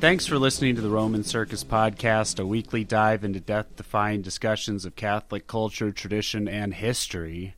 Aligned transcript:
Thanks 0.00 0.26
for 0.26 0.38
listening 0.38 0.76
to 0.76 0.80
the 0.80 0.90
Roman 0.90 1.24
Circus 1.24 1.64
Podcast, 1.64 2.38
a 2.38 2.46
weekly 2.46 2.84
dive 2.84 3.24
into 3.24 3.40
death 3.40 3.74
defying 3.76 4.22
discussions 4.22 4.84
of 4.84 4.94
Catholic 4.94 5.48
culture, 5.48 5.90
tradition, 5.90 6.46
and 6.46 6.72
history. 6.74 7.54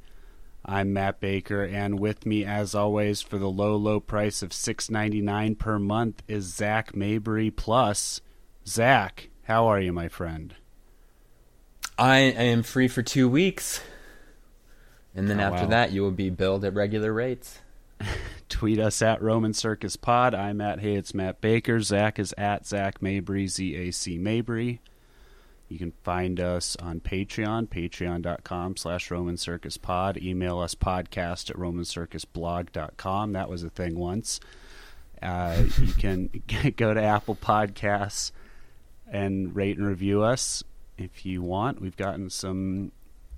I'm 0.65 0.93
Matt 0.95 1.21
Baker, 1.21 1.63
and 1.63 1.99
with 2.01 2.25
me, 2.25 2.45
as 2.45 2.75
always, 2.75 3.21
for 3.21 3.37
the 3.37 3.51
low, 3.51 3.77
low 3.77 4.01
price 4.01 4.43
of 4.43 4.55
six 4.55 4.89
ninety 4.91 5.21
nine 5.21 5.55
per 5.55 5.79
month 5.79 6.23
is 6.29 6.55
Zac 6.55 6.97
Mabry 6.97 7.51
Plus. 7.51 8.23
Zac, 8.67 9.29
how 9.45 9.67
are 9.67 9.81
you, 9.81 9.93
my 9.93 10.09
friend? 10.09 10.55
I 11.99 12.19
am 12.19 12.63
free 12.63 12.89
for 12.89 13.03
two 13.03 13.29
weeks, 13.29 13.83
and 15.15 15.29
then 15.29 15.41
Oh, 15.41 15.45
after 15.45 15.65
wow. 15.65 15.71
that, 15.71 15.93
you 15.93 16.01
will 16.03 16.11
be 16.11 16.31
billed 16.31 16.65
at 16.65 16.73
regular 16.75 17.13
rates. 17.13 17.59
Tweet 18.51 18.79
us 18.81 19.01
at 19.01 19.23
Roman 19.23 19.55
Circus 19.55 19.97
Pod. 19.97 20.35
I'm 20.35 20.61
at 20.61 20.81
Hey, 20.81 20.95
it's 20.97 21.15
Matt 21.15 21.41
Baker. 21.41 21.81
Zac 21.81 22.19
is 22.19 22.35
at 22.37 22.67
Zac 22.67 23.01
Mabry, 23.01 23.47
Z 23.47 23.75
A 23.77 23.91
C 23.93 24.19
Mabry. 24.19 24.81
You 25.69 25.79
can 25.79 25.93
find 26.03 26.41
us 26.41 26.75
on 26.83 26.99
Patreon, 27.01 27.69
patreon.com 27.69 28.77
slash 28.77 29.09
Roman 29.11 29.37
Circus 29.37 29.79
Pod. 29.79 30.19
Email 30.19 30.59
us 30.59 30.75
podcast 30.75 31.49
at 31.49 31.57
romancircusblog.com. 31.57 33.33
That 33.33 33.49
was 33.49 33.63
a 33.63 33.71
thing 33.71 33.97
once. 33.97 34.41
Uh, 35.23 35.63
you 35.81 35.93
can 35.93 36.29
go 36.77 36.93
to 36.93 37.01
Apple 37.01 37.37
Podcasts 37.37 38.33
and 39.07 39.55
rate 39.55 39.79
and 39.79 39.87
review 39.87 40.23
us 40.23 40.65
if 40.99 41.25
you 41.25 41.41
want. 41.41 41.81
We've 41.81 41.97
gotten 41.97 42.31
some 42.31 42.91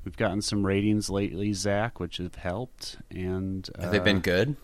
we've 0.07 0.17
gotten 0.17 0.41
some 0.41 0.65
ratings 0.65 1.11
lately, 1.11 1.53
Zac, 1.53 2.01
which 2.01 2.17
have 2.17 2.37
helped. 2.37 2.97
And 3.11 3.69
uh, 3.79 3.83
Have 3.83 3.93
they 3.93 3.99
been 3.99 4.21
good? 4.21 4.57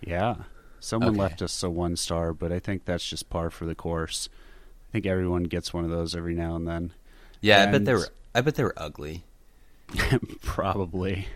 Yeah. 0.00 0.36
Someone 0.80 1.10
Okay. 1.10 1.18
left 1.20 1.42
us 1.42 1.62
a 1.62 1.70
one 1.70 1.96
star, 1.96 2.32
but 2.32 2.52
I 2.52 2.58
think 2.60 2.84
that's 2.84 3.06
just 3.08 3.28
par 3.30 3.50
for 3.50 3.64
the 3.66 3.74
course. 3.74 4.28
I 4.88 4.92
think 4.92 5.06
everyone 5.06 5.44
gets 5.44 5.74
one 5.74 5.84
of 5.84 5.90
those 5.90 6.14
every 6.14 6.34
now 6.34 6.54
and 6.56 6.66
then. 6.66 6.92
Yeah, 7.40 7.62
I 7.62 7.66
bet 7.66 7.84
they 7.84 7.94
were. 7.94 8.08
I 8.34 8.40
bet 8.40 8.54
they 8.54 8.62
were 8.64 8.74
ugly. 8.76 9.24
Probably. 10.42 11.26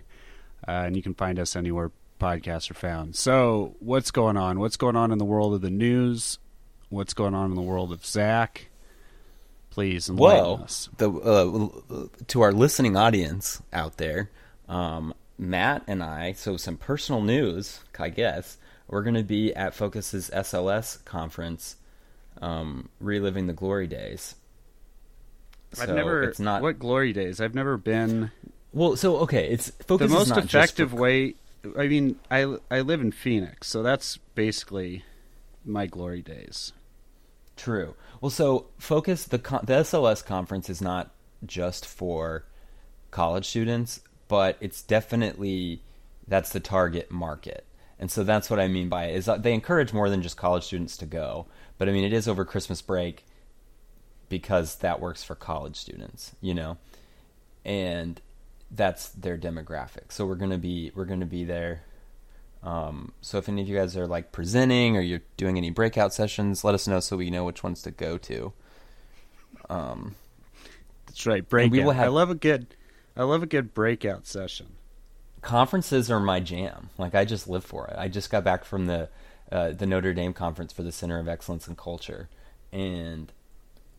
Uh, 0.67 0.85
and 0.87 0.97
you 0.97 1.03
can 1.03 1.15
find 1.15 1.39
us 1.39 1.57
anywhere 1.57 1.91
podcasts 2.21 2.71
are 2.71 2.75
found. 2.75 3.17
So, 3.17 3.75
what's 3.81 4.11
going 4.11 4.37
on? 4.37 4.61
What's 4.61 4.77
going 4.77 4.95
on 4.97 5.11
in 5.11 5.19
the 5.19 5.25
world 5.25 5.55
of 5.55 5.61
the 5.61 5.71
news? 5.71 6.39
What's 6.89 7.15
going 7.15 7.35
on 7.35 7.51
in 7.51 7.57
the 7.57 7.63
world 7.63 7.93
of 7.93 8.05
Zac? 8.07 8.69
Please 9.71 10.09
enlighten 10.09 10.45
Whoa! 10.45 10.55
us. 10.63 10.89
The 10.99 11.11
uh, 11.11 12.07
to 12.29 12.43
our 12.43 12.53
listening 12.53 12.97
audience 12.97 13.63
out 13.73 13.97
there, 13.97 14.31
um, 14.69 15.15
Matt 15.43 15.83
and 15.87 16.03
I. 16.03 16.33
So 16.33 16.57
some 16.57 16.77
personal 16.77 17.21
news, 17.21 17.81
I 17.99 18.09
guess. 18.09 18.57
We're 18.89 19.03
going 19.03 19.15
to 19.15 19.23
be 19.23 19.55
at 19.55 19.75
Focus's 19.75 20.31
SLS 20.35 21.03
conference, 21.05 21.77
um, 22.41 22.89
reliving 23.01 23.47
the 23.47 23.53
glory 23.53 23.87
days. 23.87 24.35
I've 25.81 25.89
never. 25.89 26.23
It's 26.25 26.39
not 26.41 26.63
What 26.63 26.79
glory 26.79 27.13
days? 27.13 27.41
I've 27.41 27.55
never 27.55 27.77
been. 27.79 28.31
well. 28.73 28.97
So 28.97 29.17
okay, 29.19 29.49
it's 29.49 29.71
focus 29.87 30.11
the 30.11 30.17
most 30.19 30.37
effective 30.37 30.91
for- 30.91 30.97
way. 30.97 31.35
I 31.79 31.87
mean, 31.89 32.19
I 32.31 32.57
I 32.71 32.81
live 32.81 33.01
in 33.01 33.13
Phoenix, 33.13 33.69
so 33.69 33.83
that's 33.83 34.19
basically 34.35 35.05
my 35.65 35.87
glory 35.87 36.21
days. 36.21 36.73
True. 37.57 37.95
Well, 38.21 38.31
so 38.31 38.67
focus 38.79 39.25
the 39.25 39.39
the 39.39 39.75
SLS 39.81 40.25
conference 40.25 40.69
is 40.69 40.83
not 40.83 41.11
just 41.47 41.87
for 41.87 42.45
college 43.11 43.47
students, 43.47 44.01
but 44.33 44.57
it's 44.63 44.81
definitely 44.81 45.83
that's 46.27 46.49
the 46.55 46.59
target 46.59 47.11
market. 47.11 47.67
And 47.99 48.11
so 48.11 48.25
that's 48.25 48.49
what 48.49 48.59
I 48.59 48.67
mean 48.67 48.89
by 48.89 49.09
it 49.09 49.17
is 49.17 49.27
that 49.27 49.43
they 49.43 49.53
encourage 49.53 49.93
more 49.93 50.09
than 50.09 50.23
just 50.23 50.39
college 50.39 50.65
students 50.65 50.97
to 50.97 51.05
go, 51.05 51.49
but 51.77 51.87
I 51.87 51.93
mean 51.93 52.03
it 52.03 52.15
is 52.15 52.27
over 52.27 52.47
Christmas 52.47 52.81
break 52.81 53.27
because 54.31 54.77
that 54.77 55.01
works 55.01 55.23
for 55.23 55.35
college 55.35 55.77
students, 55.77 56.33
you 56.41 56.55
know. 56.55 56.79
And 57.63 58.23
that's 58.71 59.11
their 59.11 59.37
demographic. 59.37 60.11
So 60.11 60.25
we're 60.25 60.37
going 60.37 60.51
to 60.51 60.57
be 60.57 60.93
we're 60.95 61.05
going 61.05 61.21
to 61.21 61.27
be 61.27 61.45
there 61.45 61.83
um, 62.63 63.13
so 63.21 63.37
if 63.37 63.51
any 63.51 63.61
of 63.61 63.69
you 63.69 63.77
guys 63.77 63.99
are 63.99 64.07
like 64.07 64.33
presenting 64.33 64.97
or 64.97 65.03
you're 65.03 65.21
doing 65.37 65.59
any 65.59 65.69
breakout 65.69 66.15
sessions, 66.15 66.65
let 66.65 66.75
us 66.75 66.89
know 66.89 67.01
so 67.01 67.19
we 67.19 67.29
know 67.29 67.45
which 67.45 67.63
ones 67.63 67.83
to 67.83 67.91
go 67.91 68.17
to. 68.17 68.55
Um, 69.69 70.15
That's 71.05 71.27
right. 71.27 71.47
Breakout. 71.47 71.73
we 71.73 71.85
will 71.85 71.91
have, 71.91 72.05
I 72.07 72.09
love 72.09 72.31
a 72.31 72.35
good. 72.35 72.75
I 73.17 73.25
love 73.25 73.43
a 73.43 73.47
good 73.47 73.75
breakout 73.75 74.27
session. 74.27 74.77
conferences 75.43 76.11
are 76.11 76.21
my 76.21 76.41
jam. 76.41 76.91
Like 76.99 77.15
I 77.15 77.25
just 77.25 77.49
live 77.49 77.65
for 77.65 77.87
it. 77.89 77.97
I 77.99 78.09
just 78.09 78.31
got 78.31 78.45
back 78.45 78.65
from 78.65 78.87
the 78.87 79.09
uh, 79.51 79.73
the 79.73 79.87
Notre 79.87 80.15
Dame 80.15 80.33
conference 80.33 80.73
for 80.73 80.83
the 80.83 80.93
Center 80.93 81.19
of 81.19 81.29
Excellence 81.29 81.69
in 81.69 81.77
Culture, 81.77 82.29
and 82.73 83.31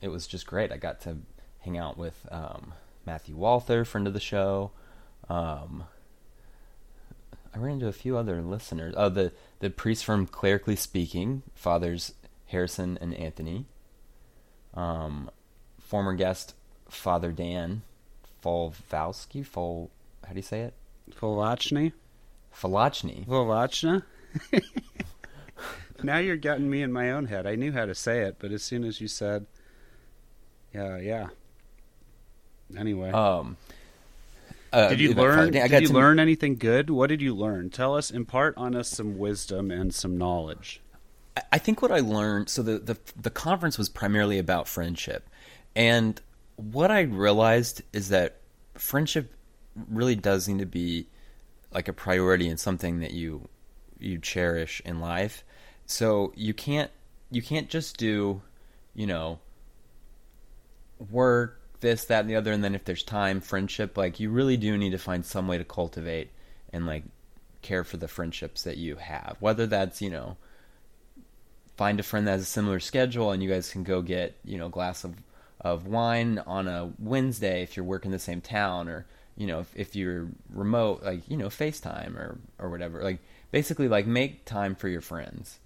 it 0.02 0.08
was 0.08 0.26
just 0.26 0.48
great. 0.48 0.72
I 0.72 0.78
got 0.78 1.02
to 1.02 1.18
hang 1.60 1.78
out 1.78 1.98
with 1.98 2.26
um, 2.32 2.74
Matthew 3.06 3.36
Walther, 3.36 3.86
friend 3.86 4.08
of 4.08 4.14
the 4.14 4.20
show. 4.20 4.72
Um, 5.30 5.84
I 7.54 7.60
ran 7.60 7.74
into 7.74 7.88
a 7.88 7.94
few 7.94 8.18
other 8.18 8.42
listeners. 8.42 8.96
Oh, 8.98 9.10
the 9.10 9.32
the 9.60 9.70
priest 9.70 10.04
from 10.06 10.26
Clerically 10.26 10.76
Speaking, 10.76 11.44
Fathers 11.54 12.14
Harrison 12.48 12.98
and 13.00 13.14
Anthony. 13.14 13.66
Um, 14.74 15.30
former 15.80 16.14
guest 16.16 16.56
Father 16.90 17.32
Dan 17.32 17.84
Folvowski. 18.44 19.46
Fol, 19.46 19.90
how 20.26 20.32
do 20.32 20.36
you 20.38 20.42
say 20.42 20.62
it? 20.62 20.74
Volachny? 21.20 21.94
Falachny. 22.56 23.26
Volachna? 23.26 24.04
now 26.04 26.18
you're 26.18 26.36
getting 26.36 26.70
me 26.70 26.82
in 26.82 26.92
my 26.92 27.12
own 27.12 27.26
head. 27.26 27.48
I 27.48 27.56
knew 27.56 27.72
how 27.72 27.86
to 27.86 27.96
say 27.96 28.22
it, 28.22 28.38
but 28.40 28.52
as 28.52 28.64
soon 28.64 28.84
as 28.84 29.00
you 29.00 29.08
said, 29.08 29.46
yeah, 30.74 30.98
yeah. 30.98 31.28
Anyway, 32.78 33.12
Um, 33.12 33.58
uh, 34.72 34.90
did 34.90 35.00
you 35.00 35.14
learn? 35.14 35.52
Did 35.52 35.72
you 35.84 35.90
learn 35.90 36.20
anything 36.20 36.56
good? 36.56 36.90
What 36.90 37.08
did 37.08 37.22
you 37.22 37.36
learn? 37.36 37.70
Tell 37.70 37.96
us. 37.96 38.10
Impart 38.10 38.58
on 38.58 38.76
us 38.76 38.90
some 38.90 39.18
wisdom 39.20 39.70
and 39.70 39.94
some 39.94 40.18
knowledge. 40.18 40.82
I- 41.38 41.42
I 41.54 41.58
think 41.60 41.82
what 41.84 41.92
I 41.92 42.00
learned. 42.00 42.50
So 42.50 42.64
the, 42.64 42.80
the 42.80 42.98
the 43.20 43.30
conference 43.30 43.78
was 43.78 43.90
primarily 43.90 44.40
about 44.40 44.68
friendship, 44.68 45.30
and 45.76 46.20
what 46.56 46.92
I 46.92 47.02
realized 47.02 47.82
is 47.94 48.10
that 48.10 48.38
friendship 48.76 49.34
really 49.76 50.16
does 50.16 50.48
need 50.48 50.60
to 50.60 50.66
be 50.66 51.08
like 51.72 51.88
a 51.88 51.94
priority 51.94 52.48
and 52.48 52.60
something 52.60 53.00
that 53.00 53.12
you 53.12 53.48
you 54.00 54.20
cherish 54.20 54.82
in 54.86 55.00
life. 55.00 55.44
So 55.86 56.34
you 56.36 56.54
can't 56.54 56.92
you 57.32 57.42
can't 57.42 57.70
just 57.70 57.98
do, 57.98 58.42
you 58.94 59.08
know, 59.08 59.40
work 61.12 61.60
this 61.80 62.06
that 62.06 62.22
and 62.22 62.30
the 62.30 62.36
other, 62.36 62.52
and 62.52 62.64
then 62.64 62.76
if 62.76 62.86
there's 62.86 63.04
time, 63.04 63.42
friendship. 63.42 63.98
Like 63.98 64.20
you 64.20 64.30
really 64.30 64.58
do 64.58 64.78
need 64.78 64.92
to 64.92 64.98
find 64.98 65.26
some 65.26 65.48
way 65.48 65.58
to 65.58 65.66
cultivate 65.66 66.32
and 66.72 66.86
like 66.86 67.04
care 67.62 67.84
for 67.84 67.98
the 67.98 68.08
friendships 68.08 68.64
that 68.64 68.78
you 68.78 68.98
have. 68.98 69.38
Whether 69.40 69.68
that's 69.68 70.02
you 70.02 70.10
know 70.10 70.38
find 71.76 72.00
a 72.00 72.04
friend 72.04 72.28
that 72.28 72.32
has 72.32 72.44
a 72.44 72.46
similar 72.46 72.80
schedule 72.80 73.32
and 73.32 73.42
you 73.42 73.50
guys 73.50 73.72
can 73.72 73.84
go 73.84 74.02
get 74.02 74.38
you 74.46 74.58
know 74.58 74.68
a 74.68 74.70
glass 74.70 75.04
of 75.04 75.16
of 75.64 75.88
wine 75.88 76.40
on 76.46 76.68
a 76.68 76.92
Wednesday 77.00 77.64
if 77.64 77.78
you're 77.78 77.86
working 77.86 78.12
the 78.12 78.20
same 78.20 78.42
town 78.42 78.90
or 78.90 79.06
you 79.38 79.48
know 79.48 79.60
if, 79.62 79.74
if 79.76 79.96
you're 79.96 80.28
remote 80.54 81.04
like 81.04 81.30
you 81.30 81.38
know 81.38 81.48
FaceTime 81.48 82.16
or 82.16 82.38
or 82.60 82.70
whatever. 82.70 83.02
Like 83.02 83.20
basically 83.52 83.88
like 83.88 84.06
make 84.06 84.46
time 84.46 84.76
for 84.76 84.88
your 84.88 85.02
friends. 85.02 85.60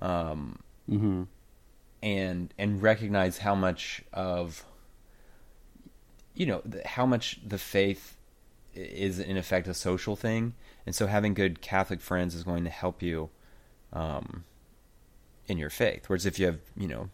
Um 0.00 0.60
Mm-hmm. 0.90 1.24
and 2.02 2.54
and 2.56 2.80
recognize 2.80 3.38
how 3.38 3.54
much 3.54 4.02
of 4.12 4.64
you 6.34 6.46
know 6.46 6.60
th- 6.60 6.84
how 6.86 7.04
much 7.04 7.40
the 7.46 7.58
faith 7.58 8.16
is 8.74 9.18
in 9.18 9.36
effect 9.36 9.68
a 9.68 9.74
social 9.74 10.16
thing. 10.16 10.54
And 10.86 10.94
so 10.94 11.06
having 11.08 11.34
good 11.34 11.60
catholic 11.60 12.00
friends 12.00 12.34
is 12.34 12.44
going 12.44 12.64
to 12.64 12.70
help 12.70 13.02
you 13.02 13.28
um 13.92 14.44
in 15.46 15.58
your 15.58 15.70
faith. 15.70 16.04
Whereas 16.08 16.24
if 16.24 16.38
you 16.38 16.46
have 16.46 16.60
you 16.76 16.88
know 16.88 17.10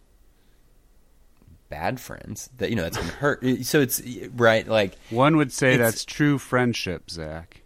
bad 1.74 1.98
friends 2.00 2.50
that 2.58 2.70
you 2.70 2.76
know 2.76 2.82
that's 2.82 2.96
to 2.96 3.02
hurt 3.02 3.44
so 3.62 3.80
it's 3.80 4.00
right 4.36 4.68
like 4.68 4.96
One 5.10 5.36
would 5.38 5.52
say 5.52 5.76
that's 5.76 6.04
true 6.04 6.38
friendship, 6.38 7.10
Zac. 7.10 7.62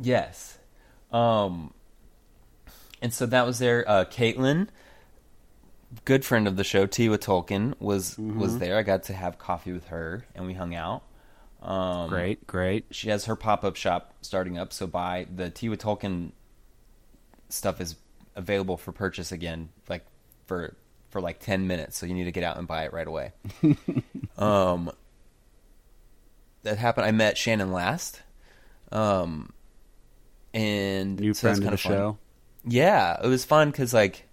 Yes. 0.00 0.58
Um, 1.12 1.74
and 3.02 3.12
so 3.12 3.26
that 3.26 3.44
was 3.44 3.58
there. 3.58 3.84
Uh, 3.86 4.04
Caitlin, 4.06 4.68
good 6.06 6.24
friend 6.24 6.48
of 6.48 6.56
the 6.56 6.64
show, 6.64 6.86
Tea 6.86 7.10
with 7.10 7.24
Tolkien, 7.24 7.74
was 7.78 8.16
was 8.18 8.58
there. 8.58 8.78
I 8.78 8.82
got 8.82 9.04
to 9.04 9.12
have 9.12 9.38
coffee 9.38 9.72
with 9.72 9.88
her, 9.88 10.24
and 10.34 10.46
we 10.46 10.54
hung 10.54 10.74
out. 10.74 11.02
Um, 11.62 12.08
Great, 12.08 12.46
great. 12.46 12.86
She 12.90 13.10
has 13.10 13.26
her 13.26 13.36
pop 13.36 13.64
up 13.64 13.76
shop 13.76 14.14
starting 14.22 14.56
up, 14.56 14.72
so 14.72 14.86
buy 14.86 15.26
the 15.34 15.50
Tea 15.50 15.68
with 15.68 15.82
Tolkien 15.82 16.32
stuff 17.50 17.80
is 17.82 17.96
available 18.34 18.78
for 18.78 18.92
purchase 18.92 19.30
again, 19.30 19.68
like 19.88 20.06
for 20.46 20.74
for 21.16 21.22
like 21.22 21.40
ten 21.40 21.66
minutes. 21.66 21.96
So 21.96 22.04
you 22.04 22.12
need 22.12 22.24
to 22.24 22.30
get 22.32 22.44
out 22.44 22.58
and 22.58 22.68
buy 22.68 22.84
it 22.84 22.92
right 22.92 23.06
away. 23.06 23.32
um, 24.36 24.90
that 26.62 26.76
happened. 26.76 27.06
I 27.06 27.10
met 27.10 27.38
Shannon 27.38 27.72
last. 27.72 28.20
Um, 28.92 29.50
and 30.52 31.18
New 31.18 31.32
so 31.32 31.40
friend 31.40 31.56
of 31.56 31.62
kinda 31.64 31.70
the 31.76 31.82
fun. 31.82 31.92
show. 31.92 32.18
Yeah, 32.66 33.16
it 33.24 33.28
was 33.28 33.46
fun 33.46 33.70
because 33.70 33.94
like, 33.94 34.24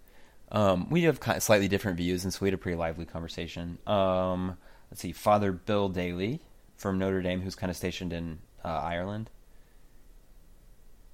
Um, 0.52 0.90
we 0.90 1.04
have 1.04 1.22
kind 1.22 1.38
of 1.38 1.44
slightly 1.44 1.70
different 1.70 1.96
views, 1.98 2.26
and 2.26 2.34
so 2.34 2.40
we 2.42 2.48
had 2.48 2.54
a 2.54 2.58
pretty 2.58 2.76
lively 2.78 3.06
conversation. 3.06 3.78
Um, 3.88 4.58
let's 4.92 5.02
see, 5.02 5.14
Father 5.14 5.54
Bill 5.54 5.88
Daly 5.88 6.42
from 6.76 7.00
Notre 7.00 7.22
Dame, 7.22 7.40
who's 7.42 7.56
kind 7.56 7.70
of 7.72 7.78
stationed 7.78 8.12
in 8.12 8.40
uh, 8.66 8.68
Ireland. 8.68 9.30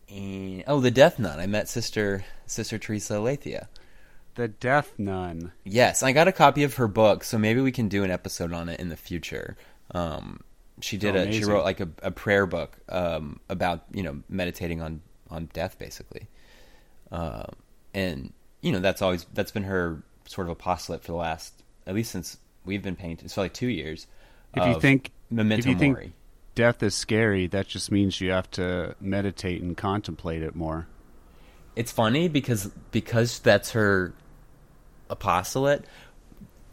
And, 0.09 0.63
oh, 0.67 0.79
the 0.79 0.89
Death 0.91 1.19
Nun. 1.19 1.39
I 1.39 1.45
met 1.45 1.69
Sister 1.69 2.25
Sister 2.47 2.79
Theresa 2.79 3.13
Aletheia. 3.17 3.67
The 4.39 4.47
Death 4.47 4.93
Nun. 4.97 5.51
Yes, 5.65 6.01
I 6.01 6.13
got 6.13 6.29
a 6.29 6.31
copy 6.31 6.63
of 6.63 6.75
her 6.75 6.87
book, 6.87 7.25
so 7.25 7.37
maybe 7.37 7.59
we 7.59 7.73
can 7.73 7.89
do 7.89 8.05
an 8.05 8.09
episode 8.09 8.53
on 8.53 8.69
it 8.69 8.79
in 8.79 8.87
the 8.87 8.95
future. 8.95 9.57
Um, 9.91 10.39
she 10.79 10.95
did 10.95 11.17
Oh, 11.17 11.23
a 11.23 11.31
she 11.33 11.43
wrote 11.43 11.65
like 11.65 11.81
a, 11.81 11.89
a 12.01 12.09
prayer 12.11 12.45
book 12.45 12.77
um, 12.87 13.41
about 13.49 13.83
you 13.91 14.01
know 14.01 14.23
meditating 14.29 14.81
on 14.81 15.01
on 15.29 15.49
death 15.51 15.77
basically, 15.77 16.29
uh, 17.11 17.47
and 17.93 18.31
you 18.61 18.71
know 18.71 18.79
that's 18.79 19.01
always 19.01 19.25
that's 19.33 19.51
been 19.51 19.63
her 19.63 20.03
sort 20.25 20.47
of 20.47 20.51
apostolate 20.53 21.01
for 21.01 21.11
the 21.11 21.17
last 21.17 21.53
at 21.85 21.93
least 21.93 22.09
since 22.09 22.37
we've 22.63 22.81
been 22.81 22.95
painting 22.95 23.27
so 23.27 23.41
like 23.41 23.53
two 23.53 23.67
years. 23.67 24.07
If 24.55 24.65
you 24.65 24.79
think 24.79 25.11
memento 25.29 25.63
if 25.69 25.73
you 25.73 25.77
think 25.77 26.13
death 26.55 26.81
is 26.81 26.95
scary, 26.95 27.47
that 27.47 27.67
just 27.67 27.91
means 27.91 28.21
you 28.21 28.31
have 28.31 28.49
to 28.51 28.95
meditate 29.01 29.61
and 29.61 29.75
contemplate 29.75 30.43
it 30.43 30.55
more. 30.55 30.87
it's 31.75 31.91
funny 31.91 32.29
because 32.29 32.67
because 32.91 33.39
that's 33.39 33.71
her 33.71 34.13
apostolate 35.09 35.85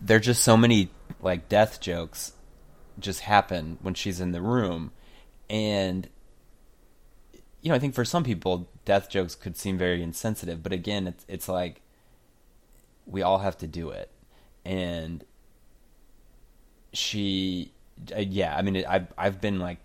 there 0.01 0.17
are 0.17 0.21
just 0.21 0.43
so 0.43 0.57
many 0.57 0.91
like 1.21 1.49
death 1.49 1.81
jokes 1.81 2.33
just 2.99 3.21
happen 3.21 3.79
when 3.83 3.95
she's 3.95 4.21
in 4.21 4.33
the 4.33 4.41
room. 4.41 4.93
And 5.49 6.09
you 7.63 7.71
know 7.71 7.75
i 7.75 7.79
think 7.79 7.95
for 7.95 8.05
some 8.05 8.23
people 8.23 8.69
death 8.85 9.11
jokes 9.11 9.35
could 9.35 9.57
seem 9.57 9.77
very 9.77 10.01
insensitive 10.01 10.63
but 10.63 10.73
again 10.73 11.09
it's 11.09 11.25
it's 11.27 11.49
like 11.49 11.81
we 13.07 13.23
all 13.23 13.39
have 13.39 13.57
to 13.59 13.67
do 13.67 13.91
it. 13.91 14.11
And 14.65 15.25
she 16.93 17.73
uh, 18.15 18.21
yeah 18.21 18.57
i 18.57 18.63
mean 18.63 18.85
i've 18.89 19.07
i've 19.19 19.41
been 19.41 19.59
like 19.59 19.79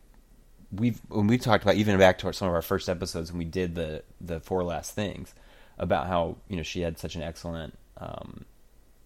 we've 0.71 0.99
when 1.09 1.27
we 1.27 1.37
talked 1.37 1.63
about 1.63 1.75
even 1.75 1.97
back 1.99 2.17
to 2.17 2.27
our, 2.27 2.33
some 2.33 2.47
of 2.47 2.53
our 2.53 2.61
first 2.61 2.87
episodes 2.87 3.31
when 3.31 3.39
we 3.39 3.45
did 3.45 3.75
the 3.75 4.03
the 4.21 4.39
four 4.39 4.63
last 4.63 4.95
things 4.95 5.33
about 5.77 6.07
how 6.07 6.37
you 6.47 6.55
know 6.55 6.63
she 6.63 6.81
had 6.81 6.97
such 6.97 7.15
an 7.15 7.21
excellent 7.21 7.77
um, 8.01 8.45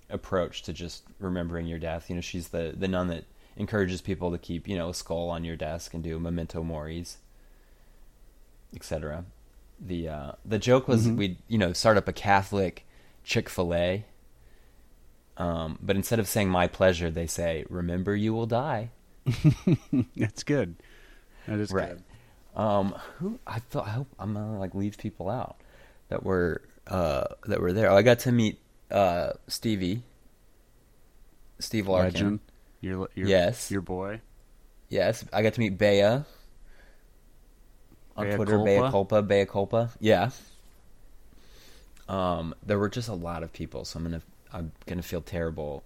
approach 0.09 0.63
to 0.63 0.73
just 0.73 1.03
remembering 1.19 1.67
your 1.67 1.79
death. 1.79 2.09
You 2.09 2.15
know, 2.15 2.21
she's 2.21 2.47
the 2.47 2.73
the 2.75 2.87
nun 2.87 3.07
that 3.09 3.25
encourages 3.57 4.01
people 4.01 4.31
to 4.31 4.37
keep 4.37 4.67
you 4.67 4.77
know 4.77 4.89
a 4.89 4.93
skull 4.93 5.29
on 5.29 5.43
your 5.43 5.55
desk 5.55 5.93
and 5.93 6.03
do 6.03 6.19
memento 6.19 6.63
moris, 6.63 7.17
etc. 8.75 9.25
The 9.79 10.07
uh, 10.09 10.31
the 10.45 10.59
joke 10.59 10.87
was 10.87 11.07
Mhm. 11.07 11.17
we'd 11.17 11.37
you 11.47 11.57
know 11.57 11.73
start 11.73 11.97
up 11.97 12.07
a 12.07 12.13
Catholic 12.13 12.85
Chick 13.23 13.49
Fil 13.49 13.73
A. 13.73 14.05
Um, 15.37 15.77
but 15.81 15.95
instead 15.97 16.19
of 16.19 16.27
saying 16.29 16.49
"my 16.49 16.67
pleasure," 16.67 17.09
they 17.11 17.27
say 17.27 17.65
"Remember, 17.69 18.15
you 18.15 18.33
will 18.33 18.45
die." 18.45 18.91
That's 20.15 20.43
good. 20.43 20.75
That 21.47 21.59
is 21.59 21.71
right. 21.71 21.89
good. 21.89 22.03
Um, 22.61 22.95
who 23.17 23.39
I 23.45 23.59
thought 23.59 23.85
I 23.87 23.89
hope 23.91 24.07
I'm 24.17 24.33
gonna 24.33 24.57
like 24.57 24.73
leave 24.73 24.97
people 24.97 25.29
out 25.29 25.57
that 26.07 26.23
were 26.23 26.61
uh 26.87 27.25
that 27.47 27.59
were 27.59 27.73
there. 27.73 27.89
Oh, 27.91 27.97
I 27.97 28.01
got 28.01 28.19
to 28.19 28.31
meet 28.31 28.59
uh 28.91 29.33
Stevie, 29.47 30.03
Steve 31.59 31.87
Larkin. 31.87 32.13
Legend. 32.13 32.39
Your, 32.81 33.09
your 33.15 33.27
Yes. 33.27 33.71
your 33.71 33.81
boy. 33.81 34.21
Yes, 34.89 35.25
I 35.33 35.41
got 35.41 35.53
to 35.55 35.59
meet 35.59 35.77
Bea 35.77 36.03
on 36.03 36.25
Bea 38.19 38.35
Twitter. 38.35 38.59
Bea 38.59 38.75
Culpa? 38.77 38.91
Culpa. 38.91 39.21
Bea 39.23 39.45
Culpa. 39.45 39.89
Yeah. 39.99 40.29
Um, 42.07 42.53
there 42.63 42.77
were 42.77 42.89
just 42.89 43.09
a 43.09 43.13
lot 43.13 43.41
of 43.41 43.51
people, 43.51 43.83
so 43.85 43.97
I'm 43.97 44.03
gonna 44.03 44.21
I'm 44.53 44.71
gonna 44.85 45.01
feel 45.01 45.21
terrible 45.21 45.83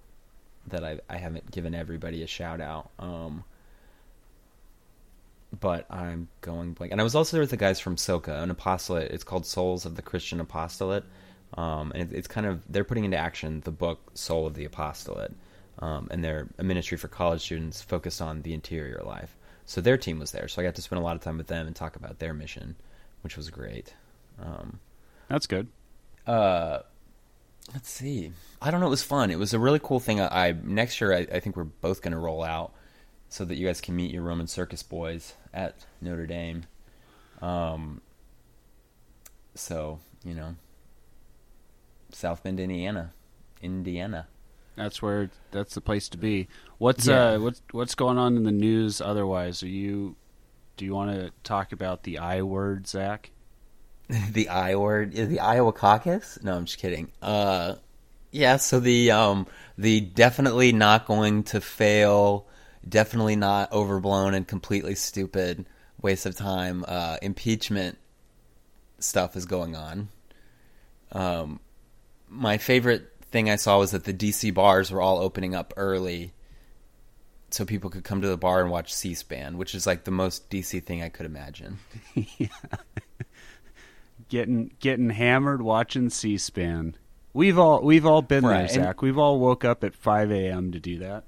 that 0.68 0.84
I 0.84 1.00
I 1.10 1.16
haven't 1.18 1.50
given 1.52 1.74
everybody 1.74 2.22
a 2.24 2.28
shout 2.28 2.60
out. 2.60 2.90
Um, 3.00 3.46
but 5.58 5.86
I'm 5.90 6.28
going 6.42 6.74
blank. 6.74 6.92
And 6.92 7.00
I 7.00 7.04
was 7.04 7.16
also 7.16 7.38
there 7.38 7.42
with 7.42 7.50
the 7.52 7.58
guys 7.58 7.80
from 7.80 7.96
Soka, 7.96 8.44
an 8.44 8.52
apostolate. 8.52 9.12
It's 9.12 9.24
called 9.24 9.46
Souls 9.46 9.86
of 9.86 9.96
the 9.96 10.02
Christian 10.02 10.40
Apostolate. 10.40 11.06
Um, 11.56 11.92
and 11.96 12.12
it, 12.12 12.16
it's 12.16 12.28
kind 12.28 12.46
of 12.46 12.62
they're 12.70 12.84
putting 12.84 13.06
into 13.06 13.18
action 13.18 13.62
the 13.62 13.72
book 13.72 14.00
Soul 14.14 14.46
of 14.46 14.54
the 14.54 14.66
Apostolate, 14.66 15.34
um, 15.80 16.08
and 16.12 16.24
they're 16.24 16.48
a 16.58 16.64
ministry 16.64 16.98
for 16.98 17.08
college 17.08 17.42
students 17.42 17.82
focused 17.82 18.22
on 18.22 18.42
the 18.44 18.54
interior 18.54 19.02
life. 19.06 19.36
So 19.66 19.82
their 19.82 19.98
team 19.98 20.20
was 20.20 20.32
there, 20.32 20.48
so 20.48 20.62
I 20.62 20.66
got 20.66 20.76
to 20.76 20.82
spend 20.82 21.00
a 21.02 21.04
lot 21.04 21.16
of 21.16 21.22
time 21.22 21.38
with 21.38 21.48
them 21.48 21.68
and 21.68 21.76
talk 21.76 21.96
about 21.96 22.20
their 22.20 22.34
mission, 22.34 22.76
which 23.22 23.38
was 23.38 23.50
great. 23.50 23.94
Um, 24.42 24.80
That's 25.28 25.48
good. 25.48 25.68
uh, 26.26 26.80
let's 27.74 27.90
see. 27.90 28.32
I 28.62 28.72
don't 28.72 28.80
know. 28.80 28.88
It 28.88 28.92
was 28.92 29.04
fun. 29.04 29.30
It 29.32 29.38
was 29.38 29.54
a 29.54 29.60
really 29.60 29.80
cool 29.80 30.00
thing. 30.00 30.20
I, 30.22 30.50
I 30.50 30.56
next 30.64 31.02
year 31.02 31.14
I, 31.14 31.28
I 31.32 31.40
think 31.40 31.56
we're 31.56 31.66
both 31.66 32.02
going 32.02 32.14
to 32.14 32.18
roll 32.20 32.44
out 32.44 32.72
so 33.28 33.46
that 33.46 33.56
you 33.58 33.68
guys 33.68 33.80
can 33.82 33.96
meet 33.96 34.12
your 34.12 34.24
Roman 34.24 34.48
Circus 34.48 34.82
boys 34.82 35.34
at 35.54 35.76
Notre 36.02 36.26
Dame. 36.28 36.64
Um. 37.42 38.02
So 39.56 40.00
you 40.24 40.34
know, 40.34 40.56
South 42.12 42.44
Bend, 42.44 42.60
Indiana, 42.60 43.14
Indiana. 43.62 44.28
That's 44.76 45.02
where 45.02 45.30
that's 45.52 45.76
the 45.76 45.82
place 45.82 46.08
to 46.10 46.18
be. 46.18 46.48
What's 46.78 47.08
Yeah. 47.08 47.32
uh 47.32 47.40
what's 47.40 47.62
what's 47.72 47.96
going 47.96 48.18
on 48.18 48.38
in 48.38 48.44
the 48.44 48.52
news 48.52 49.02
otherwise? 49.02 49.62
Are 49.64 49.68
you 49.68 50.16
do 50.78 50.86
you 50.86 50.94
want 50.96 51.12
to 51.12 51.32
talk 51.44 51.72
about 51.74 52.04
the 52.04 52.20
I 52.20 52.42
word, 52.44 52.88
Zac? 52.88 53.32
the 54.32 54.48
I 54.50 54.76
word 54.76 55.14
the 55.14 55.40
Iowa 55.40 55.74
caucus? 55.74 56.40
No, 56.42 56.56
I'm 56.56 56.66
just 56.66 56.80
kidding. 56.80 57.12
Uh, 57.22 57.76
yeah. 58.32 58.56
So 58.58 58.80
the 58.80 59.12
um 59.12 59.48
the 59.78 60.00
definitely 60.02 60.72
not 60.72 61.06
going 61.06 61.44
to 61.44 61.60
fail, 61.60 62.48
definitely 62.88 63.36
not 63.36 63.72
overblown 63.74 64.34
and 64.34 64.48
completely 64.48 64.96
stupid 64.96 65.66
waste 66.02 66.26
of 66.26 66.36
time. 66.38 66.86
Uh, 66.88 67.18
impeachment 67.22 67.98
stuff 69.00 69.36
is 69.36 69.46
going 69.46 69.76
on. 69.76 70.08
Um, 71.12 71.60
my 72.30 72.58
favorite 72.58 73.12
thing 73.32 73.50
I 73.50 73.56
saw 73.58 73.80
was 73.80 73.92
that 73.92 74.04
the 74.06 74.14
DC 74.14 74.54
bars 74.54 74.92
were 74.92 75.02
all 75.02 75.20
opening 75.20 75.56
up 75.56 75.74
early. 75.78 76.34
So 77.52 77.66
people 77.66 77.90
could 77.90 78.04
come 78.04 78.22
to 78.22 78.28
the 78.28 78.38
bar 78.38 78.62
and 78.62 78.70
watch 78.70 78.94
C-SPAN, 78.94 79.58
which 79.58 79.74
is 79.74 79.88
like 79.88 80.04
the 80.04 80.12
most 80.12 80.50
DC 80.52 80.84
thing 80.84 81.02
I 81.02 81.10
could 81.10 81.26
imagine. 81.26 81.80
Getting 84.28 84.72
getting 84.80 85.10
hammered 85.10 85.62
watching 85.64 86.12
C-SPAN. 86.12 86.96
We've 87.34 87.58
all 87.58 87.82
we've 87.82 88.06
all 88.06 88.22
been 88.22 88.46
Right, 88.46 88.68
there, 88.70 88.78
and- 88.80 88.88
Zac. 88.90 89.02
We've 89.02 89.18
all 89.18 89.40
woke 89.40 89.66
up 89.66 89.84
at 89.84 89.96
five 89.96 90.30
a.m. 90.32 90.72
to 90.74 90.80
do 90.80 91.00
that. 91.00 91.24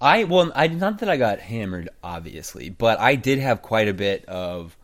I 0.00 0.22
well, 0.24 0.52
I 0.54 0.68
not 0.68 0.98
that 1.00 1.08
I 1.08 1.16
got 1.16 1.40
hammered, 1.40 1.88
obviously, 2.02 2.68
but 2.70 3.00
I 3.00 3.16
did 3.16 3.40
have 3.40 3.62
quite 3.62 3.88
a 3.88 3.94
bit 3.94 4.24
of, 4.26 4.76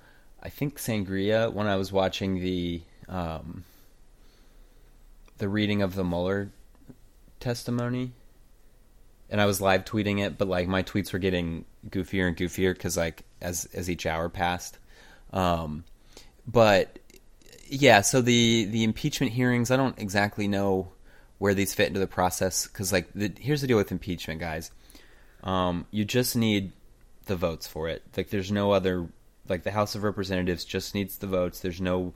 I 0.42 0.48
think 0.48 0.78
sangria 0.78 1.52
when 1.52 1.68
I 1.68 1.76
was 1.76 1.92
watching 1.92 2.40
the 2.40 2.82
um, 3.08 3.62
the 5.40 5.48
reading 5.48 5.82
of 5.82 5.94
the 5.94 6.04
Mueller 6.04 6.52
testimony, 7.40 8.12
and 9.30 9.40
I 9.40 9.46
was 9.46 9.60
live 9.60 9.84
tweeting 9.84 10.20
it, 10.24 10.38
but 10.38 10.46
like 10.46 10.68
my 10.68 10.82
tweets 10.82 11.12
were 11.12 11.18
getting 11.18 11.64
goofier 11.88 12.28
and 12.28 12.36
goofier 12.36 12.74
because 12.74 12.96
like 12.96 13.24
as 13.40 13.66
as 13.74 13.90
each 13.90 14.06
hour 14.06 14.28
passed, 14.28 14.78
um, 15.32 15.84
but 16.46 16.98
yeah, 17.66 18.02
so 18.02 18.20
the 18.20 18.66
the 18.66 18.84
impeachment 18.84 19.32
hearings, 19.32 19.70
I 19.70 19.76
don't 19.76 19.98
exactly 19.98 20.46
know 20.46 20.92
where 21.38 21.54
these 21.54 21.72
fit 21.72 21.88
into 21.88 22.00
the 22.00 22.06
process 22.06 22.66
because 22.66 22.92
like 22.92 23.08
the, 23.14 23.32
here's 23.40 23.62
the 23.62 23.66
deal 23.66 23.78
with 23.78 23.90
impeachment, 23.90 24.40
guys. 24.40 24.70
Um, 25.42 25.86
you 25.90 26.04
just 26.04 26.36
need 26.36 26.72
the 27.24 27.36
votes 27.36 27.66
for 27.66 27.88
it. 27.88 28.02
Like 28.14 28.28
there's 28.28 28.52
no 28.52 28.72
other 28.72 29.08
like 29.48 29.62
the 29.62 29.70
House 29.70 29.94
of 29.94 30.02
Representatives 30.02 30.66
just 30.66 30.94
needs 30.94 31.16
the 31.16 31.26
votes. 31.26 31.60
There's 31.60 31.80
no 31.80 32.12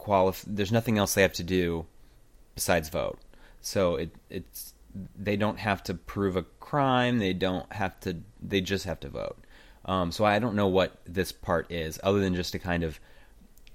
qualif- 0.00 0.44
there's 0.48 0.72
nothing 0.72 0.98
else 0.98 1.14
they 1.14 1.22
have 1.22 1.32
to 1.34 1.44
do 1.44 1.86
besides 2.56 2.88
vote. 2.88 3.20
So 3.60 3.94
it 3.94 4.10
it's 4.28 4.74
they 5.16 5.36
don't 5.36 5.60
have 5.60 5.84
to 5.84 5.94
prove 5.94 6.36
a 6.36 6.42
crime. 6.58 7.18
They 7.18 7.32
don't 7.32 7.72
have 7.72 8.00
to. 8.00 8.16
They 8.42 8.60
just 8.60 8.84
have 8.86 8.98
to 9.00 9.08
vote. 9.08 9.38
Um, 9.84 10.10
so 10.10 10.24
I 10.24 10.40
don't 10.40 10.56
know 10.56 10.66
what 10.66 10.98
this 11.04 11.30
part 11.30 11.70
is, 11.70 12.00
other 12.02 12.18
than 12.18 12.34
just 12.34 12.50
to 12.52 12.58
kind 12.58 12.82
of 12.82 12.98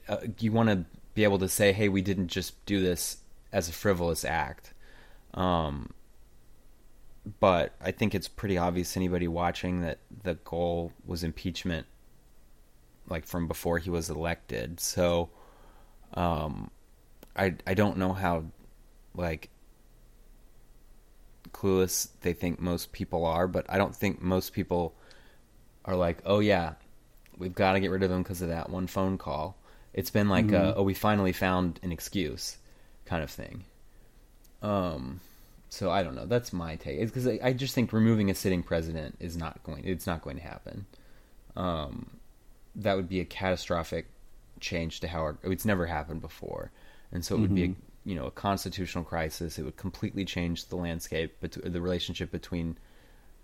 uh, 0.09 0.17
you 0.39 0.51
want 0.51 0.69
to 0.69 0.85
be 1.13 1.23
able 1.23 1.39
to 1.39 1.47
say, 1.47 1.71
"Hey, 1.71 1.88
we 1.88 2.01
didn't 2.01 2.27
just 2.27 2.65
do 2.65 2.81
this 2.81 3.17
as 3.53 3.69
a 3.69 3.73
frivolous 3.73 4.25
act." 4.25 4.73
Um, 5.33 5.91
but 7.39 7.73
I 7.79 7.91
think 7.91 8.15
it's 8.15 8.27
pretty 8.27 8.57
obvious 8.57 8.93
to 8.93 9.00
anybody 9.00 9.27
watching 9.27 9.81
that 9.81 10.00
the 10.23 10.35
goal 10.35 10.91
was 11.05 11.23
impeachment, 11.23 11.88
like 13.07 13.25
from 13.25 13.47
before 13.47 13.77
he 13.77 13.89
was 13.89 14.09
elected. 14.09 14.79
So, 14.79 15.29
um, 16.15 16.71
I 17.35 17.55
I 17.65 17.73
don't 17.73 17.97
know 17.97 18.13
how, 18.13 18.45
like, 19.15 19.50
clueless 21.53 22.10
they 22.22 22.34
think 22.34 22.60
most 22.60 22.91
people 22.91 23.25
are, 23.25 23.48
but 23.48 23.65
I 23.70 23.77
don't 23.77 23.96
think 23.96 24.22
most 24.22 24.53
people 24.53 24.94
are 25.86 25.96
like, 25.96 26.20
oh 26.25 26.39
yeah, 26.39 26.74
we've 27.38 27.56
got 27.56 27.74
to 27.74 27.80
get 27.80 27.91
rid 27.91 28.03
of 28.03 28.12
him 28.12 28.24
because 28.24 28.41
of 28.41 28.50
that 28.50 28.70
one 28.70 28.88
phone 28.88 29.18
call. 29.18 29.58
It's 29.94 30.10
been 30.10 30.30
like, 30.30 30.48
Mhm. 30.48 30.53
a, 30.53 30.75
oh, 30.75 30.84
we 30.84 30.94
finally 30.94 31.34
found 31.34 31.80
an 31.84 31.91
excuse, 31.91 32.58
kind 33.06 33.24
of 33.24 33.30
thing. 33.30 33.65
Um, 34.62 35.20
so 35.70 35.89
I 35.89 36.03
don't 36.03 36.15
know. 36.15 36.25
That's 36.25 36.53
my 36.53 36.75
take. 36.75 37.00
It's 37.00 37.12
because 37.12 37.27
I, 37.27 37.39
I 37.44 37.53
just 37.53 37.74
think 37.75 37.91
removing 37.91 38.30
a 38.30 38.36
sitting 38.36 38.63
president 38.63 39.15
is 39.20 39.36
not 39.36 39.62
going. 39.63 39.84
It's 39.86 40.06
not 40.08 40.22
going 40.22 40.38
to 40.38 40.44
happen. 40.44 40.86
Um, 41.56 42.12
that 42.75 42.96
would 42.96 43.10
be 43.10 43.20
a 43.20 43.25
catastrophic 43.25 44.08
change 44.60 45.00
to 45.01 45.08
how 45.08 45.20
our, 45.22 45.38
it's 45.44 45.65
never 45.65 45.88
happened 45.88 46.22
before, 46.22 46.72
and 47.12 47.25
so 47.25 47.36
it 47.36 47.41
would 47.41 47.56
be 47.56 47.63
a, 47.63 47.68
Mhm. 47.70 47.75
You 48.05 48.15
know 48.15 48.25
a 48.25 48.31
constitutional 48.31 49.03
crisis. 49.03 49.58
It 49.60 49.63
would 49.63 49.77
completely 49.77 50.25
change 50.25 50.67
the 50.67 50.75
landscape, 50.75 51.38
but 51.41 51.51
the 51.63 51.81
relationship 51.81 52.31
between 52.31 52.77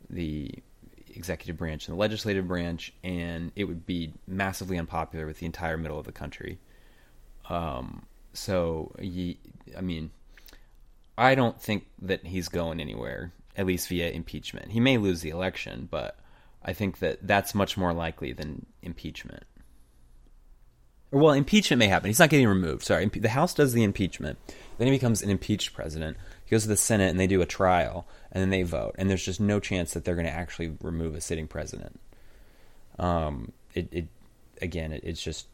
the 0.10 0.52
executive 1.16 1.58
branch 1.58 1.88
and 1.88 1.96
the 1.96 2.00
legislative 2.00 2.48
branch, 2.48 2.94
and 3.04 3.52
it 3.56 3.66
would 3.66 3.86
be 3.86 4.14
massively 4.28 4.78
unpopular 4.78 5.26
with 5.26 5.40
the 5.40 5.46
entire 5.46 5.78
middle 5.78 6.00
of 6.00 6.06
the 6.06 6.12
country. 6.12 6.60
Um, 7.50 8.06
so, 8.34 8.94
ye, 9.00 9.40
I 9.78 9.82
mean, 9.82 10.12
I 11.18 11.36
don't 11.36 11.60
think 11.60 11.88
that 12.02 12.26
he's 12.26 12.50
going 12.50 12.80
anywhere, 12.80 13.34
at 13.56 13.66
least 13.66 13.90
via 13.90 14.10
impeachment. 14.10 14.72
He 14.72 14.80
may 14.80 14.98
lose 14.98 15.22
the 15.22 15.30
election, 15.30 15.88
but 15.90 16.20
I 16.64 16.74
think 16.74 17.00
that 17.00 17.26
that's 17.26 17.56
much 17.56 17.78
more 17.78 17.94
likely 17.94 18.34
than 18.34 18.66
impeachment. 18.82 19.44
Or, 21.12 21.22
well, 21.22 21.34
impeachment 21.34 21.80
may 21.80 21.88
happen. 21.88 22.10
He's 22.10 22.20
not 22.20 22.30
getting 22.30 22.48
removed. 22.48 22.84
Sorry, 22.84 23.06
Impe- 23.06 23.22
the 23.22 23.30
House 23.30 23.54
does 23.54 23.74
the 23.74 23.84
impeachment. 23.84 24.38
Then 24.78 24.88
he 24.88 24.94
becomes 24.94 25.22
an 25.22 25.30
impeached 25.30 25.74
president. 25.74 26.18
He 26.46 26.52
goes 26.52 26.64
to 26.64 26.70
the 26.70 26.78
Senate 26.78 27.10
and 27.10 27.20
they 27.20 27.28
do 27.28 27.42
a 27.42 27.46
trial, 27.46 28.08
and 28.32 28.42
then 28.42 28.50
they 28.50 28.64
vote. 28.64 28.96
And 28.98 29.10
there's 29.10 29.24
just 29.24 29.40
no 29.40 29.60
chance 29.60 29.94
that 29.94 30.06
they're 30.06 30.16
going 30.16 30.28
to 30.28 30.32
actually 30.32 30.76
remove 30.82 31.16
a 31.16 31.22
sitting 31.22 31.48
president. 31.48 32.00
Um, 33.00 33.52
it, 33.74 33.88
it 33.92 34.08
again, 34.62 34.92
it, 34.92 35.04
it's 35.04 35.22
just 35.22 35.48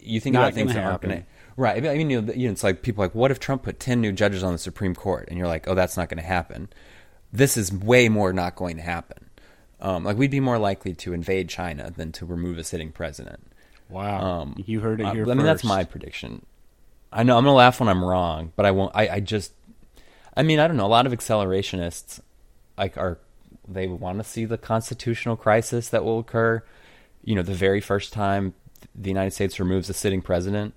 you 0.00 0.20
think 0.20 0.34
Not 0.34 0.40
about 0.40 0.54
things 0.54 0.74
that 0.74 0.84
aren't 0.84 1.02
going 1.02 1.20
to 1.20 1.26
right. 1.56 1.86
I 1.86 1.94
mean, 1.96 2.10
you 2.10 2.22
know, 2.22 2.32
you 2.32 2.48
know, 2.48 2.52
it's 2.52 2.64
like 2.64 2.82
people 2.82 3.02
are 3.02 3.06
like, 3.06 3.14
what 3.14 3.30
if 3.30 3.38
Trump 3.38 3.62
put 3.62 3.78
ten 3.78 4.00
new 4.00 4.12
judges 4.12 4.42
on 4.42 4.52
the 4.52 4.58
Supreme 4.58 4.94
Court? 4.94 5.28
And 5.28 5.38
you're 5.38 5.46
like, 5.46 5.68
oh, 5.68 5.74
that's 5.74 5.96
not 5.96 6.08
going 6.08 6.18
to 6.18 6.26
happen. 6.26 6.68
This 7.32 7.56
is 7.56 7.72
way 7.72 8.08
more 8.08 8.32
not 8.32 8.56
going 8.56 8.76
to 8.76 8.82
happen. 8.82 9.27
Um, 9.80 10.04
like 10.04 10.16
we'd 10.16 10.30
be 10.30 10.40
more 10.40 10.58
likely 10.58 10.94
to 10.94 11.12
invade 11.12 11.48
China 11.48 11.92
than 11.94 12.12
to 12.12 12.26
remove 12.26 12.58
a 12.58 12.64
sitting 12.64 12.90
president. 12.90 13.40
Wow. 13.88 14.20
Um, 14.20 14.54
you 14.66 14.80
heard 14.80 15.00
it 15.00 15.06
here 15.14 15.28
I 15.30 15.34
mean, 15.34 15.46
that's 15.46 15.64
my 15.64 15.84
prediction. 15.84 16.44
I 17.12 17.22
know 17.22 17.38
I'm 17.38 17.44
gonna 17.44 17.56
laugh 17.56 17.80
when 17.80 17.88
I'm 17.88 18.04
wrong, 18.04 18.52
but 18.56 18.66
I 18.66 18.70
won't. 18.70 18.92
I, 18.94 19.08
I 19.08 19.20
just, 19.20 19.52
I 20.36 20.42
mean, 20.42 20.58
I 20.58 20.68
don't 20.68 20.76
know. 20.76 20.86
A 20.86 20.88
lot 20.88 21.06
of 21.06 21.12
accelerationists, 21.12 22.20
like, 22.76 22.98
are 22.98 23.18
they 23.66 23.86
want 23.86 24.18
to 24.18 24.24
see 24.24 24.44
the 24.44 24.58
constitutional 24.58 25.36
crisis 25.36 25.88
that 25.90 26.04
will 26.04 26.18
occur. 26.18 26.62
You 27.24 27.34
know, 27.34 27.42
the 27.42 27.54
very 27.54 27.80
first 27.80 28.12
time 28.12 28.54
the 28.94 29.10
United 29.10 29.32
States 29.32 29.60
removes 29.60 29.88
a 29.90 29.94
sitting 29.94 30.22
president. 30.22 30.74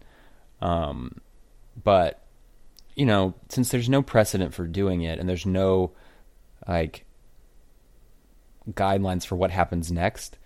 Um, 0.62 1.22
but 1.82 2.24
you 2.96 3.06
know, 3.06 3.34
since 3.50 3.70
there's 3.70 3.90
no 3.90 4.02
precedent 4.02 4.54
for 4.54 4.68
doing 4.68 5.02
it, 5.02 5.20
and 5.20 5.28
there's 5.28 5.46
no 5.46 5.92
like 6.68 7.06
guidelines 8.70 9.26
for 9.26 9.36
what 9.36 9.52
happens 9.52 9.92
next, 9.92 10.38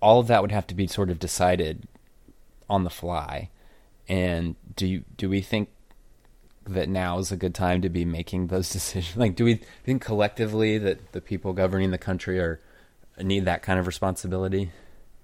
all 0.00 0.20
of 0.20 0.26
that 0.28 0.42
would 0.42 0.52
have 0.52 0.66
to 0.68 0.74
be 0.74 0.86
sort 0.86 1.10
of 1.10 1.18
decided 1.18 1.88
on 2.68 2.84
the 2.84 2.90
fly. 2.90 3.50
And 4.08 4.56
do 4.76 4.86
you, 4.86 5.04
do 5.16 5.28
we 5.28 5.40
think 5.40 5.70
that 6.66 6.88
now 6.88 7.18
is 7.18 7.32
a 7.32 7.36
good 7.36 7.54
time 7.54 7.82
to 7.82 7.88
be 7.88 8.04
making 8.04 8.48
those 8.48 8.70
decisions? 8.72 9.16
Like, 9.16 9.36
do 9.36 9.44
we 9.44 9.60
think 9.84 10.02
collectively 10.02 10.78
that 10.78 11.12
the 11.12 11.20
people 11.20 11.52
governing 11.52 11.90
the 11.90 11.98
country 11.98 12.38
are 12.38 12.60
need 13.18 13.44
that 13.44 13.62
kind 13.62 13.78
of 13.78 13.86
responsibility? 13.86 14.72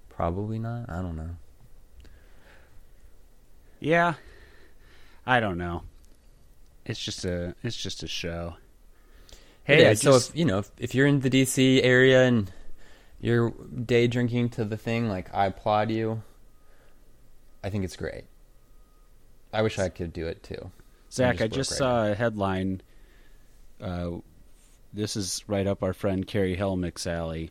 Probably 0.09 0.59
not. 0.59 0.89
I 0.89 1.03
don't 1.03 1.17
know. 1.17 1.31
Yeah. 3.81 4.15
I 5.27 5.41
don't 5.41 5.59
know. 5.59 5.83
It's 6.85 7.01
just 7.03 7.25
a 7.25 7.55
it's 7.63 7.77
just 7.77 8.03
a 8.03 8.07
show. 8.09 8.57
Hey, 9.71 9.83
yeah, 9.83 9.91
I 9.91 9.95
so 9.95 10.13
just, 10.13 10.31
if 10.31 10.37
you 10.37 10.45
know 10.45 10.59
if, 10.59 10.71
if 10.79 10.95
you're 10.95 11.07
in 11.07 11.21
the 11.21 11.31
DC 11.31 11.81
area 11.85 12.25
and 12.25 12.51
you're 13.21 13.51
day 13.51 14.07
drinking 14.09 14.51
to 14.51 14.65
the 14.65 14.77
thing, 14.77 15.09
like 15.09 15.33
I 15.33 15.47
applaud 15.47 15.91
you. 15.91 16.23
I 17.63 17.71
think 17.71 17.85
it's 17.85 17.97
great. 17.97 18.25
I 19.53 19.63
wish 19.63 19.79
I 19.79 19.89
could 19.89 20.13
do 20.13 20.27
it 20.27 20.43
too. 20.43 20.71
Zac, 21.13 21.37
just 21.37 21.43
I 21.43 21.49
just 21.49 21.71
right 21.73 21.79
saw 21.79 22.07
a 22.07 22.15
headline. 22.15 22.83
Uh, 23.81 24.11
this 24.93 25.17
is 25.17 25.45
right 25.47 25.67
up 25.67 25.83
our 25.83 25.93
friend 25.93 26.27
Carrie 26.27 26.57
Helmick's 26.57 27.07
alley. 27.07 27.51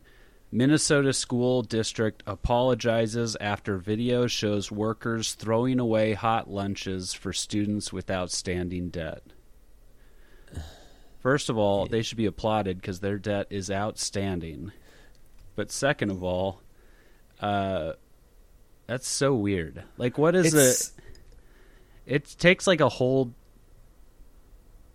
Minnesota 0.52 1.12
school 1.12 1.62
district 1.62 2.22
apologizes 2.26 3.36
after 3.40 3.78
video 3.78 4.26
shows 4.26 4.70
workers 4.70 5.34
throwing 5.34 5.78
away 5.78 6.12
hot 6.14 6.50
lunches 6.50 7.14
for 7.14 7.32
students 7.32 7.92
with 7.92 8.10
outstanding 8.10 8.88
debt. 8.88 9.22
First 11.20 11.48
of 11.50 11.58
all, 11.58 11.86
they 11.86 12.02
should 12.02 12.16
be 12.16 12.26
applauded 12.26 12.80
because 12.80 13.00
their 13.00 13.18
debt 13.18 13.46
is 13.50 13.70
outstanding. 13.70 14.72
But 15.54 15.70
second 15.70 16.10
of 16.10 16.22
all, 16.24 16.60
uh, 17.40 17.92
that's 18.86 19.08
so 19.08 19.34
weird. 19.34 19.82
Like, 19.98 20.16
what 20.16 20.34
is 20.34 20.46
It's- 20.54 20.92
it? 22.06 22.14
It 22.14 22.36
takes 22.38 22.66
like 22.66 22.80
a 22.80 22.88
whole. 22.88 23.32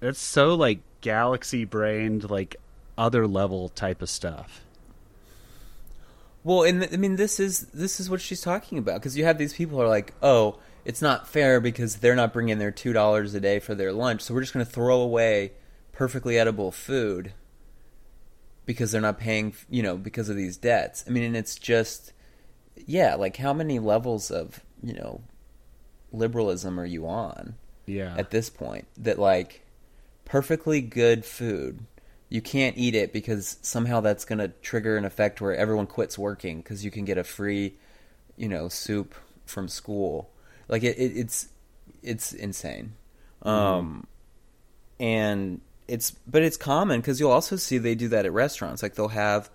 It's 0.01 0.20
so 0.20 0.53
like 0.55 0.79
galaxy 1.01 1.63
brained, 1.63 2.29
like 2.29 2.55
other 2.98 3.27
level 3.27 3.70
type 3.70 4.01
of 4.01 4.10
stuff. 4.10 4.62
Well, 6.44 6.63
and 6.63 6.82
th- 6.82 6.94
I 6.94 6.98
mean, 6.98 7.15
this 7.15 7.39
is 7.39 7.62
this 7.74 8.00
is 8.00 8.10
what 8.10 8.22
she's 8.22 8.41
talking 8.41 8.77
about 8.77 8.96
because 9.00 9.17
you 9.17 9.24
have 9.25 9.38
these 9.38 9.53
people 9.53 9.77
who 9.77 9.84
are 9.84 9.88
like, 9.88 10.13
oh, 10.22 10.58
it's 10.84 11.01
not 11.01 11.27
fair 11.27 11.60
because 11.62 11.98
they're 11.98 12.15
not 12.15 12.34
bringing 12.34 12.58
their 12.60 12.72
two 12.72 12.94
dollars 12.94 13.34
a 13.34 13.39
day 13.39 13.60
for 13.60 13.75
their 13.75 13.94
lunch, 13.94 14.22
so 14.22 14.34
we're 14.34 14.41
just 14.41 14.53
going 14.53 14.65
to 14.65 14.72
throw 14.72 15.00
away 15.00 15.51
perfectly 15.96 16.38
edible 16.38 16.72
food 16.72 17.34
because 18.66 18.92
they're 18.92 19.02
not 19.02 19.18
paying, 19.20 19.54
you 19.70 19.82
know, 19.82 19.98
because 19.98 20.30
of 20.30 20.36
these 20.36 20.58
debts. 20.58 21.04
I 21.08 21.10
mean, 21.10 21.24
and 21.24 21.36
it's 21.36 21.56
just, 21.56 22.14
yeah, 22.86 23.16
like 23.16 23.38
how 23.38 23.54
many 23.54 23.80
levels 23.80 24.30
of 24.30 24.60
you 24.84 24.94
know 24.94 25.22
liberalism 26.12 26.80
are 26.80 26.86
you 26.86 27.08
on? 27.08 27.56
Yeah. 27.88 28.16
at 28.18 28.32
this 28.32 28.50
point 28.50 28.88
that 28.98 29.20
like 29.20 29.62
perfectly 30.25 30.82
good 30.82 31.24
food 31.24 31.86
you 32.30 32.42
can't 32.42 32.75
eat 32.78 32.96
it 32.96 33.14
because 33.14 33.58
somehow 33.62 34.02
that's 34.02 34.25
going 34.25 34.40
to 34.40 34.48
trigger 34.48 34.98
an 34.98 35.06
effect 35.06 35.40
where 35.40 35.56
everyone 35.56 35.86
quits 35.86 36.18
working 36.18 36.58
because 36.58 36.84
you 36.84 36.90
can 36.90 37.06
get 37.06 37.18
a 37.18 37.24
free 37.24 37.75
you 38.36 38.50
know 38.50 38.68
soup 38.70 39.14
from 39.46 39.68
school 39.68 40.32
like 40.68 40.84
it, 40.84 40.98
it 40.98 41.16
it's 41.16 41.50
it's 42.02 42.34
insane 42.34 42.94
um 43.44 44.08
and 45.00 45.62
it's 45.88 46.12
but 46.12 46.42
it's 46.42 46.58
common 46.58 47.00
because 47.00 47.20
you'll 47.20 47.32
also 47.32 47.56
see 47.56 47.77
they 47.77 47.96
do 47.96 48.08
that 48.08 48.25
at 48.25 48.34
restaurants 48.34 48.82
like 48.82 48.96
they'll 48.96 49.08
have 49.10 49.50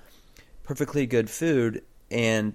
perfectly 0.64 1.06
good 1.06 1.28
food 1.28 1.82
and 2.10 2.54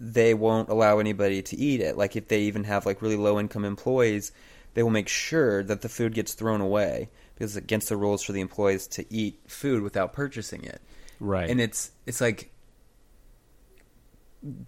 they 0.00 0.32
won't 0.32 0.68
allow 0.68 0.98
anybody 0.98 1.42
to 1.42 1.56
eat 1.56 1.80
it. 1.80 1.96
Like 1.96 2.16
if 2.16 2.28
they 2.28 2.42
even 2.42 2.64
have 2.64 2.86
like 2.86 3.02
really 3.02 3.16
low 3.16 3.38
income 3.38 3.64
employees, 3.64 4.32
they 4.74 4.82
will 4.82 4.90
make 4.90 5.08
sure 5.08 5.62
that 5.64 5.80
the 5.80 5.88
food 5.88 6.14
gets 6.14 6.34
thrown 6.34 6.60
away 6.60 7.10
because 7.34 7.56
it's 7.56 7.64
against 7.64 7.88
the 7.88 7.96
rules 7.96 8.22
for 8.22 8.32
the 8.32 8.40
employees 8.40 8.86
to 8.88 9.12
eat 9.12 9.40
food 9.46 9.82
without 9.82 10.12
purchasing 10.12 10.64
it. 10.64 10.80
right. 11.18 11.50
And 11.50 11.60
it's 11.60 11.90
it's 12.06 12.20
like 12.20 12.50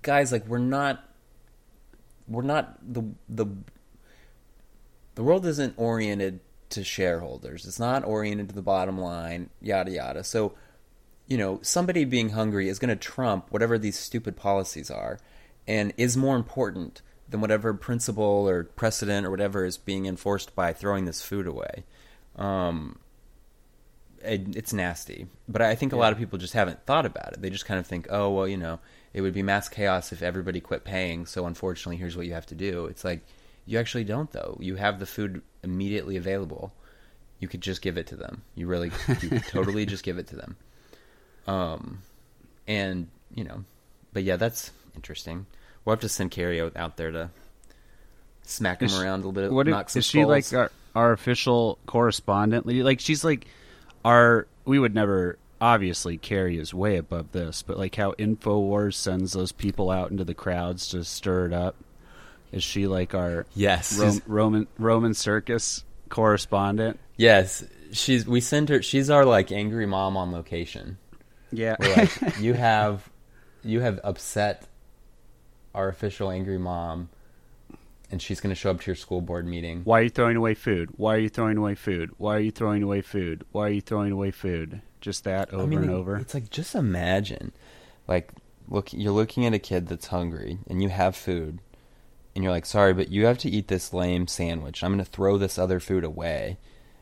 guys 0.02 0.32
like 0.32 0.46
we're 0.46 0.58
not 0.58 1.04
we're 2.26 2.42
not 2.42 2.78
the 2.82 3.02
the 3.28 3.46
the 5.14 5.22
world 5.22 5.46
isn't 5.46 5.75
oriented 5.76 6.40
to 6.70 6.84
shareholders. 6.84 7.66
It's 7.66 7.80
not 7.80 8.04
oriented 8.04 8.48
to 8.48 8.54
the 8.54 8.62
bottom 8.62 8.98
line, 8.98 9.50
yada 9.60 9.90
yada. 9.90 10.24
So 10.24 10.54
you 11.30 11.38
know, 11.38 11.60
somebody 11.62 12.04
being 12.04 12.30
hungry 12.30 12.68
is 12.68 12.80
going 12.80 12.88
to 12.88 12.96
trump 12.96 13.46
whatever 13.50 13.78
these 13.78 13.96
stupid 13.96 14.36
policies 14.36 14.90
are 14.90 15.20
and 15.66 15.92
is 15.96 16.16
more 16.16 16.34
important 16.34 17.02
than 17.28 17.40
whatever 17.40 17.72
principle 17.72 18.48
or 18.48 18.64
precedent 18.64 19.24
or 19.24 19.30
whatever 19.30 19.64
is 19.64 19.78
being 19.78 20.06
enforced 20.06 20.56
by 20.56 20.72
throwing 20.72 21.04
this 21.04 21.22
food 21.22 21.46
away. 21.46 21.84
Um, 22.34 22.98
it, 24.24 24.56
it's 24.56 24.72
nasty. 24.72 25.28
But 25.48 25.62
I 25.62 25.76
think 25.76 25.92
a 25.92 25.96
lot 25.96 26.12
of 26.12 26.18
people 26.18 26.36
just 26.36 26.54
haven't 26.54 26.84
thought 26.84 27.06
about 27.06 27.34
it. 27.34 27.42
They 27.42 27.50
just 27.50 27.64
kind 27.64 27.78
of 27.78 27.86
think, 27.86 28.08
oh, 28.10 28.30
well, 28.30 28.48
you 28.48 28.56
know, 28.56 28.80
it 29.14 29.20
would 29.20 29.32
be 29.32 29.44
mass 29.44 29.68
chaos 29.68 30.10
if 30.10 30.22
everybody 30.22 30.60
quit 30.60 30.82
paying. 30.82 31.26
So 31.26 31.46
unfortunately, 31.46 31.96
here's 31.96 32.16
what 32.16 32.26
you 32.26 32.34
have 32.34 32.46
to 32.46 32.56
do. 32.56 32.86
It's 32.86 33.04
like, 33.04 33.20
you 33.70 33.78
actually 33.78 34.02
don't, 34.02 34.30
though. 34.32 34.56
You 34.60 34.74
have 34.74 34.98
the 34.98 35.06
food 35.06 35.42
immediately 35.62 36.16
available. 36.16 36.72
You 37.38 37.46
could 37.46 37.60
just 37.60 37.82
give 37.82 37.96
it 37.96 38.08
to 38.08 38.16
them. 38.16 38.42
You 38.56 38.66
really, 38.66 38.90
you 39.22 39.38
totally 39.48 39.86
just 39.86 40.02
give 40.02 40.18
it 40.18 40.26
to 40.28 40.36
them. 40.36 40.56
Um, 41.46 42.02
and 42.66 43.06
you 43.32 43.44
know, 43.44 43.64
but 44.12 44.24
yeah, 44.24 44.34
that's 44.34 44.72
interesting. 44.96 45.46
We'll 45.84 45.94
have 45.94 46.00
to 46.00 46.08
send 46.08 46.32
Carrie 46.32 46.60
out, 46.60 46.96
there 46.96 47.12
to 47.12 47.30
smack 48.42 48.82
him 48.82 48.86
Is 48.86 49.00
around 49.00 49.20
a 49.20 49.28
little 49.28 49.32
bit. 49.32 49.52
What 49.52 49.68
knock 49.68 49.86
is, 49.86 49.92
some 49.92 49.98
is 50.00 50.04
she 50.04 50.24
like 50.24 50.52
our, 50.52 50.72
our 50.96 51.12
official 51.12 51.78
correspondent? 51.86 52.66
Like 52.66 52.98
she's 52.98 53.22
like 53.22 53.46
our 54.04 54.48
we 54.64 54.80
would 54.80 54.96
never 54.96 55.38
obviously 55.60 56.18
Carrie 56.18 56.58
is 56.58 56.74
way 56.74 56.96
above 56.96 57.30
this, 57.30 57.62
but 57.62 57.78
like 57.78 57.94
how 57.94 58.12
Infowars 58.14 58.94
sends 58.94 59.32
those 59.32 59.52
people 59.52 59.92
out 59.92 60.10
into 60.10 60.24
the 60.24 60.34
crowds 60.34 60.88
to 60.88 61.04
stir 61.04 61.46
it 61.46 61.52
up. 61.52 61.76
Is 62.52 62.62
she 62.64 62.87
like 62.87 63.14
our 63.14 63.47
Yes. 63.54 63.99
Ro- 63.99 64.19
Roman 64.26 64.66
Roman 64.78 65.14
circus 65.14 65.85
correspondent? 66.09 66.99
yes. 67.16 67.64
She's 67.92 68.25
we 68.26 68.40
send 68.40 68.69
her 68.69 68.83
she's 68.83 69.11
our 69.11 69.25
like 69.25 69.50
angry 69.50 69.87
mom 69.87 70.16
on 70.16 70.30
location. 70.30 70.99
Yeah. 71.50 71.75
Like, 71.80 72.38
you 72.40 72.54
have 72.54 73.11
you 73.64 73.80
have 73.80 73.99
upset 74.04 74.66
our 75.75 75.88
official 75.88 76.30
angry 76.30 76.59
mom 76.59 77.09
and 78.12 78.23
she's 78.23 78.40
gonna 78.40 78.54
show 78.54 78.71
up 78.71 78.80
to 78.80 78.87
your 78.87 78.95
school 78.97 79.21
board 79.21 79.45
meeting. 79.47 79.80
Why 79.85 80.00
are 80.00 80.02
you 80.04 80.11
throwing 80.11 80.37
away 80.37 80.54
food? 80.54 80.90
Why 80.97 81.16
are 81.16 81.19
you 81.19 81.28
throwing 81.28 81.57
away 81.57 81.75
food? 81.75 82.11
Why 82.19 82.37
are 82.37 82.40
you 82.40 82.50
throwing 82.52 82.83
away 82.83 83.00
food? 83.02 83.45
Why 83.52 83.66
are 83.66 83.71
you 83.73 83.80
throwing 83.80 84.12
away 84.12 84.30
food? 84.30 84.83
Just 85.00 85.25
that 85.25 85.52
over 85.52 85.62
I 85.62 85.66
mean, 85.66 85.80
and 85.83 85.90
over. 85.90 86.16
It's 86.16 86.35
like 86.35 86.50
just 86.50 86.75
imagine, 86.75 87.52
like, 88.07 88.30
look, 88.69 88.92
you're 88.92 89.12
looking 89.12 89.47
at 89.47 89.54
a 89.54 89.59
kid 89.59 89.88
that's 89.88 90.09
hungry, 90.09 90.59
and 90.69 90.83
you 90.83 90.90
have 90.90 91.16
food, 91.16 91.59
and 92.34 92.44
you're 92.44 92.52
like, 92.52 92.66
sorry, 92.66 92.92
but 92.94 93.10
you 93.10 93.26
have 93.26 93.38
to 93.38 93.50
eat 93.50 93.68
this 93.68 93.92
lame 93.92 94.26
sandwich. 94.26 94.82
I'm 94.84 94.92
going 94.92 95.04
to 95.04 95.10
throw 95.10 95.37
this 95.38 95.58
other 95.58 95.80
food 95.80 96.04
away 96.04 96.58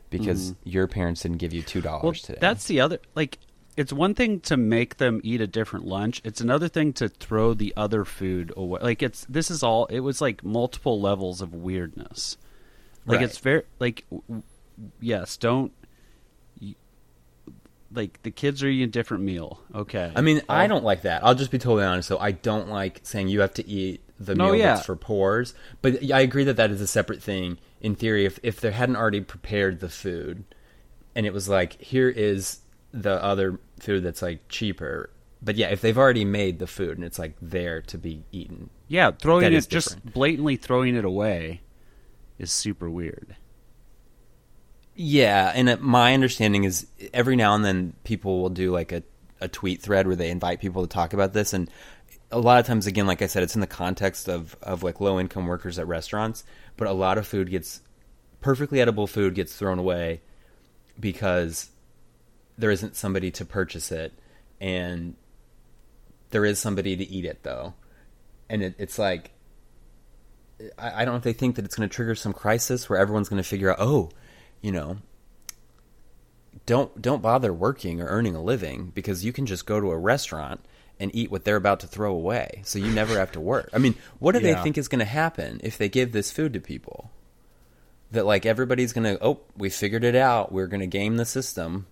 because 0.09 0.55
your 0.63 0.87
parents 0.87 1.21
didn't 1.21 1.37
give 1.37 1.53
you 1.53 1.61
two 1.61 1.81
dollars 1.81 1.99
Mm-hmm. 1.99 2.05
Well, 2.07 2.13
today. 2.13 2.37
that's 2.41 2.65
the 2.65 2.81
other. 2.81 2.99
Like, 3.15 3.37
it's 3.77 3.93
one 3.93 4.13
thing 4.15 4.39
to 4.41 4.57
make 4.57 4.97
them 4.97 5.21
eat 5.23 5.39
a 5.39 5.47
different 5.47 5.85
lunch. 5.85 6.19
It's 6.25 6.41
another 6.41 6.67
thing 6.67 6.91
to 6.93 7.07
throw 7.09 7.53
the 7.53 7.73
other 7.77 8.03
food 8.05 8.51
away. 8.57 8.79
Like, 8.81 9.01
it's 9.03 9.25
this 9.29 9.49
is 9.51 9.61
all. 9.63 9.85
It 9.85 9.99
was 9.99 10.19
like 10.19 10.43
multiple 10.43 10.99
levels 10.99 11.41
of 11.41 11.53
weirdness. 11.53 12.37
Like, 13.05 13.17
Right. 13.19 13.25
it's 13.25 13.37
very 13.37 13.63
like, 13.79 14.03
w- 14.09 14.23
w- 14.27 14.43
yes, 14.99 15.37
don't. 15.37 15.71
Like 17.91 18.21
the 18.21 18.29
kids 18.29 18.61
are 18.61 18.67
eating 18.67 18.83
a 18.83 18.87
different 18.87 19.23
meal. 19.23 19.59
Okay. 19.73 20.11
I 20.15 20.21
mean, 20.21 20.41
I 20.47 20.67
don't 20.67 20.83
like 20.83 21.01
that. 21.03 21.23
I'll 21.23 21.33
just 21.33 21.49
be 21.49 21.57
totally 21.57 21.83
honest. 21.85 22.07
So 22.07 22.19
I 22.19 22.31
don't 22.31 22.69
like 22.69 22.99
saying 23.03 23.29
you 23.29 23.41
have 23.41 23.53
to 23.55 23.67
eat 23.67 24.01
the 24.19 24.35
No, 24.35 24.51
meal 24.51 24.55
yeah. 24.55 24.75
that's 24.75 24.85
for 24.85 24.95
poors. 24.95 25.53
But 25.81 26.11
I 26.11 26.21
agree 26.21 26.43
that 26.45 26.57
that 26.57 26.71
is 26.71 26.81
a 26.81 26.87
separate 26.87 27.23
thing. 27.23 27.57
In 27.81 27.95
theory, 27.95 28.25
if 28.25 28.39
if 28.43 28.59
they 28.61 28.71
hadn't 28.71 28.97
already 28.97 29.21
prepared 29.21 29.79
the 29.79 29.89
food, 29.89 30.43
and 31.15 31.25
it 31.25 31.33
was 31.33 31.47
like 31.49 31.81
here 31.81 32.09
is 32.09 32.59
the 32.91 33.23
other 33.23 33.59
food 33.79 34.03
that's 34.03 34.21
like 34.21 34.47
cheaper. 34.49 35.09
But 35.41 35.55
yeah, 35.55 35.69
if 35.69 35.81
they've 35.81 35.97
already 35.97 36.25
made 36.25 36.59
the 36.59 36.67
food 36.67 36.97
and 36.97 37.05
it's 37.05 37.17
like 37.19 37.35
there 37.41 37.81
to 37.83 37.97
be 37.97 38.25
eaten, 38.31 38.69
Yeah, 38.87 39.11
throwing 39.11 39.53
it 39.53 39.69
just 39.69 40.03
blatantly 40.13 40.57
throwing 40.57 40.95
it 40.95 41.05
away 41.05 41.61
is 42.37 42.51
super 42.51 42.89
weird. 42.89 43.35
Yeah, 44.95 45.51
and 45.55 45.69
it, 45.69 45.81
my 45.81 46.13
understanding 46.13 46.65
is 46.65 46.87
every 47.13 47.35
now 47.35 47.55
and 47.55 47.63
then 47.63 47.93
people 48.03 48.41
will 48.41 48.49
do 48.49 48.71
like 48.71 48.91
a, 48.91 49.03
a 49.39 49.47
tweet 49.47 49.81
thread 49.81 50.07
where 50.07 50.15
they 50.15 50.29
invite 50.29 50.59
people 50.59 50.81
to 50.81 50.93
talk 50.93 51.13
about 51.13 51.31
this, 51.33 51.53
and 51.53 51.69
a 52.31 52.39
lot 52.39 52.59
of 52.59 52.65
times, 52.65 52.85
again, 52.87 53.07
like 53.07 53.21
I 53.21 53.27
said, 53.27 53.43
it's 53.43 53.55
in 53.55 53.61
the 53.61 53.67
context 53.67 54.27
of 54.27 54.55
of 54.61 54.83
like 54.83 55.01
low 55.01 55.19
income 55.19 55.47
workers 55.47 55.79
at 55.79 55.87
restaurants, 55.87 56.43
but 56.77 56.87
a 56.87 56.93
lot 56.93 57.17
of 57.17 57.27
food 57.27 57.49
gets 57.49 57.81
perfectly 58.41 58.79
edible 58.79 59.07
food 59.07 59.35
gets 59.35 59.55
thrown 59.55 59.79
away 59.79 60.21
because 60.99 61.69
there 62.57 62.71
isn't 62.71 62.95
somebody 62.95 63.31
to 63.31 63.45
purchase 63.45 63.91
it, 63.91 64.13
and 64.61 65.15
there 66.29 66.45
is 66.45 66.59
somebody 66.59 66.95
to 66.95 67.03
eat 67.09 67.25
it 67.25 67.43
though, 67.43 67.73
and 68.49 68.61
it, 68.61 68.75
it's 68.77 68.99
like 68.99 69.31
I, 70.77 71.01
I 71.01 71.05
don't 71.05 71.13
know 71.13 71.17
if 71.17 71.23
they 71.23 71.33
think 71.33 71.55
that 71.55 71.65
it's 71.65 71.75
going 71.75 71.87
to 71.87 71.93
trigger 71.93 72.15
some 72.15 72.33
crisis 72.33 72.89
where 72.89 72.99
everyone's 72.99 73.29
going 73.29 73.41
to 73.41 73.47
figure 73.47 73.71
out, 73.71 73.77
oh, 73.79 74.11
you 74.61 74.71
know, 74.71 74.97
don't 76.65 77.01
don't 77.01 77.21
bother 77.21 77.53
working 77.53 78.01
or 78.01 78.07
earning 78.07 78.35
a 78.35 78.41
living 78.41 78.91
because 78.93 79.23
you 79.25 79.33
can 79.33 79.45
just 79.45 79.65
go 79.65 79.79
to 79.79 79.91
a 79.91 79.97
restaurant 79.97 80.59
and 80.99 81.13
eat 81.15 81.31
what 81.31 81.45
they're 81.45 81.55
about 81.55 81.79
to 81.81 81.87
throw 81.87 82.11
away, 82.13 82.61
so 82.65 82.77
you 82.79 82.91
never 82.91 83.17
have 83.17 83.31
to 83.33 83.39
work. 83.39 83.69
I 83.73 83.77
mean, 83.77 83.95
what 84.19 84.33
do 84.33 84.41
Yeah. 84.41 84.55
they 84.55 84.61
think 84.63 84.77
is 84.77 84.87
going 84.87 84.99
to 84.99 85.05
happen 85.05 85.61
if 85.63 85.77
they 85.77 85.87
give 85.89 86.11
this 86.11 86.31
food 86.31 86.53
to 86.53 86.59
people? 86.59 87.11
That 88.11 88.25
like 88.25 88.45
everybody's 88.45 88.91
going 88.91 89.03
to, 89.15 89.23
oh, 89.23 89.41
we 89.55 89.69
figured 89.69 90.03
it 90.03 90.15
out. 90.15 90.51
We're 90.51 90.67
going 90.67 90.79
to 90.81 90.87
game 90.87 91.17
the 91.17 91.25
system. 91.25 91.85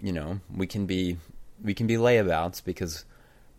You 0.00 0.12
know, 0.12 0.40
we 0.54 0.66
can 0.66 0.86
be 0.86 1.18
we 1.62 1.72
can 1.74 1.86
be 1.86 1.94
layabouts 1.94 2.62
because 2.64 3.04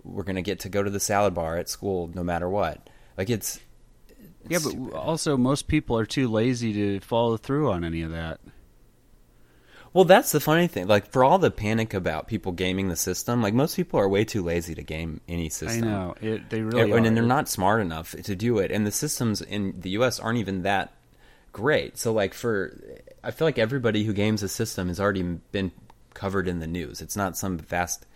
we're 0.03 0.23
going 0.23 0.35
to 0.35 0.41
get 0.41 0.59
to 0.61 0.69
go 0.69 0.83
to 0.83 0.89
the 0.89 0.99
salad 0.99 1.33
bar 1.33 1.57
at 1.57 1.69
school 1.69 2.11
no 2.13 2.23
matter 2.23 2.49
what. 2.49 2.89
Like 3.17 3.29
it's 3.29 3.59
Yeah, 4.49 4.57
but 4.61 4.71
stupid. 4.71 4.93
also 4.93 5.37
most 5.37 5.67
people 5.69 5.97
are 5.97 6.05
too 6.05 6.27
lazy 6.27 6.73
to 6.73 6.99
follow 6.99 7.37
through 7.37 7.71
on 7.71 7.83
any 7.85 8.01
of 8.01 8.11
that. 8.11 8.41
Well, 9.93 10.05
that's 10.05 10.31
the 10.31 10.39
funny 10.39 10.67
thing. 10.67 10.87
Like 10.87 11.11
for 11.11 11.23
all 11.23 11.37
the 11.37 11.51
panic 11.51 11.93
about 11.93 12.27
people 12.27 12.51
gaming 12.51 12.87
the 12.89 12.95
system, 12.95 13.41
like 13.43 13.53
most 13.53 13.75
people 13.75 13.99
are 13.99 14.09
way 14.09 14.25
too 14.25 14.41
lazy 14.43 14.73
to 14.75 14.83
game 14.83 15.21
any 15.27 15.49
system. 15.49 15.83
I 15.83 15.87
know 15.87 16.15
it. 16.19 16.49
They 16.49 16.61
And, 16.73 16.73
really 16.73 16.91
and 16.93 17.05
are. 17.05 17.11
they're 17.15 17.23
not 17.23 17.47
smart 17.47 17.79
enough 17.81 18.11
to 18.11 18.35
do 18.35 18.57
it. 18.57 18.71
And 18.71 18.87
the 18.87 18.91
systems 18.91 19.41
in 19.41 19.79
the 19.79 19.91
U.S. 19.91 20.19
aren't 20.19 20.39
even 20.39 20.63
that 20.63 20.93
great. 21.51 21.97
So, 21.99 22.11
like 22.11 22.33
for, 22.33 22.79
I 23.23 23.29
feel 23.31 23.45
like 23.47 23.59
everybody 23.59 24.03
who 24.03 24.13
games 24.13 24.41
a 24.41 24.49
system 24.49 24.87
has 24.87 24.99
already 24.99 25.21
been 25.21 25.71
covered 26.15 26.47
in 26.47 26.59
the 26.59 26.67
news. 26.67 27.01
It's 27.01 27.15
not 27.15 27.37
some 27.37 27.59
vast, 27.59 28.07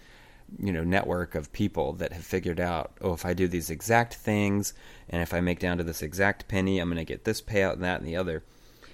you 0.60 0.72
know, 0.74 0.84
network 0.84 1.36
of 1.36 1.54
people 1.54 1.94
that 1.94 2.12
have 2.13 2.24
figured 2.24 2.60
out, 2.60 2.94
oh, 3.02 3.13
if 3.13 3.26
I 3.26 3.34
do 3.34 3.48
these 3.48 3.70
exact 3.70 4.16
things, 4.16 4.74
and 5.10 5.22
if 5.22 5.34
I 5.34 5.42
make 5.42 5.60
down 5.60 5.78
to 5.78 5.84
this 5.84 6.02
exact 6.02 6.48
penny, 6.48 6.80
I'm 6.80 6.90
going 6.90 6.98
to 6.98 7.06
get 7.06 7.24
this 7.24 7.42
payout 7.42 7.74
and 7.74 7.84
that 7.84 8.00
and 8.00 8.08
the 8.08 8.16
other. 8.16 8.44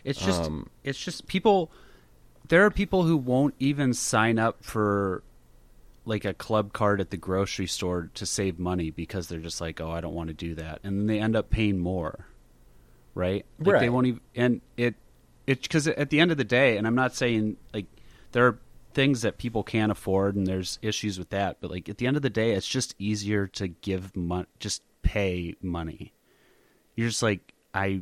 It's 0.03 0.19
just 0.19 0.43
Um, 0.43 0.69
it's 0.83 0.99
just 0.99 1.27
people 1.27 1.71
there 2.47 2.65
are 2.65 2.71
people 2.71 3.03
who 3.03 3.17
won't 3.17 3.55
even 3.59 3.93
sign 3.93 4.37
up 4.39 4.63
for 4.63 5.23
like 6.05 6.25
a 6.25 6.33
club 6.33 6.73
card 6.73 6.99
at 6.99 7.09
the 7.11 7.17
grocery 7.17 7.67
store 7.67 8.09
to 8.13 8.25
save 8.25 8.59
money 8.59 8.91
because 8.91 9.27
they're 9.27 9.39
just 9.39 9.61
like, 9.61 9.79
"Oh, 9.79 9.89
I 9.91 10.01
don't 10.01 10.13
want 10.13 10.27
to 10.27 10.33
do 10.33 10.55
that." 10.55 10.79
And 10.83 10.99
then 10.99 11.07
they 11.07 11.19
end 11.19 11.35
up 11.35 11.49
paying 11.49 11.79
more. 11.79 12.27
Right? 13.15 13.45
Like 13.59 13.65
they 13.65 13.71
Right. 13.71 13.91
won't 13.91 14.07
even 14.07 14.21
and 14.35 14.61
it 14.75 14.95
it 15.47 15.69
cuz 15.69 15.87
at 15.87 16.09
the 16.09 16.19
end 16.19 16.31
of 16.31 16.37
the 16.37 16.43
day, 16.43 16.77
and 16.77 16.87
I'm 16.87 16.95
not 16.95 17.15
saying 17.15 17.57
like 17.73 17.85
there 18.31 18.47
are 18.47 18.59
things 18.93 19.21
that 19.21 19.37
people 19.37 19.63
can't 19.63 19.91
afford 19.91 20.35
and 20.35 20.45
there's 20.45 20.77
issues 20.81 21.17
with 21.17 21.29
that, 21.29 21.57
but 21.61 21.71
like 21.71 21.87
at 21.89 21.97
the 21.97 22.07
end 22.07 22.15
of 22.17 22.21
the 22.23 22.29
day, 22.29 22.51
it's 22.51 22.67
just 22.67 22.95
easier 22.99 23.47
to 23.47 23.67
give 23.67 24.15
money 24.15 24.47
just 24.59 24.81
pay 25.03 25.55
money. 25.61 26.13
You're 26.95 27.09
just 27.09 27.23
like 27.23 27.53
I 27.73 28.01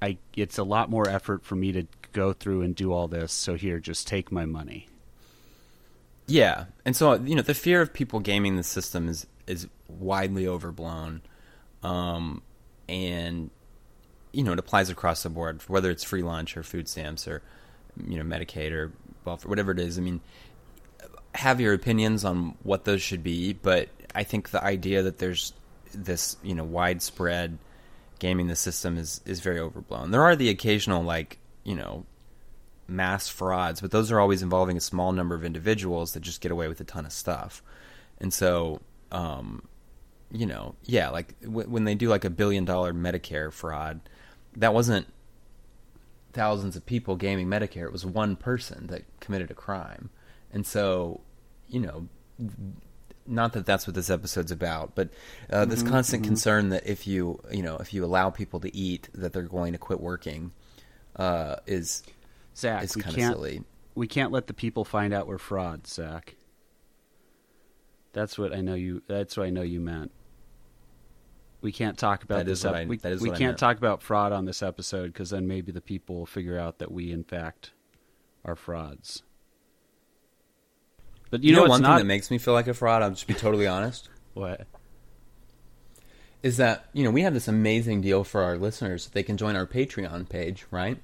I 0.00 0.18
it's 0.36 0.58
a 0.58 0.64
lot 0.64 0.90
more 0.90 1.08
effort 1.08 1.44
for 1.44 1.56
me 1.56 1.72
to 1.72 1.86
go 2.18 2.32
through 2.32 2.62
and 2.62 2.74
do 2.74 2.92
all 2.92 3.06
this. 3.06 3.32
So 3.32 3.54
here, 3.54 3.78
just 3.78 4.08
take 4.08 4.32
my 4.32 4.44
money. 4.44 4.88
Yeah, 6.26 6.66
and 6.84 6.94
so 6.94 7.14
you 7.14 7.34
know 7.36 7.42
the 7.42 7.54
fear 7.54 7.80
of 7.80 7.94
people 7.94 8.20
gaming 8.20 8.56
the 8.56 8.62
system 8.62 9.08
is 9.08 9.26
is 9.46 9.66
widely 9.88 10.46
overblown, 10.46 11.22
um, 11.82 12.42
and 12.88 13.50
you 14.32 14.42
know 14.42 14.52
it 14.52 14.58
applies 14.58 14.90
across 14.90 15.22
the 15.22 15.30
board, 15.30 15.62
whether 15.68 15.90
it's 15.90 16.04
free 16.04 16.22
lunch 16.22 16.56
or 16.56 16.62
food 16.62 16.86
stamps 16.88 17.26
or 17.26 17.40
you 18.06 18.22
know 18.22 18.24
Medicaid 18.24 18.72
or 18.72 18.92
welfare, 19.24 19.48
whatever 19.48 19.70
it 19.70 19.78
is. 19.78 19.96
I 19.96 20.02
mean, 20.02 20.20
have 21.34 21.62
your 21.62 21.72
opinions 21.72 22.26
on 22.26 22.56
what 22.62 22.84
those 22.84 23.00
should 23.00 23.22
be, 23.22 23.54
but 23.54 23.88
I 24.14 24.24
think 24.24 24.50
the 24.50 24.62
idea 24.62 25.02
that 25.04 25.18
there's 25.18 25.54
this 25.94 26.36
you 26.42 26.54
know 26.54 26.64
widespread 26.64 27.56
gaming 28.18 28.48
the 28.48 28.56
system 28.56 28.98
is 28.98 29.22
is 29.24 29.40
very 29.40 29.60
overblown. 29.60 30.10
There 30.10 30.22
are 30.22 30.36
the 30.36 30.50
occasional 30.50 31.02
like 31.02 31.38
you 31.68 31.74
know 31.74 32.06
mass 32.88 33.28
frauds, 33.28 33.82
but 33.82 33.90
those 33.90 34.10
are 34.10 34.18
always 34.18 34.42
involving 34.42 34.78
a 34.78 34.80
small 34.80 35.12
number 35.12 35.34
of 35.34 35.44
individuals 35.44 36.14
that 36.14 36.20
just 36.20 36.40
get 36.40 36.50
away 36.50 36.66
with 36.66 36.80
a 36.80 36.84
ton 36.84 37.04
of 37.04 37.12
stuff. 37.12 37.62
And 38.18 38.32
so, 38.32 38.80
um, 39.12 39.68
you 40.32 40.46
know, 40.46 40.74
yeah, 40.84 41.10
like 41.10 41.38
w- 41.42 41.68
when 41.68 41.84
they 41.84 41.94
do 41.94 42.08
like 42.08 42.24
a 42.24 42.30
billion 42.30 42.64
dollar 42.64 42.94
Medicare 42.94 43.52
fraud, 43.52 44.00
that 44.56 44.72
wasn't 44.72 45.06
thousands 46.32 46.76
of 46.76 46.86
people 46.86 47.16
gaming 47.16 47.46
Medicare. 47.46 47.84
It 47.84 47.92
was 47.92 48.06
one 48.06 48.36
person 48.36 48.86
that 48.86 49.02
committed 49.20 49.50
a 49.50 49.54
crime. 49.54 50.08
And 50.50 50.66
so, 50.66 51.20
you 51.68 51.80
know, 51.80 52.08
not 53.26 53.52
that 53.52 53.66
that's 53.66 53.86
what 53.86 53.94
this 53.94 54.08
episode's 54.08 54.50
about, 54.50 54.94
but 54.94 55.10
uh, 55.50 55.66
this 55.66 55.82
constant 55.82 56.24
concern 56.24 56.70
that 56.70 56.86
if 56.86 57.06
you, 57.06 57.38
you 57.50 57.62
know, 57.62 57.76
if 57.76 57.92
you 57.92 58.02
allow 58.02 58.30
people 58.30 58.60
to 58.60 58.74
eat, 58.74 59.10
that 59.14 59.34
they're 59.34 59.42
going 59.42 59.72
to 59.72 59.78
quit 59.78 60.00
working, 60.00 60.52
uh, 61.18 61.56
is 61.66 62.02
Zac, 62.56 62.84
is 62.84 62.96
we 62.96 63.02
kind 63.02 63.14
of 63.14 63.18
can't 63.18 63.34
silly. 63.34 63.62
we 63.94 64.06
can't 64.06 64.32
let 64.32 64.46
the 64.46 64.54
people 64.54 64.84
find 64.84 65.12
out 65.12 65.26
we're 65.26 65.38
frauds, 65.38 65.92
Zac. 65.92 66.36
That's 68.12 68.38
what 68.38 68.54
I 68.54 68.60
know 68.60 68.74
you. 68.74 69.02
That's 69.06 69.36
what 69.36 69.46
I 69.46 69.50
know 69.50 69.62
you 69.62 69.80
meant. 69.80 70.10
We 71.60 71.72
can't 71.72 71.98
talk 71.98 72.22
about 72.22 72.38
That 72.38 72.46
this. 72.46 72.64
ep- 72.64 72.74
I- 72.74 72.84
we 72.86 72.96
that 72.98 73.12
is 73.12 73.20
we 73.20 73.30
what 73.30 73.38
can't 73.38 73.58
talk 73.58 73.76
about 73.78 74.02
fraud 74.02 74.32
on 74.32 74.44
this 74.44 74.62
episode 74.62 75.12
because 75.12 75.30
then 75.30 75.46
maybe 75.48 75.72
the 75.72 75.80
people 75.80 76.16
will 76.16 76.26
figure 76.26 76.58
out 76.58 76.78
that 76.78 76.90
we 76.92 77.10
in 77.12 77.24
fact 77.24 77.72
are 78.44 78.54
frauds. 78.56 79.22
But 81.30 81.42
you, 81.42 81.50
You, 81.50 81.56
know, 81.56 81.62
what's 81.62 81.70
one 81.72 81.82
not 81.82 81.88
thing 81.98 81.98
that 81.98 82.04
makes 82.06 82.30
me 82.30 82.38
feel 82.38 82.54
like 82.54 82.68
a 82.68 82.74
fraud. 82.74 83.02
I'll 83.02 83.10
just 83.10 83.26
be 83.26 83.34
totally 83.34 83.66
honest. 83.66 84.08
what 84.34 84.66
Is 86.42 86.56
that 86.58 86.86
you 86.92 87.04
know 87.04 87.10
we 87.10 87.22
have 87.22 87.34
this 87.34 87.48
amazing 87.48 88.00
deal 88.00 88.24
for 88.24 88.42
our 88.42 88.56
listeners? 88.56 89.08
They 89.08 89.22
can 89.22 89.36
join 89.36 89.56
our 89.56 89.66
Patreon 89.66 90.28
page, 90.28 90.64
right? 90.70 90.98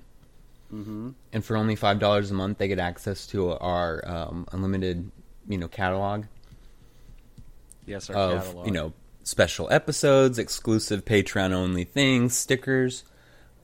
Mm-hmm. 0.75 1.11
And 1.33 1.45
for 1.45 1.57
only 1.57 1.77
five 1.77 2.01
dollars 2.01 2.31
a 2.33 2.35
month, 2.35 2.59
they 2.59 2.67
get 2.67 2.81
access 2.81 3.27
to 3.29 3.51
our 3.53 4.03
um, 4.07 4.49
unlimited, 4.51 5.11
you 5.49 5.57
know, 5.57 5.69
catalog 5.69 6.25
yes, 7.87 8.11
our 8.11 8.17
of 8.17 8.45
catalog. 8.45 8.67
you 8.67 8.73
know 8.73 8.93
special 9.23 9.71
episodes, 9.71 10.39
exclusive 10.39 11.05
Patreon 11.05 11.53
only 11.53 11.85
things, 11.85 12.37
stickers, 12.37 13.05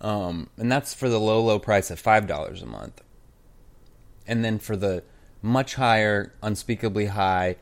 um, 0.01 0.49
and 0.57 0.71
that's 0.71 0.95
for 0.95 1.09
the 1.09 1.21
low 1.21 1.43
low 1.43 1.59
price 1.59 1.91
of 1.91 1.99
five 1.99 2.27
dollars 2.27 2.63
a 2.63 2.67
month. 2.67 3.03
And 4.27 4.45
then 4.45 4.59
for 4.59 4.77
the 4.77 5.03
much 5.43 5.75
higher, 5.75 6.33
unspeakably 6.43 7.07
high 7.07 7.57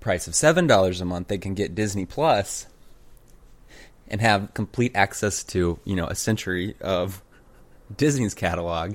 price 0.00 0.26
of 0.26 0.34
seven 0.34 0.66
dollars 0.66 1.00
a 1.00 1.04
month, 1.04 1.28
they 1.28 1.38
can 1.38 1.54
get 1.54 1.74
Disney 1.74 2.06
Plus 2.06 2.66
and 4.08 4.20
have 4.20 4.52
complete 4.54 4.92
access 4.94 5.42
to 5.44 5.78
you 5.84 5.96
know 5.96 6.06
a 6.06 6.14
century 6.14 6.74
of 6.80 7.22
Disney's 7.96 8.34
catalog. 8.34 8.94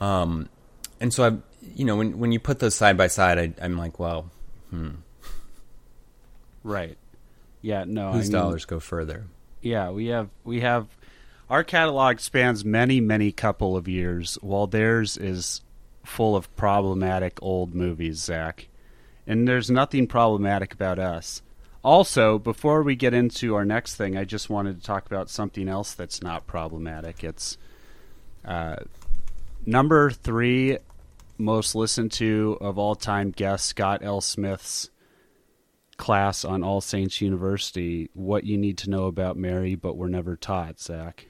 Um, 0.00 0.48
and 1.00 1.12
so 1.12 1.24
I, 1.24 1.36
you 1.74 1.84
know, 1.84 1.96
when 1.96 2.18
when 2.18 2.32
you 2.32 2.40
put 2.40 2.58
those 2.58 2.74
side 2.74 2.96
by 2.96 3.06
side, 3.06 3.38
I, 3.38 3.64
I'm 3.64 3.76
like, 3.76 3.98
well, 3.98 4.30
hmm, 4.70 4.90
Right. 6.64 6.96
Yeah. 7.60 7.84
No. 7.86 8.12
whose 8.12 8.20
I 8.20 8.22
mean, 8.24 8.32
dollars 8.32 8.64
go 8.64 8.80
further? 8.80 9.26
Yeah, 9.60 9.90
we 9.90 10.06
have 10.06 10.28
we 10.44 10.60
have 10.60 10.88
our 11.48 11.62
catalog 11.64 12.18
spans 12.18 12.64
many 12.64 13.00
many 13.00 13.30
couple 13.32 13.76
of 13.76 13.88
years, 13.88 14.38
while 14.40 14.66
theirs 14.66 15.16
is 15.16 15.60
full 16.04 16.34
of 16.34 16.54
problematic 16.56 17.38
old 17.42 17.74
movies, 17.74 18.18
Zac. 18.18 18.68
And 19.26 19.46
there's 19.46 19.70
nothing 19.70 20.08
problematic 20.08 20.74
about 20.74 20.98
us. 20.98 21.42
Also, 21.84 22.38
before 22.38 22.82
we 22.82 22.94
get 22.94 23.12
into 23.12 23.56
our 23.56 23.64
next 23.64 23.96
thing, 23.96 24.16
I 24.16 24.24
just 24.24 24.48
wanted 24.48 24.78
to 24.78 24.86
talk 24.86 25.06
about 25.06 25.28
something 25.28 25.68
else 25.68 25.94
that's 25.94 26.22
not 26.22 26.46
problematic. 26.46 27.24
It's 27.24 27.58
uh, 28.44 28.76
number 29.66 30.10
three 30.10 30.78
most 31.38 31.74
listened 31.74 32.12
to 32.12 32.56
of 32.60 32.78
all 32.78 32.94
time 32.94 33.30
guest 33.30 33.66
Scott 33.66 34.00
L. 34.04 34.20
Smith's 34.20 34.90
class 35.96 36.44
on 36.44 36.62
All 36.62 36.80
Saints 36.80 37.20
University, 37.20 38.10
What 38.14 38.44
You 38.44 38.56
Need 38.56 38.78
to 38.78 38.90
Know 38.90 39.06
About 39.06 39.36
Mary 39.36 39.74
But 39.74 39.96
Were 39.96 40.08
Never 40.08 40.36
Taught, 40.36 40.80
Zac. 40.80 41.26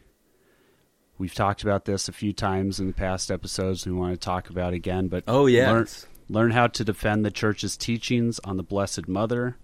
We've 1.19 1.35
talked 1.35 1.63
about 1.63 1.85
this 1.85 2.09
a 2.09 2.13
few 2.13 2.33
times 2.33 2.81
in 2.81 2.89
the 2.89 2.93
past 2.93 3.31
episodes. 3.31 3.87
We 3.87 3.93
want 3.93 4.13
to 4.13 4.19
talk 4.19 4.51
about 4.51 4.73
it 4.73 4.77
again, 4.77 5.09
but 5.09 5.25
Oh 5.27 5.47
yeah, 5.47 5.71
learn, 5.71 5.87
learn 6.29 6.51
how 6.51 6.67
to 6.69 6.85
defend 6.85 7.25
the 7.25 7.31
church's 7.31 7.77
teachings 7.77 8.39
on 8.41 8.57
the 8.57 8.63
Blessed 8.63 9.09
Mother. 9.09 9.57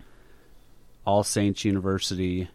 All 1.08 1.24
Saints 1.24 1.64
University 1.64 2.48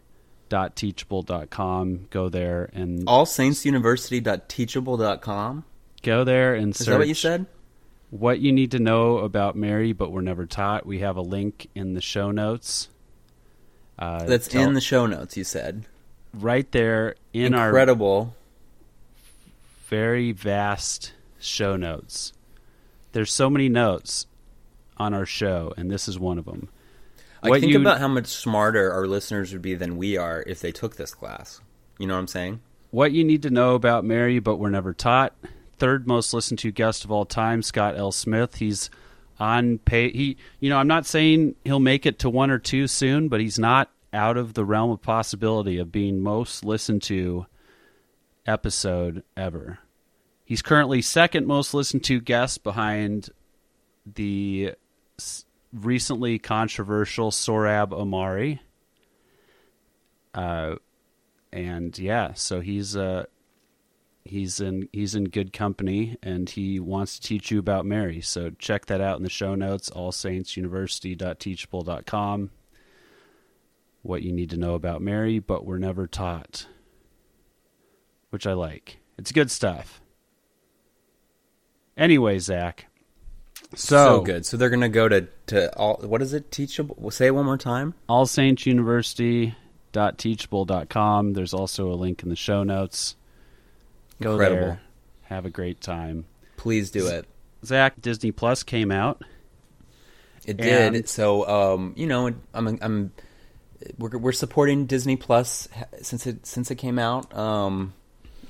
teachable.com 0.76 2.06
go 2.10 2.28
there 2.28 2.70
and 2.72 3.04
allsaintsuniversity.teachable.com 3.06 5.64
go 6.02 6.22
there 6.22 6.54
and 6.54 6.70
is 6.70 6.78
search 6.78 6.86
that 6.86 6.98
what 6.98 7.08
you 7.08 7.14
said 7.14 7.46
what 8.10 8.38
you 8.38 8.52
need 8.52 8.70
to 8.70 8.78
know 8.78 9.18
about 9.18 9.56
Mary 9.56 9.92
but 9.92 10.12
were 10.12 10.22
never 10.22 10.46
taught. 10.46 10.86
We 10.86 11.00
have 11.00 11.16
a 11.16 11.22
link 11.22 11.66
in 11.74 11.94
the 11.94 12.00
show 12.00 12.30
notes. 12.30 12.88
Uh, 13.98 14.26
that's 14.26 14.46
tell- 14.46 14.62
in 14.62 14.74
the 14.74 14.80
show 14.80 15.06
notes 15.06 15.36
you 15.36 15.42
said 15.42 15.86
right 16.32 16.70
there 16.70 17.16
in 17.32 17.54
our 17.54 17.70
incredible 17.70 18.36
very 19.88 20.30
vast 20.30 21.12
show 21.40 21.74
notes. 21.74 22.32
There's 23.10 23.32
so 23.32 23.50
many 23.50 23.68
notes 23.68 24.28
on 24.96 25.12
our 25.12 25.26
show, 25.26 25.74
and 25.76 25.90
this 25.90 26.06
is 26.06 26.20
one 26.20 26.38
of 26.38 26.44
them. 26.44 26.68
I 27.44 27.60
think 27.60 27.72
you- 27.72 27.80
about 27.80 27.98
how 28.00 28.08
much 28.08 28.26
smarter 28.26 28.90
our 28.92 29.06
listeners 29.06 29.52
would 29.52 29.62
be 29.62 29.74
than 29.74 29.96
we 29.96 30.16
are 30.16 30.42
if 30.46 30.60
they 30.60 30.72
took 30.72 30.96
this 30.96 31.14
class 31.14 31.60
you 31.98 32.06
know 32.06 32.14
what 32.14 32.20
i'm 32.20 32.26
saying 32.28 32.60
What 32.90 33.12
you 33.12 33.24
need 33.24 33.42
to 33.42 33.50
know 33.50 33.74
about 33.74 34.04
Mary, 34.04 34.38
but 34.38 34.56
were 34.58 34.70
never 34.70 34.92
taught. 34.94 35.32
Third 35.78 36.06
most 36.06 36.32
listened 36.32 36.60
to 36.60 36.70
guest 36.70 37.04
of 37.04 37.10
all 37.10 37.24
time, 37.26 37.60
Scott 37.62 37.96
L. 37.96 38.12
Smith. 38.12 38.54
He's 38.56 38.88
on 39.40 39.78
pay. 39.78 40.12
He, 40.12 40.36
you 40.60 40.70
know, 40.70 40.76
I'm 40.78 40.86
not 40.86 41.04
saying 41.04 41.56
he'll 41.64 41.80
make 41.80 42.06
it 42.06 42.20
to 42.20 42.30
one 42.30 42.50
or 42.52 42.60
two 42.60 42.86
soon, 42.86 43.28
but 43.28 43.40
he's 43.40 43.58
not 43.58 43.90
out 44.12 44.36
of 44.36 44.54
the 44.54 44.64
realm 44.64 44.92
of 44.92 45.02
possibility 45.02 45.76
of 45.78 45.90
being 45.90 46.20
most 46.20 46.64
listened 46.64 47.02
to 47.02 47.46
episode 48.46 49.24
ever. 49.36 49.78
He's 50.44 50.62
currently 50.62 51.02
second 51.02 51.48
most 51.48 51.74
listened 51.74 52.04
to 52.04 52.20
guest 52.20 52.62
behind 52.62 53.30
the 54.06 54.74
recently 55.74 56.38
controversial 56.38 57.30
Sohrab 57.30 57.90
Ahmari. 57.90 58.60
Uh, 60.32 60.76
and 61.52 61.98
yeah, 61.98 62.32
so 62.34 62.60
he's 62.60 62.96
uh 62.96 63.24
he's 64.24 64.60
in 64.60 64.88
he's 64.92 65.14
in 65.14 65.24
good 65.24 65.52
company 65.52 66.16
and 66.22 66.48
he 66.50 66.78
wants 66.80 67.18
to 67.18 67.26
teach 67.26 67.50
you 67.50 67.58
about 67.58 67.86
Mary. 67.86 68.20
So 68.20 68.50
check 68.58 68.86
that 68.86 69.00
out 69.00 69.16
in 69.18 69.22
the 69.22 69.30
show 69.30 69.54
notes, 69.54 69.90
allsaintsuniversity.teachable.com. 69.90 72.50
What 74.02 74.22
you 74.22 74.32
need 74.32 74.50
to 74.50 74.56
know 74.56 74.74
about 74.74 75.02
Mary, 75.02 75.38
but 75.38 75.64
we're 75.64 75.78
never 75.78 76.06
taught. 76.06 76.66
Which 78.30 78.46
I 78.46 78.52
like. 78.52 78.98
It's 79.16 79.32
good 79.32 79.50
stuff. 79.50 80.02
Anyway, 81.96 82.38
Zac. 82.40 82.86
So 83.76 84.20
good 84.22 84.46
so 84.46 84.56
they're 84.56 84.70
gonna 84.70 84.88
go 84.88 85.08
to 85.08 85.26
to 85.46 85.76
all 85.76 85.96
what 86.02 86.22
is 86.22 86.32
it 86.34 86.50
teachable 86.50 87.10
say 87.10 87.26
it 87.26 87.34
one 87.34 87.44
more 87.44 87.58
time 87.58 87.94
All 88.08 88.26
Saints 88.26 88.66
University 88.66 89.54
allsaintsuniversity.teachable.com. 89.94 91.32
There's 91.34 91.54
also 91.54 91.92
a 91.92 91.94
link 91.94 92.22
in 92.22 92.28
the 92.28 92.36
show 92.36 92.62
notes. 92.64 93.16
Go 94.20 94.32
Incredible. 94.32 94.60
there. 94.62 94.80
Have 95.24 95.46
a 95.46 95.50
great 95.50 95.80
time. 95.80 96.24
please 96.56 96.90
do 96.90 97.06
it 97.08 97.26
Zac, 97.64 98.00
Disney 98.00 98.30
Plus 98.30 98.62
came 98.62 98.90
out. 98.92 99.22
It 100.46 100.58
did. 100.58 101.08
So, 101.08 101.48
um, 101.48 101.94
you 101.96 102.06
know, 102.06 102.30
I'm, 102.52 102.78
I'm, 102.82 103.12
we're, 103.98 104.18
we're 104.18 104.32
supporting 104.32 104.84
Disney 104.86 105.16
Plus 105.16 105.68
since 106.02 106.26
it 106.26 106.44
since 106.46 106.70
it 106.70 106.74
came 106.76 106.98
out. 106.98 107.34
Um, 107.34 107.94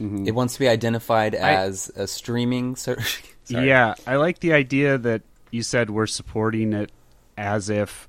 It 0.01 0.33
wants 0.35 0.55
to 0.55 0.61
be 0.61 0.67
identified 0.69 1.37
as 1.37 1.91
a 1.95 2.09
streaming 2.09 2.75
service. 2.85 3.19
Sorry. 3.45 3.69
Yeah, 3.69 3.95
I 4.07 4.17
like 4.17 4.41
the 4.41 4.53
idea 4.53 4.99
that 4.99 5.23
you 5.51 5.63
said 5.63 5.91
we're 5.91 6.07
supporting 6.07 6.73
it 6.73 6.91
as 7.37 7.69
if 7.71 8.09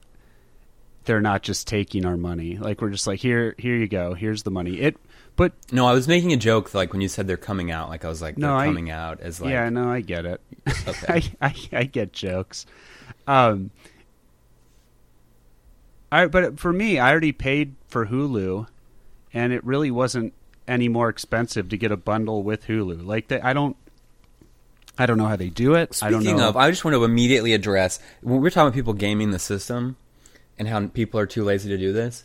they're 1.05 1.21
not 1.21 1.43
just 1.43 1.67
taking 1.67 2.05
our 2.05 2.17
money. 2.17 2.57
Like 2.57 2.81
we're 2.81 2.89
just 2.89 3.05
like 3.07 3.19
here, 3.19 3.53
here 3.57 3.75
you 3.75 3.87
go. 3.87 4.13
Here's 4.13 4.43
the 4.43 4.51
money. 4.51 4.79
It, 4.79 4.97
but 5.35 5.51
No, 5.71 5.85
I 5.85 5.93
was 5.93 6.07
making 6.07 6.31
a 6.33 6.37
joke. 6.37 6.73
Like 6.73 6.93
when 6.93 7.01
you 7.01 7.07
said 7.09 7.27
they're 7.27 7.37
coming 7.37 7.69
out, 7.69 7.89
like 7.89 8.05
I 8.05 8.07
was 8.09 8.21
like 8.21 8.37
No, 8.37 8.47
they're 8.47 8.55
I- 8.57 8.65
coming 8.65 8.89
out 8.89 9.19
as 9.19 9.39
like 9.41 9.51
yeah, 9.51 9.69
no, 9.69 9.89
I 9.89 10.01
get 10.01 10.25
it. 10.25 10.41
Okay. 10.87 11.31
I, 11.41 11.47
I 11.47 11.55
I 11.79 11.83
get 11.83 12.11
jokes. 12.13 12.65
Um, 13.27 13.71
I 16.11 16.27
but 16.27 16.59
for 16.59 16.71
me, 16.71 16.97
I 16.99 17.11
already 17.11 17.31
paid 17.31 17.75
for 17.87 18.07
Hulu, 18.07 18.67
and 19.33 19.53
it 19.53 19.63
really 19.63 19.91
wasn't 19.91 20.33
any 20.67 20.87
more 20.87 21.09
expensive 21.09 21.69
to 21.69 21.77
get 21.77 21.91
a 21.91 21.97
bundle 21.97 22.43
with 22.43 22.65
Hulu. 22.67 23.05
Like 23.05 23.27
they, 23.27 23.39
I 23.41 23.53
don't, 23.53 23.75
I 24.97 25.05
don't 25.05 25.17
know 25.17 25.25
how 25.27 25.35
they 25.35 25.49
do 25.49 25.75
it. 25.75 25.99
I 26.01 26.09
don't 26.09 26.21
Speaking 26.21 26.37
know. 26.37 26.49
of, 26.49 26.57
I 26.57 26.69
just 26.69 26.85
want 26.85 26.95
to 26.95 27.03
immediately 27.03 27.53
address 27.53 27.99
when 28.21 28.41
we're 28.41 28.49
talking 28.49 28.67
about 28.67 28.73
people 28.75 28.93
gaming 28.93 29.31
the 29.31 29.39
system 29.39 29.97
and 30.57 30.67
how 30.67 30.87
people 30.87 31.19
are 31.19 31.25
too 31.25 31.43
lazy 31.43 31.69
to 31.69 31.77
do 31.77 31.91
this. 31.91 32.23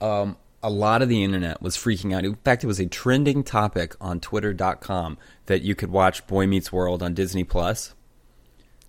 Um, 0.00 0.36
a 0.62 0.70
lot 0.70 1.00
of 1.02 1.08
the 1.08 1.24
internet 1.24 1.62
was 1.62 1.76
freaking 1.76 2.14
out. 2.14 2.24
In 2.24 2.34
fact, 2.36 2.62
it 2.64 2.66
was 2.66 2.78
a 2.78 2.86
trending 2.86 3.42
topic 3.42 3.94
on 4.00 4.20
Twitter.com 4.20 5.16
that 5.46 5.62
you 5.62 5.74
could 5.74 5.90
watch 5.90 6.26
Boy 6.26 6.46
Meets 6.46 6.70
World 6.72 7.02
on 7.02 7.14
Disney 7.14 7.44
Plus. 7.44 7.94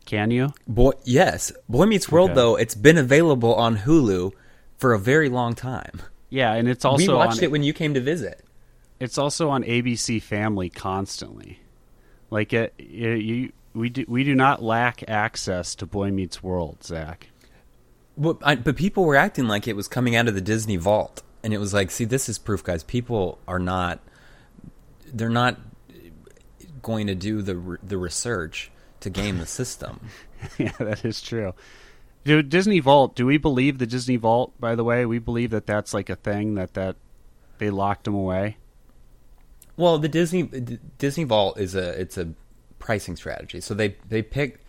Can 0.05 0.29
you? 0.31 0.53
Boy, 0.67 0.91
yes, 1.05 1.51
Boy 1.69 1.85
Meets 1.85 2.11
World 2.11 2.31
Okay. 2.31 2.35
though 2.35 2.55
it's 2.57 2.75
been 2.75 2.97
available 2.97 3.55
on 3.55 3.77
Hulu 3.77 4.31
for 4.77 4.93
a 4.93 4.99
very 4.99 5.29
long 5.29 5.53
time. 5.55 6.01
Yeah, 6.29 6.53
and 6.53 6.67
it's 6.67 6.83
also 6.83 7.07
we 7.07 7.13
watched 7.13 7.37
on, 7.37 7.43
it 7.45 7.51
when 7.51 7.63
you 7.63 7.73
came 7.73 7.93
to 7.93 8.01
visit. 8.01 8.43
it's 8.99 9.17
also 9.17 9.49
on 9.49 9.63
ABC 9.63 10.21
Family 10.21 10.69
constantly. 10.69 11.59
Like 12.33 12.51
uh, 12.51 12.69
it, 12.79 12.79
it 12.79 13.21
you, 13.21 13.51
we 13.75 13.89
do 13.89 14.05
we 14.07 14.23
do 14.23 14.33
not 14.33 14.63
lack 14.63 15.07
access 15.07 15.75
to 15.75 15.85
Boy 15.85 16.09
Meets 16.09 16.41
World, 16.41 16.83
Zac. 16.83 17.29
But, 18.17 18.37
I, 18.41 18.55
but 18.55 18.75
people 18.75 19.05
were 19.05 19.15
acting 19.15 19.47
like 19.47 19.67
it 19.67 19.75
was 19.75 19.87
coming 19.87 20.15
out 20.15 20.27
of 20.27 20.33
the 20.33 20.41
Disney 20.41 20.77
vault, 20.77 21.21
and 21.43 21.53
it 21.53 21.59
was 21.59 21.75
like, 21.75 21.91
see, 21.91 22.05
this 22.05 22.27
is 22.29 22.39
proof, 22.39 22.63
guys. 22.63 22.83
People 22.83 23.37
are 23.47 23.59
not, 23.59 23.99
they're 25.13 25.29
not 25.29 25.59
going 26.81 27.05
to 27.05 27.13
do 27.13 27.43
the 27.43 27.77
the 27.83 27.99
research 27.99 28.71
to 29.01 29.11
game 29.11 29.37
the 29.37 29.45
system. 29.45 29.99
yeah, 30.57 30.71
that 30.79 31.05
is 31.05 31.21
true. 31.21 31.53
Do 32.25 32.41
Disney 32.41 32.79
Vault? 32.79 33.15
Do 33.15 33.27
we 33.27 33.37
believe 33.37 33.77
the 33.77 33.85
Disney 33.85 34.15
Vault? 34.15 34.59
By 34.59 34.73
the 34.73 34.83
way, 34.83 35.05
we 35.05 35.19
believe 35.19 35.51
that 35.51 35.67
that's 35.67 35.93
like 35.93 36.09
a 36.09 36.15
thing 36.15 36.55
that 36.55 36.73
that 36.73 36.95
they 37.59 37.69
locked 37.69 38.05
them 38.05 38.15
away. 38.15 38.57
Well, 39.77 39.97
the 39.97 40.07
Disney 40.07 40.43
Disney 40.97 41.23
Vault 41.23 41.59
is 41.59 41.75
a 41.75 41.89
it's 41.99 42.17
a 42.17 42.29
pricing 42.79 43.15
strategy. 43.15 43.61
So 43.61 43.73
they 43.73 43.95
they 44.07 44.21
pick 44.21 44.59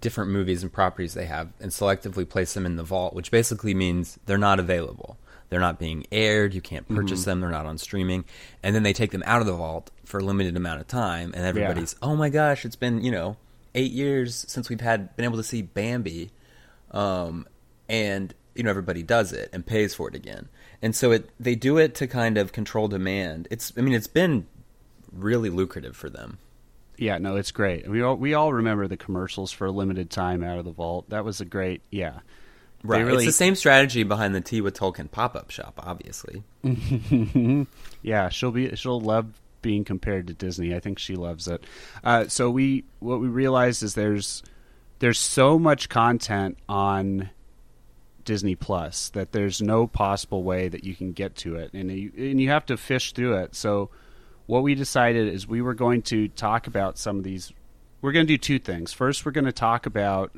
different 0.00 0.30
movies 0.30 0.62
and 0.62 0.72
properties 0.72 1.14
they 1.14 1.26
have 1.26 1.52
and 1.60 1.70
selectively 1.70 2.28
place 2.28 2.54
them 2.54 2.66
in 2.66 2.76
the 2.76 2.82
vault, 2.82 3.14
which 3.14 3.30
basically 3.30 3.74
means 3.74 4.18
they're 4.26 4.38
not 4.38 4.58
available. 4.58 5.18
They're 5.50 5.60
not 5.60 5.78
being 5.78 6.06
aired. 6.10 6.52
You 6.52 6.60
can't 6.60 6.88
purchase 6.88 7.24
them. 7.24 7.40
They're 7.40 7.50
not 7.50 7.66
on 7.66 7.78
streaming. 7.78 8.24
And 8.62 8.74
then 8.74 8.82
they 8.82 8.92
take 8.92 9.12
them 9.12 9.22
out 9.24 9.40
of 9.40 9.46
the 9.46 9.52
vault 9.52 9.90
for 10.04 10.18
a 10.18 10.24
limited 10.24 10.56
amount 10.56 10.80
of 10.80 10.88
time. 10.88 11.32
And 11.32 11.44
everybody's, 11.44 11.94
oh 12.02 12.16
my 12.16 12.28
gosh, 12.28 12.64
it's 12.64 12.74
been, 12.74 13.04
you 13.04 13.12
know, 13.12 13.36
eight 13.74 13.92
years 13.92 14.46
since 14.48 14.68
we've 14.68 14.80
had 14.80 15.14
been 15.14 15.24
able 15.24 15.36
to 15.36 15.44
see 15.44 15.62
Bambi. 15.62 16.32
Um, 16.90 17.46
and 17.88 18.34
you 18.54 18.62
know 18.62 18.70
everybody 18.70 19.02
does 19.02 19.32
it 19.32 19.50
and 19.52 19.66
pays 19.66 19.94
for 19.94 20.08
it 20.08 20.14
again. 20.14 20.48
And 20.82 20.94
so 20.94 21.12
it 21.12 21.28
they 21.40 21.54
do 21.54 21.78
it 21.78 21.94
to 21.96 22.06
kind 22.06 22.36
of 22.38 22.52
control 22.52 22.88
demand. 22.88 23.48
It's 23.50 23.72
I 23.76 23.80
mean 23.80 23.94
it's 23.94 24.06
been 24.06 24.46
really 25.12 25.50
lucrative 25.50 25.96
for 25.96 26.10
them. 26.10 26.38
Yeah, 26.96 27.18
no, 27.18 27.36
it's 27.36 27.50
great. 27.50 27.88
We 27.88 28.02
all 28.02 28.16
we 28.16 28.34
all 28.34 28.52
remember 28.52 28.86
the 28.86 28.96
commercials 28.96 29.50
for 29.52 29.66
a 29.66 29.70
limited 29.72 30.10
time 30.10 30.44
out 30.44 30.58
of 30.58 30.64
the 30.64 30.70
vault. 30.72 31.08
That 31.10 31.24
was 31.24 31.40
a 31.40 31.44
great, 31.44 31.82
yeah. 31.90 32.20
Right. 32.82 33.04
really- 33.04 33.24
It's 33.26 33.34
the 33.36 33.44
same 33.44 33.54
strategy 33.54 34.02
behind 34.02 34.34
the 34.34 34.40
Tea 34.42 34.60
with 34.60 34.76
Tolkien 34.78 35.10
pop 35.10 35.34
up 35.34 35.50
shop, 35.50 35.80
obviously. 35.82 36.42
Yeah, 38.02 38.28
she'll 38.28 38.50
be 38.50 38.74
she'll 38.76 39.00
love 39.00 39.26
being 39.62 39.84
compared 39.84 40.26
to 40.26 40.34
Disney. 40.34 40.74
I 40.74 40.80
think 40.80 40.98
she 40.98 41.16
loves 41.16 41.48
it. 41.48 41.64
Uh, 42.02 42.28
so 42.28 42.50
we 42.50 42.84
what 43.00 43.20
we 43.20 43.28
realized 43.28 43.82
is 43.82 43.94
there's 43.94 44.42
there's 44.98 45.18
so 45.18 45.58
much 45.58 45.88
content 45.88 46.58
on 46.68 47.30
Disney 48.24 48.54
Plus 48.54 49.10
that 49.10 49.32
there's 49.32 49.60
no 49.62 49.86
possible 49.86 50.42
way 50.42 50.68
that 50.68 50.84
you 50.84 50.94
can 50.94 51.12
get 51.12 51.36
to 51.36 51.56
it, 51.56 51.72
and 51.72 51.90
you, 51.90 52.12
and 52.16 52.40
you 52.40 52.50
have 52.50 52.66
to 52.66 52.76
fish 52.76 53.12
through 53.12 53.36
it. 53.36 53.54
So 53.54 53.90
what 54.46 54.62
we 54.62 54.74
decided 54.74 55.32
is 55.32 55.46
we 55.46 55.62
were 55.62 55.74
going 55.74 56.02
to 56.02 56.28
talk 56.28 56.66
about 56.66 56.98
some 56.98 57.18
of 57.18 57.24
these. 57.24 57.52
We're 58.00 58.12
going 58.12 58.26
to 58.26 58.32
do 58.32 58.38
two 58.38 58.58
things. 58.58 58.92
First, 58.92 59.24
we're 59.24 59.32
going 59.32 59.46
to 59.46 59.52
talk 59.52 59.86
about 59.86 60.32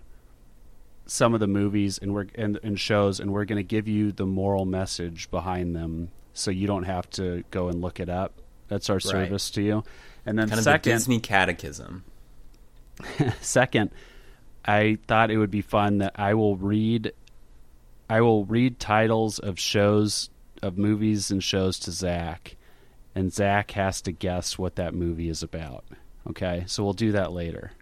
some 1.06 1.34
of 1.34 1.40
the 1.40 1.46
movies 1.46 1.98
and 1.98 2.12
we're 2.12 2.26
and, 2.34 2.58
and 2.62 2.78
shows, 2.78 3.20
and 3.20 3.32
we're 3.32 3.44
going 3.44 3.58
to 3.58 3.64
give 3.64 3.88
you 3.88 4.12
the 4.12 4.26
moral 4.26 4.64
message 4.64 5.30
behind 5.30 5.74
them, 5.74 6.10
so 6.32 6.50
you 6.50 6.66
don't 6.66 6.84
have 6.84 7.08
to 7.10 7.44
go 7.50 7.68
and 7.68 7.80
look 7.80 8.00
it 8.00 8.08
up. 8.08 8.34
That's 8.68 8.90
our 8.90 9.00
service 9.00 9.50
to 9.50 9.62
you. 9.62 9.84
And 10.24 10.38
then 10.38 10.48
Kind 10.48 10.58
of 10.58 10.64
second, 10.64 10.92
Disney 10.92 11.20
catechism. 11.20 12.04
second, 13.40 13.90
I 14.64 14.98
thought 15.06 15.30
it 15.30 15.38
would 15.38 15.50
be 15.50 15.62
fun 15.62 15.98
that 15.98 16.12
I 16.16 16.34
will 16.34 16.56
read 16.56 17.12
I 18.08 18.20
will 18.20 18.44
read 18.44 18.78
titles 18.78 19.38
of 19.38 19.58
shows 19.58 20.30
of 20.62 20.78
movies 20.78 21.30
and 21.30 21.42
shows 21.42 21.78
to 21.80 21.90
Zac 21.90 22.56
and 23.16 23.32
Zac 23.32 23.70
has 23.70 24.02
to 24.02 24.12
guess 24.12 24.58
what 24.58 24.76
that 24.76 24.92
movie 24.92 25.30
is 25.30 25.42
about. 25.42 25.84
Okay? 26.28 26.64
So 26.66 26.84
we'll 26.84 26.92
do 26.92 27.12
that 27.12 27.32
later. 27.32 27.72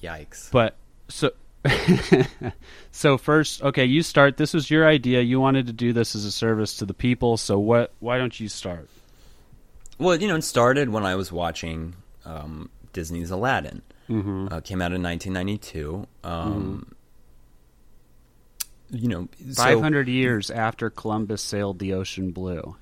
Yikes. 0.00 0.50
But 0.52 0.76
so 1.08 1.32
so 2.92 3.18
first, 3.18 3.62
okay, 3.62 3.84
you 3.84 4.02
start. 4.02 4.36
This 4.36 4.54
was 4.54 4.70
your 4.70 4.86
idea. 4.86 5.20
You 5.22 5.40
wanted 5.40 5.66
to 5.66 5.72
do 5.72 5.92
this 5.92 6.14
as 6.14 6.24
a 6.24 6.30
service 6.30 6.76
to 6.76 6.86
the 6.86 6.94
people. 6.94 7.36
So 7.36 7.58
what 7.58 7.92
why 7.98 8.16
don't 8.16 8.38
you 8.38 8.48
start? 8.48 8.88
Well, 9.98 10.16
you 10.16 10.28
know, 10.28 10.36
it 10.36 10.44
started 10.44 10.88
when 10.88 11.04
I 11.04 11.16
was 11.16 11.32
watching 11.32 11.96
um, 12.24 12.70
Disney's 12.92 13.30
Aladdin. 13.30 13.82
Mm-hmm. 14.08 14.48
Uh, 14.52 14.60
came 14.60 14.80
out 14.80 14.92
in 14.92 15.02
1992. 15.02 16.06
Um, 16.24 16.94
You 18.90 19.08
know, 19.08 19.28
so- 19.52 19.62
500 19.62 20.08
years 20.08 20.50
after 20.50 20.90
Columbus 20.90 21.42
sailed 21.42 21.78
the 21.78 21.94
ocean 21.94 22.30
blue. 22.32 22.76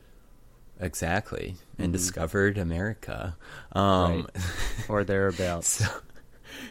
exactly, 0.80 1.56
and 1.78 1.92
discovered 1.92 2.58
America. 2.58 3.36
Um, 3.72 4.28
or 4.88 5.04
thereabouts. 5.04 5.68
So, 5.68 5.86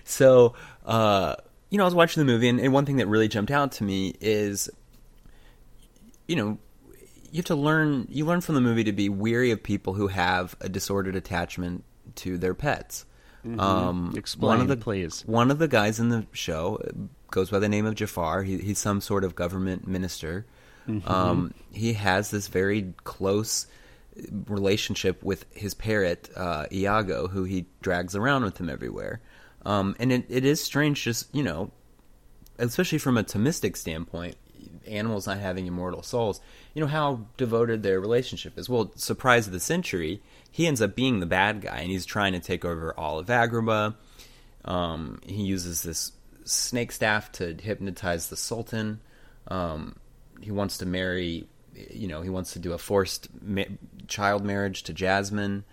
so 0.03 0.53
uh, 0.85 1.35
you 1.69 1.77
know, 1.77 1.83
I 1.83 1.87
was 1.87 1.95
watching 1.95 2.25
the 2.25 2.31
movie, 2.31 2.47
and, 2.47 2.59
and 2.59 2.73
one 2.73 2.85
thing 2.85 2.97
that 2.97 3.07
really 3.07 3.27
jumped 3.27 3.51
out 3.51 3.73
to 3.73 3.83
me 3.83 4.15
is, 4.21 4.69
you 6.27 6.35
know, 6.35 6.57
you 7.31 7.37
have 7.37 7.45
to 7.45 7.55
learn. 7.55 8.07
You 8.09 8.25
learn 8.25 8.41
from 8.41 8.55
the 8.55 8.61
movie 8.61 8.85
to 8.85 8.93
be 8.93 9.09
weary 9.09 9.51
of 9.51 9.61
people 9.61 9.93
who 9.93 10.07
have 10.07 10.55
a 10.61 10.69
disordered 10.69 11.15
attachment 11.15 11.83
to 12.15 12.37
their 12.37 12.53
pets. 12.53 13.05
Um, 13.59 14.13
Explain, 14.17 14.47
one 14.47 14.61
of 14.61 14.67
the 14.67 14.77
please. 14.77 15.23
One 15.25 15.51
of 15.51 15.59
the 15.59 15.67
guys 15.67 15.99
in 15.99 16.09
the 16.09 16.25
show 16.33 16.81
goes 17.31 17.49
by 17.49 17.59
the 17.59 17.69
name 17.69 17.85
of 17.85 17.95
Jafar. 17.95 18.43
He, 18.43 18.57
he's 18.57 18.79
some 18.79 19.01
sort 19.01 19.23
of 19.23 19.35
government 19.35 19.87
minister. 19.87 20.45
Um, 21.05 21.53
he 21.73 21.93
has 21.93 22.31
this 22.31 22.47
very 22.47 22.93
close 23.03 23.67
relationship 24.47 25.21
with 25.23 25.45
his 25.53 25.73
parrot 25.73 26.29
uh, 26.35 26.65
Iago, 26.71 27.27
who 27.27 27.43
he 27.43 27.65
drags 27.81 28.15
around 28.15 28.43
with 28.43 28.57
him 28.57 28.69
everywhere. 28.69 29.21
Um, 29.65 29.95
and 29.99 30.11
it, 30.11 30.25
it 30.29 30.45
is 30.45 30.61
strange, 30.61 31.03
just 31.03 31.33
you 31.35 31.43
know, 31.43 31.71
especially 32.57 32.99
from 32.99 33.17
a 33.17 33.23
Thomistic 33.23 33.75
standpoint, 33.75 34.35
animals 34.87 35.27
not 35.27 35.39
having 35.39 35.67
immortal 35.67 36.03
souls. 36.03 36.39
You 36.73 36.81
know 36.81 36.87
how 36.87 37.25
devoted 37.35 37.83
their 37.83 37.99
relationship 37.99 38.57
is. 38.57 38.69
Well, 38.69 38.91
surprise 38.95 39.45
of 39.45 39.53
the 39.53 39.59
century, 39.59 40.21
he 40.49 40.67
ends 40.67 40.81
up 40.81 40.95
being 40.95 41.19
the 41.19 41.25
bad 41.25 41.61
guy, 41.61 41.79
and 41.79 41.91
he's 41.91 42.05
trying 42.05 42.33
to 42.33 42.39
take 42.39 42.63
over 42.63 42.97
all 42.97 43.19
of 43.19 43.27
Agrabah. 43.27 43.95
Um, 44.63 45.19
he 45.25 45.43
uses 45.43 45.83
this 45.83 46.11
snake 46.47 46.91
staff 46.91 47.31
to 47.33 47.55
hypnotize 47.55 48.29
the 48.29 48.37
Sultan. 48.37 48.99
Um, 49.47 49.97
he 50.41 50.51
wants 50.51 50.77
to 50.79 50.85
marry, 50.85 51.47
you 51.73 52.07
know, 52.07 52.21
he 52.21 52.29
wants 52.29 52.53
to 52.53 52.59
do 52.59 52.73
a 52.73 52.77
forced 52.77 53.29
ma- 53.41 53.63
child 54.07 54.45
marriage 54.45 54.83
to 54.83 54.93
Jasmine. 54.93 55.63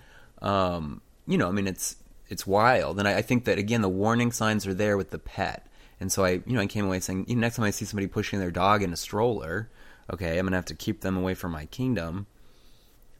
Um, 0.42 1.00
you 1.26 1.38
know, 1.38 1.48
I 1.48 1.52
mean, 1.52 1.66
it's 1.66 1.96
it's 2.28 2.46
wild, 2.46 2.98
and 2.98 3.06
I, 3.06 3.18
I 3.18 3.22
think 3.22 3.44
that 3.44 3.58
again, 3.58 3.82
the 3.82 3.88
warning 3.88 4.32
signs 4.32 4.66
are 4.66 4.74
there 4.74 4.96
with 4.96 5.10
the 5.10 5.18
pet. 5.18 5.66
And 6.00 6.10
so 6.10 6.24
I, 6.24 6.42
you 6.46 6.54
know, 6.54 6.60
I 6.60 6.66
came 6.66 6.84
away 6.84 7.00
saying, 7.00 7.26
you 7.28 7.36
know, 7.36 7.42
next 7.42 7.56
time 7.56 7.64
I 7.64 7.70
see 7.70 7.84
somebody 7.84 8.08
pushing 8.08 8.40
their 8.40 8.50
dog 8.50 8.82
in 8.82 8.92
a 8.92 8.96
stroller, 8.96 9.70
okay, 10.12 10.38
I'm 10.38 10.46
gonna 10.46 10.56
have 10.56 10.64
to 10.66 10.74
keep 10.74 11.00
them 11.00 11.16
away 11.16 11.34
from 11.34 11.52
my 11.52 11.66
kingdom, 11.66 12.26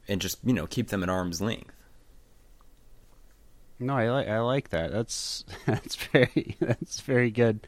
and 0.07 0.21
just 0.21 0.39
you 0.43 0.53
know 0.53 0.67
keep 0.67 0.89
them 0.89 1.03
at 1.03 1.09
arm's 1.09 1.41
length. 1.41 1.74
No, 3.79 3.95
I 3.95 4.09
like 4.09 4.27
I 4.27 4.39
like 4.39 4.69
that. 4.69 4.91
That's 4.91 5.43
that's 5.65 5.95
very 5.95 6.55
that's 6.59 7.01
very 7.01 7.31
good 7.31 7.67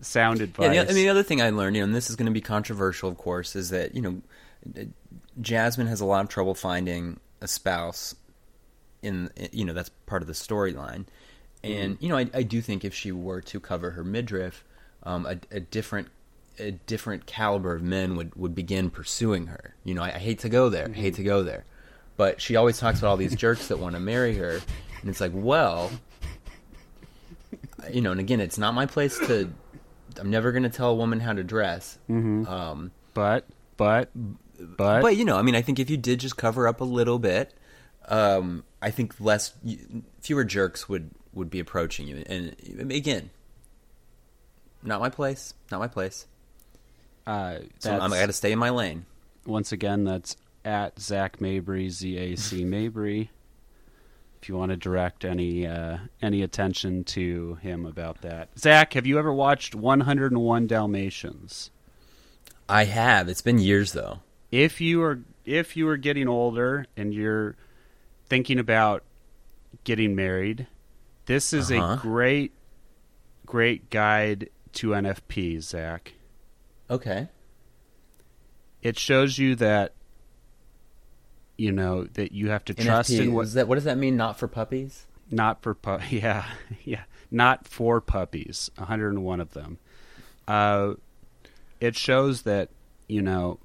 sound 0.00 0.40
advice. 0.40 0.74
Yeah, 0.74 0.84
the, 0.84 0.90
I 0.90 0.94
mean, 0.94 1.04
the 1.04 1.08
other 1.08 1.22
thing 1.22 1.42
I 1.42 1.50
learned, 1.50 1.76
you 1.76 1.82
know, 1.82 1.86
and 1.86 1.94
this 1.94 2.10
is 2.10 2.16
going 2.16 2.26
to 2.26 2.32
be 2.32 2.40
controversial, 2.40 3.08
of 3.08 3.16
course, 3.16 3.56
is 3.56 3.70
that 3.70 3.94
you 3.94 4.02
know, 4.02 4.84
Jasmine 5.40 5.86
has 5.86 6.00
a 6.00 6.04
lot 6.04 6.24
of 6.24 6.28
trouble 6.28 6.54
finding 6.54 7.20
a 7.40 7.48
spouse. 7.48 8.14
In 9.02 9.30
you 9.52 9.66
know, 9.66 9.74
that's 9.74 9.90
part 10.06 10.22
of 10.22 10.28
the 10.28 10.34
storyline, 10.34 11.04
and 11.62 11.98
you 12.00 12.08
know, 12.08 12.16
I, 12.16 12.30
I 12.32 12.42
do 12.42 12.62
think 12.62 12.86
if 12.86 12.94
she 12.94 13.12
were 13.12 13.42
to 13.42 13.60
cover 13.60 13.90
her 13.90 14.02
midriff, 14.02 14.64
um, 15.02 15.26
a, 15.26 15.36
a 15.50 15.60
different 15.60 16.08
a 16.58 16.70
different 16.70 17.26
caliber 17.26 17.74
of 17.74 17.82
men 17.82 18.16
would, 18.16 18.34
would 18.34 18.54
begin 18.54 18.88
pursuing 18.88 19.48
her. 19.48 19.74
You 19.84 19.94
know, 19.94 20.02
I, 20.02 20.14
I 20.14 20.18
hate 20.18 20.38
to 20.40 20.48
go 20.48 20.70
there, 20.70 20.88
I 20.88 20.96
hate 20.96 21.14
to 21.14 21.22
go 21.22 21.42
there, 21.42 21.64
but 22.16 22.40
she 22.40 22.56
always 22.56 22.78
talks 22.78 22.98
about 23.00 23.10
all 23.10 23.16
these 23.16 23.34
jerks 23.34 23.68
that 23.68 23.78
want 23.78 23.94
to 23.94 24.00
marry 24.00 24.36
her, 24.36 24.60
and 25.04 25.10
it's 25.10 25.20
like, 25.20 25.32
well, 25.34 25.90
you 27.92 28.00
know, 28.00 28.10
and 28.10 28.20
again, 28.20 28.40
it's 28.40 28.56
not 28.56 28.72
my 28.74 28.86
place 28.86 29.18
to. 29.18 29.50
I'm 30.18 30.30
never 30.30 30.50
going 30.50 30.62
to 30.62 30.70
tell 30.70 30.90
a 30.90 30.94
woman 30.94 31.20
how 31.20 31.34
to 31.34 31.44
dress. 31.44 31.98
Um, 32.08 32.90
but 33.12 33.46
but 33.76 34.08
but 34.58 35.02
but 35.02 35.16
you 35.16 35.24
know, 35.26 35.36
I 35.36 35.42
mean, 35.42 35.54
I 35.54 35.60
think 35.62 35.78
if 35.78 35.90
you 35.90 35.96
did 35.96 36.20
just 36.20 36.36
cover 36.36 36.66
up 36.66 36.80
a 36.80 36.84
little 36.84 37.18
bit, 37.18 37.52
um, 38.08 38.64
I 38.80 38.90
think 38.90 39.20
less, 39.20 39.52
fewer 40.20 40.44
jerks 40.44 40.88
would 40.88 41.10
would 41.34 41.50
be 41.50 41.58
approaching 41.60 42.06
you. 42.08 42.22
And 42.26 42.54
again, 42.90 43.30
not 44.82 45.00
my 45.00 45.10
place. 45.10 45.52
Not 45.70 45.80
my 45.80 45.88
place. 45.88 46.26
uh, 47.26 47.56
So 47.80 47.92
I'm, 47.98 48.12
I 48.12 48.20
got 48.20 48.26
to 48.26 48.32
stay 48.32 48.52
in 48.52 48.58
my 48.58 48.70
lane. 48.70 49.04
once 49.44 49.72
again, 49.72 50.04
that's 50.04 50.36
at 50.64 50.98
Zac 50.98 51.40
Mabry, 51.40 51.90
Z 51.90 52.16
A 52.16 52.36
C 52.36 52.64
Mabry. 52.64 53.30
If 54.44 54.50
you 54.50 54.56
want 54.58 54.72
to 54.72 54.76
direct 54.76 55.24
any 55.24 55.66
uh, 55.66 55.96
any 56.20 56.42
attention 56.42 57.04
to 57.04 57.54
him 57.62 57.86
about 57.86 58.20
that, 58.20 58.50
Zac, 58.58 58.92
have 58.92 59.06
you 59.06 59.18
ever 59.18 59.32
watched 59.32 59.74
101 59.74 60.66
Dalmatians? 60.66 61.70
I 62.68 62.84
have. 62.84 63.30
It's 63.30 63.40
been 63.40 63.58
years 63.58 63.92
though. 63.92 64.18
If 64.52 64.82
you 64.82 65.02
are 65.02 65.20
if 65.46 65.78
you 65.78 65.88
are 65.88 65.96
getting 65.96 66.28
older 66.28 66.84
and 66.94 67.14
you're 67.14 67.56
thinking 68.26 68.58
about 68.58 69.02
getting 69.84 70.14
married, 70.14 70.66
this 71.24 71.54
is 71.54 71.72
Uh-huh. 71.72 71.94
a 71.94 71.96
great 71.96 72.52
great 73.46 73.88
guide 73.88 74.50
to 74.74 74.88
NFP, 74.88 75.62
Zac. 75.62 76.12
Okay. 76.90 77.28
It 78.82 78.98
shows 78.98 79.38
you 79.38 79.54
that 79.56 79.94
you 81.56 81.72
know 81.72 82.04
that 82.14 82.32
you 82.32 82.50
have 82.50 82.64
to 82.64 82.74
trust 82.74 83.10
in 83.10 83.32
what 83.32 83.52
that, 83.54 83.68
what 83.68 83.76
does 83.76 83.84
that 83.84 83.98
mean? 83.98 84.16
Not 84.16 84.38
for 84.38 84.48
puppies. 84.48 85.06
not 85.30 85.62
for 85.62 85.74
pu- 85.74 85.98
yeah 86.10 86.44
yeah 86.84 87.04
not 87.30 87.66
for 87.66 88.00
puppies 88.00 88.70
101 88.76 89.40
of 89.40 89.52
them 89.54 89.78
uh 90.46 90.94
it 91.80 91.96
shows 91.96 92.42
that 92.42 92.68
you 93.08 93.22
know 93.22 93.58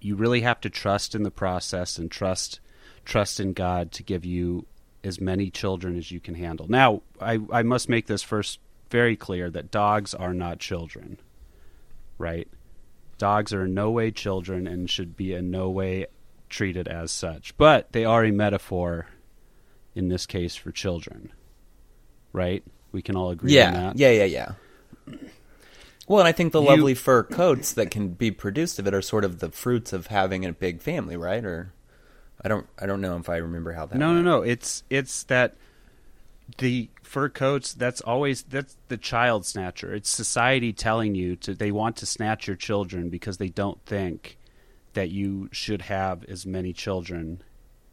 you 0.00 0.14
really 0.16 0.40
have 0.42 0.60
to 0.60 0.70
trust 0.70 1.14
in 1.14 1.22
the 1.22 1.30
process 1.30 1.98
and 1.98 2.10
trust 2.10 2.60
trust 3.04 3.40
in 3.40 3.52
God 3.52 3.90
to 3.92 4.02
give 4.02 4.24
you 4.24 4.66
as 5.04 5.20
many 5.20 5.50
children 5.50 5.96
as 5.96 6.10
you 6.12 6.20
can 6.20 6.34
handle 6.34 6.66
now 6.68 7.02
i 7.20 7.38
i 7.52 7.62
must 7.62 7.88
make 7.88 8.06
this 8.06 8.22
first 8.22 8.58
very 8.90 9.16
clear 9.16 9.50
that 9.50 9.70
dogs 9.70 10.14
are 10.14 10.34
not 10.34 10.58
children 10.60 11.18
right 12.18 12.46
dogs 13.18 13.52
are 13.52 13.64
in 13.64 13.74
no 13.74 13.90
way 13.90 14.10
children 14.10 14.66
and 14.66 14.88
should 14.90 15.16
be 15.16 15.32
in 15.32 15.50
no 15.50 15.68
way 15.70 16.06
treated 16.52 16.86
as 16.86 17.10
such 17.10 17.56
but 17.56 17.90
they 17.92 18.04
are 18.04 18.24
a 18.24 18.30
metaphor 18.30 19.06
in 19.94 20.08
this 20.08 20.24
case 20.26 20.54
for 20.54 20.70
children. 20.70 21.32
Right? 22.32 22.62
We 22.92 23.02
can 23.02 23.16
all 23.16 23.30
agree 23.30 23.50
on 23.50 23.54
Yeah. 23.54 23.70
that. 23.72 23.96
Yeah. 23.98 24.10
Yeah. 24.10 24.24
Yeah. 24.24 24.52
Well, 26.08 26.18
and 26.18 26.28
I 26.28 26.32
think 26.32 26.52
the 26.52 26.60
You- 26.60 26.68
lovely 26.68 26.94
fur 26.94 27.22
coats 27.22 27.72
that 27.74 27.90
can 27.90 28.08
be 28.08 28.30
produced 28.32 28.78
of 28.78 28.86
it 28.88 28.92
are 28.94 29.00
sort 29.00 29.24
of 29.24 29.38
the 29.38 29.50
fruits 29.50 29.92
of 29.92 30.08
having 30.08 30.44
a 30.44 30.52
big 30.52 30.80
family, 30.82 31.16
right? 31.16 31.44
Or 31.44 31.72
I 32.44 32.48
don't 32.48 32.66
I 32.78 32.86
don't 32.86 33.00
know 33.00 33.16
if 33.16 33.28
I 33.28 33.36
remember 33.36 33.72
how 33.72 33.86
that. 33.86 33.96
No, 33.96 34.12
no, 34.12 34.20
no. 34.20 34.42
It's 34.42 34.82
it's 34.90 35.22
that 35.24 35.54
the 36.58 36.90
fur 37.02 37.28
coats. 37.28 37.72
That's 37.72 38.00
always 38.00 38.42
that's 38.42 38.76
the 38.88 38.96
child 38.96 39.46
snatcher. 39.46 39.94
It's 39.94 40.10
society 40.10 40.72
telling 40.72 41.14
you 41.14 41.36
to 41.36 41.54
they 41.54 41.70
want 41.70 41.96
to 41.98 42.06
snatch 42.06 42.46
your 42.48 42.56
children 42.56 43.08
because 43.08 43.38
they 43.38 43.48
don't 43.48 43.80
think 43.86 44.36
that 44.94 45.10
you 45.10 45.48
should 45.52 45.82
have 45.82 46.24
as 46.24 46.46
many 46.46 46.72
children 46.72 47.42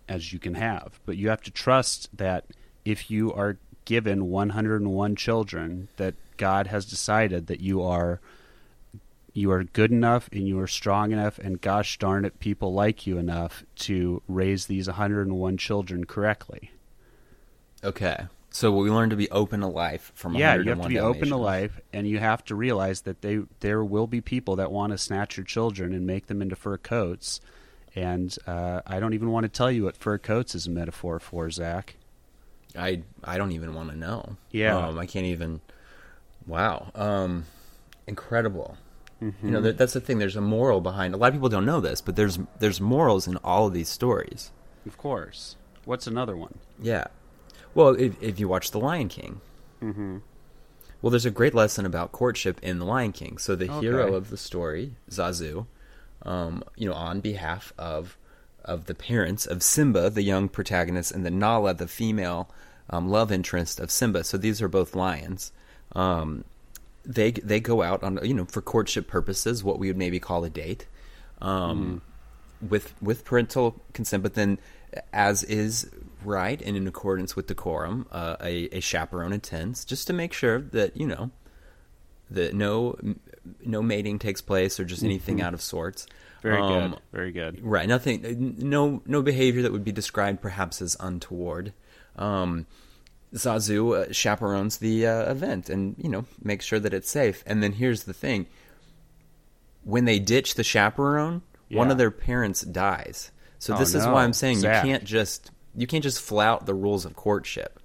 as 0.07 0.33
you 0.33 0.39
can 0.39 0.55
have. 0.55 0.99
But 1.05 1.17
you 1.17 1.29
have 1.29 1.41
to 1.43 1.51
trust 1.51 2.09
that 2.15 2.45
if 2.85 3.11
you 3.11 3.33
are 3.33 3.57
given 3.85 4.27
101 4.27 5.15
children, 5.15 5.89
that 5.97 6.15
God 6.37 6.67
has 6.67 6.85
decided 6.85 7.47
that 7.47 7.59
you 7.59 7.81
are 7.83 8.19
you 9.31 9.51
are 9.51 9.63
good 9.63 9.91
enough 9.91 10.27
and 10.31 10.47
you 10.47 10.59
are 10.59 10.67
strong 10.67 11.11
enough 11.11 11.37
and 11.37 11.61
gosh 11.61 11.99
darn 11.99 12.25
it 12.25 12.39
people 12.39 12.73
like 12.73 13.05
you 13.05 13.17
enough 13.19 13.63
to 13.75 14.21
raise 14.27 14.65
these 14.65 14.87
101 14.87 15.55
children 15.57 16.03
correctly 16.03 16.71
Okay, 17.83 18.25
so 18.51 18.71
we 18.71 18.89
learn 18.89 19.09
to 19.09 19.15
be 19.15 19.29
open 19.31 19.59
to 19.61 19.67
life 19.67 20.11
from 20.15 20.35
yeah 20.35 20.55
you 20.55 20.69
have 20.69 20.81
to 20.81 20.87
be 20.87 20.99
open 20.99 21.29
to 21.29 21.37
life 21.37 21.79
and 21.93 22.07
you 22.07 22.17
have 22.19 22.43
to 22.43 22.55
realize 22.55 23.01
that 23.01 23.21
they 23.21 23.39
there 23.59 23.83
will 23.83 24.07
be 24.07 24.21
people 24.21 24.55
that 24.55 24.71
want 24.71 24.91
to 24.91 24.97
snatch 24.97 25.37
your 25.37 25.45
children 25.45 25.93
and 25.93 26.05
make 26.07 26.27
them 26.27 26.41
into 26.41 26.55
fur 26.55 26.77
coats 26.77 27.39
and 27.95 28.37
uh, 28.47 28.81
i 28.87 28.99
don't 28.99 29.13
even 29.13 29.31
want 29.31 29.43
to 29.43 29.49
tell 29.49 29.71
you 29.71 29.83
what 29.83 29.95
fur 29.95 30.17
coats 30.17 30.55
is 30.55 30.67
a 30.67 30.69
metaphor 30.69 31.19
for 31.19 31.49
zac 31.49 31.95
I 32.77 33.01
I 33.23 33.37
don't 33.39 33.51
even 33.51 33.73
want 33.73 33.89
to 33.89 33.97
know. 33.97 34.37
Yeah. 34.51 34.77
um, 34.77 34.99
I 34.99 35.07
can't 35.07 35.25
even. 35.25 35.59
Wow, 36.45 36.91
um, 36.93 37.45
incredible. 38.05 38.77
Mm-hmm. 39.21 39.45
You 39.45 39.51
know, 39.53 39.61
that, 39.61 39.77
that's 39.77 39.93
the 39.93 39.99
thing. 39.99 40.19
There's 40.19 40.35
a 40.35 40.41
moral 40.41 40.79
behind. 40.79 41.13
A 41.13 41.17
lot 41.17 41.27
of 41.27 41.33
people 41.33 41.49
don't 41.49 41.65
know 41.65 41.81
this, 41.81 41.99
but 41.99 42.15
there's 42.15 42.37
there's 42.59 42.79
morals 42.79 43.27
in 43.27 43.37
all 43.37 43.67
of 43.67 43.73
these 43.73 43.89
stories. 43.89 44.51
of 44.85 44.97
course 44.97 45.55
what's 45.85 46.07
another 46.07 46.37
one 46.37 46.59
Yeah. 46.81 47.07
Well, 47.75 47.89
if 47.89 48.21
if 48.21 48.39
you 48.39 48.47
watch 48.47 48.71
The 48.71 48.79
Lion 48.79 49.09
King, 49.09 49.41
mm-hmm. 49.81 50.17
well, 51.01 51.11
there's 51.11 51.25
a 51.25 51.31
great 51.31 51.53
lesson 51.53 51.85
about 51.85 52.11
courtship 52.11 52.59
in 52.61 52.79
The 52.79 52.85
Lion 52.85 53.11
King. 53.11 53.37
So 53.37 53.55
the 53.55 53.69
Okay. 53.71 53.81
hero 53.81 54.15
of 54.15 54.29
the 54.29 54.37
story, 54.37 54.95
Zazu, 55.09 55.65
um, 56.23 56.63
you 56.75 56.87
know, 56.89 56.95
on 56.95 57.21
behalf 57.21 57.73
of 57.77 58.17
of 58.65 58.85
the 58.85 58.95
parents 58.95 59.45
of 59.45 59.63
Simba, 59.63 60.09
the 60.09 60.21
young 60.21 60.49
protagonist, 60.49 61.11
and 61.11 61.25
the 61.25 61.31
Nala, 61.31 61.73
the 61.73 61.87
female 61.87 62.49
um, 62.89 63.09
love 63.09 63.31
interest 63.31 63.79
of 63.79 63.91
Simba. 63.91 64.23
So 64.23 64.37
these 64.37 64.61
are 64.61 64.67
both 64.67 64.95
lions. 64.95 65.51
Um, 65.93 66.43
they 67.05 67.31
they 67.31 67.59
go 67.59 67.81
out 67.81 68.03
on 68.03 68.19
you 68.23 68.33
know 68.33 68.45
for 68.45 68.61
courtship 68.61 69.07
purposes, 69.07 69.63
what 69.63 69.79
we 69.79 69.87
would 69.87 69.97
maybe 69.97 70.19
call 70.19 70.43
a 70.43 70.49
date, 70.49 70.85
um, 71.41 72.01
with 72.67 72.93
with 73.01 73.23
parental 73.25 73.79
consent. 73.93 74.21
But 74.23 74.33
then, 74.33 74.59
as 75.13 75.43
is 75.43 75.89
right 76.23 76.61
and 76.61 76.75
in 76.75 76.87
accordance 76.87 77.35
with 77.35 77.47
decorum, 77.47 78.07
uh, 78.11 78.35
a, 78.41 78.77
a 78.77 78.79
chaperone 78.79 79.33
attends 79.33 79.85
just 79.85 80.07
to 80.07 80.13
make 80.13 80.33
sure 80.33 80.61
that 80.61 80.97
you 80.97 81.07
know 81.07 81.31
that 82.31 82.53
no 82.53 82.95
no 83.65 83.81
mating 83.81 84.19
takes 84.19 84.41
place 84.41 84.79
or 84.79 84.85
just 84.85 85.03
anything 85.03 85.41
out 85.41 85.53
of 85.53 85.61
sorts. 85.61 86.07
very 86.41 86.61
Um, 86.61 86.91
good 86.91 86.99
very 87.11 87.31
good 87.31 87.63
Right. 87.63 87.87
Nothing. 87.87 88.55
No. 88.59 89.01
No 89.05 89.21
behavior 89.21 89.61
that 89.63 89.71
would 89.71 89.83
be 89.83 89.91
described 89.91 90.41
perhaps 90.41 90.81
as 90.81 90.95
untoward. 90.99 91.73
Um, 92.15 92.65
Zazu 93.33 93.95
uh, 93.95 94.11
chaperones 94.11 94.77
the 94.77 95.05
uh, 95.05 95.31
event 95.31 95.69
and 95.69 95.95
you 95.97 96.09
know 96.09 96.25
makes 96.43 96.65
sure 96.65 96.79
that 96.79 96.93
it's 96.93 97.09
safe. 97.09 97.43
And 97.45 97.61
then 97.61 97.73
here's 97.73 98.03
the 98.03 98.13
thing: 98.13 98.47
when 99.83 100.05
they 100.05 100.19
ditch 100.19 100.55
the 100.55 100.63
chaperone, 100.63 101.41
one 101.69 101.91
of 101.91 101.97
their 101.97 102.11
parents 102.11 102.61
dies. 102.61 103.31
So 103.59 103.75
Oh, 103.75 103.77
this 103.77 103.93
is 103.93 104.05
why 104.05 104.23
I'm 104.23 104.33
saying 104.33 104.57
you 104.57 104.63
can't 104.63 105.03
just 105.03 105.51
you 105.75 105.87
can't 105.87 106.03
just 106.03 106.21
flout 106.21 106.65
the 106.65 106.73
rules 106.73 107.05
of 107.05 107.15
courtship. 107.15 107.79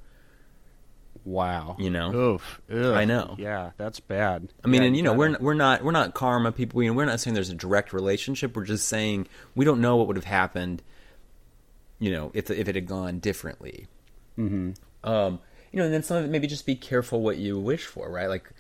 wow 1.25 1.77
You 1.79 1.91
know? 1.91 2.15
Oof. 2.15 2.61
Ugh. 2.71 2.95
I 2.95 3.05
know. 3.05 3.37
yeah 3.39 3.71
that's 3.77 4.01
bad 4.01 4.53
I 4.65 4.69
mean, 4.69 4.83
Yeah, 4.83 4.89
and 4.89 4.97
you 4.97 5.03
know, 5.03 5.13
we're 5.13 5.29
not, 5.29 5.41
we're 5.41 5.55
not 5.55 5.83
we're 5.85 5.93
not 5.93 6.15
karma 6.15 6.53
people. 6.53 6.83
You 6.83 6.91
know, 6.91 6.97
we're 6.97 7.05
not 7.05 7.21
saying 7.21 7.35
there's 7.35 7.51
a 7.51 7.55
direct 7.55 7.93
relationship. 7.93 8.57
We're 8.57 8.65
just 8.65 8.89
saying 8.89 9.29
we 9.55 9.65
don't 9.65 9.81
know 9.81 9.97
what 9.97 10.07
would 10.09 10.17
have 10.17 10.25
happened. 10.25 10.83
You 11.99 12.11
know, 12.11 12.31
if 12.35 12.51
if 12.51 12.69
it 12.69 12.75
had 12.75 12.87
gone 12.87 13.21
differently. 13.21 13.87
Mm-hmm. 14.39 14.73
Um, 15.09 15.39
you 15.71 15.79
know, 15.79 15.85
and 15.85 15.95
then 15.95 16.03
some 16.03 16.17
of 16.17 16.25
it 16.25 16.31
maybe 16.31 16.47
just 16.47 16.67
be 16.67 16.77
careful 16.77 17.21
what 17.21 17.37
you 17.37 17.59
wish 17.59 17.85
for, 17.85 18.11
right? 18.11 18.29
Like 18.29 18.51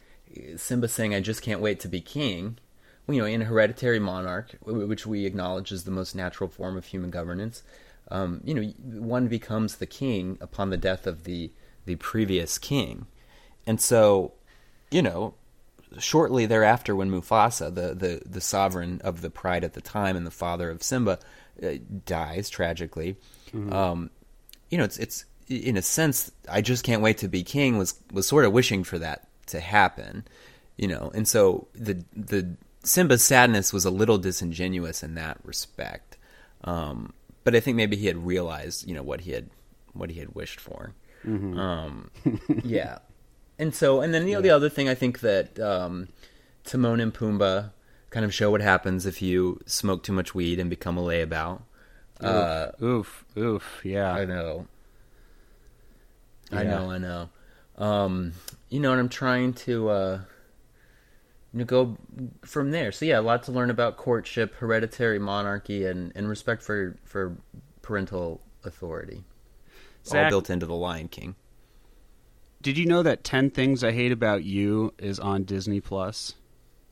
Simba 0.56 0.88
saying, 0.88 1.14
"I 1.14 1.20
just 1.20 1.42
can't 1.42 1.60
wait 1.60 1.80
to 1.80 1.88
be 1.88 2.00
king." 2.00 2.58
Well, 3.06 3.14
you 3.14 3.20
know, 3.20 3.26
in 3.26 3.42
a 3.42 3.44
hereditary 3.44 4.00
monarch, 4.00 4.56
which 4.62 5.06
we 5.06 5.26
acknowledge 5.26 5.72
is 5.72 5.84
the 5.84 5.90
most 5.90 6.14
natural 6.14 6.48
form 6.48 6.76
of 6.76 6.86
human 6.86 7.10
governance, 7.10 7.62
um, 8.08 8.40
you 8.44 8.54
know, 8.54 8.62
one 8.82 9.28
becomes 9.28 9.76
the 9.76 9.86
king 9.86 10.38
upon 10.40 10.70
the 10.70 10.76
death 10.76 11.06
of 11.06 11.24
the 11.24 11.50
the 11.86 11.96
previous 11.96 12.58
king, 12.58 13.06
and 13.66 13.80
so, 13.80 14.32
you 14.90 15.02
know, 15.02 15.34
shortly 15.98 16.46
thereafter, 16.46 16.96
when 16.96 17.10
Mufasa, 17.10 17.74
the, 17.74 17.94
the, 17.94 18.22
the 18.26 18.40
sovereign 18.40 19.00
of 19.04 19.20
the 19.20 19.30
pride 19.30 19.64
at 19.64 19.74
the 19.74 19.80
time 19.80 20.16
and 20.16 20.26
the 20.26 20.30
father 20.30 20.70
of 20.70 20.82
Simba, 20.82 21.18
uh, 21.62 21.74
dies 22.04 22.50
tragically, 22.50 23.16
um, 23.72 24.10
you 24.70 24.78
know, 24.78 24.84
it's 24.84 24.98
it's 24.98 25.24
in 25.48 25.76
a 25.76 25.82
sense, 25.82 26.32
I 26.48 26.62
just 26.62 26.84
can't 26.84 27.02
wait 27.02 27.18
to 27.18 27.28
be 27.28 27.42
king 27.42 27.78
was 27.78 27.94
was 28.12 28.26
sort 28.26 28.44
of 28.44 28.52
wishing 28.52 28.82
for 28.82 28.98
that 28.98 29.28
to 29.46 29.60
happen, 29.60 30.24
you 30.76 30.88
know, 30.88 31.12
and 31.14 31.28
so 31.28 31.68
the 31.74 32.02
the 32.16 32.56
Simba's 32.82 33.22
sadness 33.22 33.72
was 33.72 33.84
a 33.84 33.90
little 33.90 34.18
disingenuous 34.18 35.02
in 35.02 35.14
that 35.14 35.38
respect, 35.44 36.16
um, 36.64 37.12
but 37.44 37.54
I 37.54 37.60
think 37.60 37.76
maybe 37.76 37.96
he 37.96 38.06
had 38.06 38.26
realized, 38.26 38.88
you 38.88 38.94
know, 38.94 39.02
what 39.02 39.22
he 39.22 39.32
had 39.32 39.50
what 39.92 40.10
he 40.10 40.18
had 40.18 40.34
wished 40.34 40.60
for. 40.60 40.94
Um, 41.26 42.10
yeah, 42.64 42.98
and 43.58 43.74
so 43.74 44.00
and 44.00 44.12
then 44.12 44.26
you 44.26 44.34
know 44.34 44.40
the 44.40 44.50
other 44.50 44.68
thing 44.68 44.88
I 44.88 44.94
think 44.94 45.20
that 45.20 45.58
um, 45.58 46.08
Timon 46.64 47.00
and 47.00 47.14
Pumbaa 47.14 47.70
kind 48.10 48.24
of 48.24 48.34
show 48.34 48.50
what 48.50 48.60
happens 48.60 49.06
if 49.06 49.22
you 49.22 49.60
smoke 49.66 50.02
too 50.02 50.12
much 50.12 50.34
weed 50.34 50.58
and 50.58 50.68
become 50.68 50.98
a 50.98 51.02
layabout. 51.02 51.62
Uh, 52.20 52.68
oof 52.82 53.24
oof 53.36 53.80
yeah 53.84 54.12
I 54.12 54.24
know. 54.24 54.66
I 56.52 56.62
know, 56.62 56.90
I 56.90 56.98
know. 56.98 57.30
Um, 57.76 58.32
you 58.68 58.80
know, 58.80 58.92
and 58.92 59.00
I'm 59.00 59.08
trying 59.08 59.54
to 59.54 59.88
uh, 59.88 60.20
you 61.54 61.64
go 61.64 61.96
from 62.44 62.70
there. 62.72 62.90
So 62.92 63.04
yeah, 63.04 63.20
a 63.20 63.22
lot 63.22 63.44
to 63.44 63.52
learn 63.52 63.70
about 63.70 63.96
courtship, 63.96 64.54
hereditary 64.56 65.18
monarchy, 65.18 65.86
and, 65.86 66.12
and 66.14 66.28
respect 66.28 66.62
for 66.62 66.96
for 67.04 67.36
parental 67.82 68.40
authority. 68.64 69.24
all 70.06 70.12
Zac- 70.12 70.30
built 70.30 70.50
into 70.50 70.66
the 70.66 70.74
Lion 70.74 71.08
King. 71.08 71.36
Did 72.60 72.78
you 72.78 72.86
know 72.86 73.02
that 73.02 73.24
10 73.24 73.50
Things 73.50 73.84
I 73.84 73.92
Hate 73.92 74.10
About 74.10 74.42
You 74.42 74.94
is 74.98 75.20
on 75.20 75.44
Disney 75.44 75.80
Plus? 75.82 76.34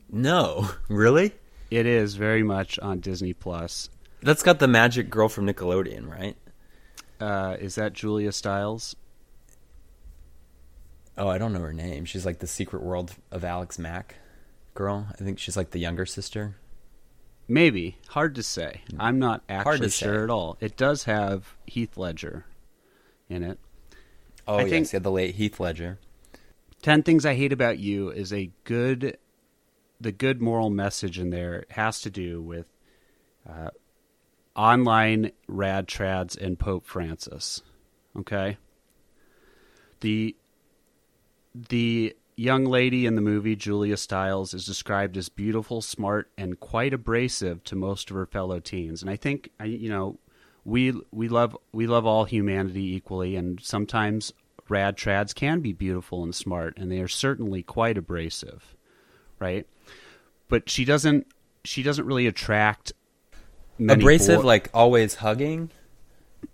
No, 0.07 0.69
really? 0.87 1.33
It 1.71 1.87
is 1.87 2.13
very 2.13 2.43
much 2.43 2.77
on 2.77 2.99
Disney 2.99 3.33
Plus. 3.33 3.89
That's 4.21 4.43
got 4.43 4.59
the 4.59 4.67
magic 4.67 5.09
girl 5.09 5.29
from 5.29 5.47
Nickelodeon, 5.47 6.07
right? 6.07 6.37
Uh, 7.19 7.57
is 7.59 7.73
that 7.75 7.93
Julia 7.93 8.31
Stiles? 8.31 8.95
Oh, 11.17 11.27
I 11.27 11.39
don't 11.39 11.53
know 11.53 11.59
her 11.61 11.73
name. 11.73 12.05
She's 12.05 12.25
like 12.25 12.37
the 12.39 12.47
Secret 12.47 12.83
World 12.83 13.13
of 13.31 13.43
Alex 13.43 13.79
Mack 13.79 14.15
girl. 14.73 15.07
I 15.11 15.23
think 15.23 15.39
she's 15.39 15.57
like 15.57 15.71
the 15.71 15.79
younger 15.79 16.05
sister. 16.05 16.55
Maybe. 17.47 17.97
Hard 18.09 18.35
to 18.35 18.43
say. 18.43 18.81
I'm 18.97 19.19
not 19.19 19.43
actually 19.49 19.79
to 19.79 19.89
say. 19.89 20.05
sure 20.05 20.23
at 20.23 20.29
all. 20.29 20.57
It 20.59 20.77
does 20.77 21.03
have 21.03 21.55
Heath 21.65 21.97
Ledger 21.97 22.45
in 23.29 23.43
it. 23.43 23.59
Oh, 24.47 24.57
I 24.57 24.63
yes, 24.63 24.93
yeah, 24.93 24.99
the 24.99 25.11
late 25.11 25.35
Heath 25.35 25.59
Ledger. 25.59 25.99
10 26.81 27.03
Things 27.03 27.25
I 27.25 27.35
Hate 27.35 27.53
About 27.53 27.79
You 27.79 28.09
is 28.09 28.33
a 28.33 28.51
good 28.65 29.17
the 30.01 30.11
good 30.11 30.41
moral 30.41 30.69
message 30.69 31.17
in 31.17 31.29
there 31.29 31.63
has 31.69 32.01
to 32.01 32.09
do 32.09 32.41
with 32.41 32.67
uh, 33.49 33.69
online 34.55 35.31
rad 35.47 35.87
trads 35.87 36.37
and 36.37 36.59
Pope 36.59 36.85
Francis. 36.85 37.61
Okay? 38.17 38.57
The 40.01 40.35
the 41.55 42.15
young 42.35 42.65
lady 42.65 43.05
in 43.05 43.15
the 43.15 43.21
movie 43.21 43.55
Julia 43.55 43.97
Stiles 43.97 44.53
is 44.53 44.65
described 44.65 45.17
as 45.17 45.29
beautiful, 45.29 45.81
smart, 45.81 46.29
and 46.37 46.59
quite 46.59 46.93
abrasive 46.93 47.63
to 47.65 47.75
most 47.75 48.09
of 48.09 48.15
her 48.15 48.25
fellow 48.25 48.59
teens. 48.59 49.01
And 49.01 49.09
I 49.09 49.15
think 49.15 49.49
I- 49.59 49.65
you 49.65 49.89
know 49.89 50.17
we 50.65 50.93
we 51.11 51.27
love 51.27 51.57
we 51.71 51.87
love 51.87 52.05
all 52.05 52.25
humanity 52.25 52.95
equally, 52.95 53.35
and 53.35 53.59
sometimes 53.61 54.33
rad 54.69 54.97
trads 54.97 55.35
can 55.35 55.59
be 55.59 55.73
beautiful 55.73 56.23
and 56.23 56.33
smart, 56.33 56.77
and 56.77 56.91
they 56.91 56.99
are 56.99 57.07
certainly 57.07 57.61
quite 57.63 57.97
abrasive, 57.97 58.75
right? 59.39 59.67
But 60.47 60.69
she 60.69 60.85
doesn't 60.85 61.27
she 61.63 61.83
doesn't 61.83 62.05
really 62.05 62.27
attract 62.27 62.93
many 63.77 64.01
Abrasive, 64.03 64.43
like 64.43 64.69
always 64.73 65.15
hugging, 65.15 65.69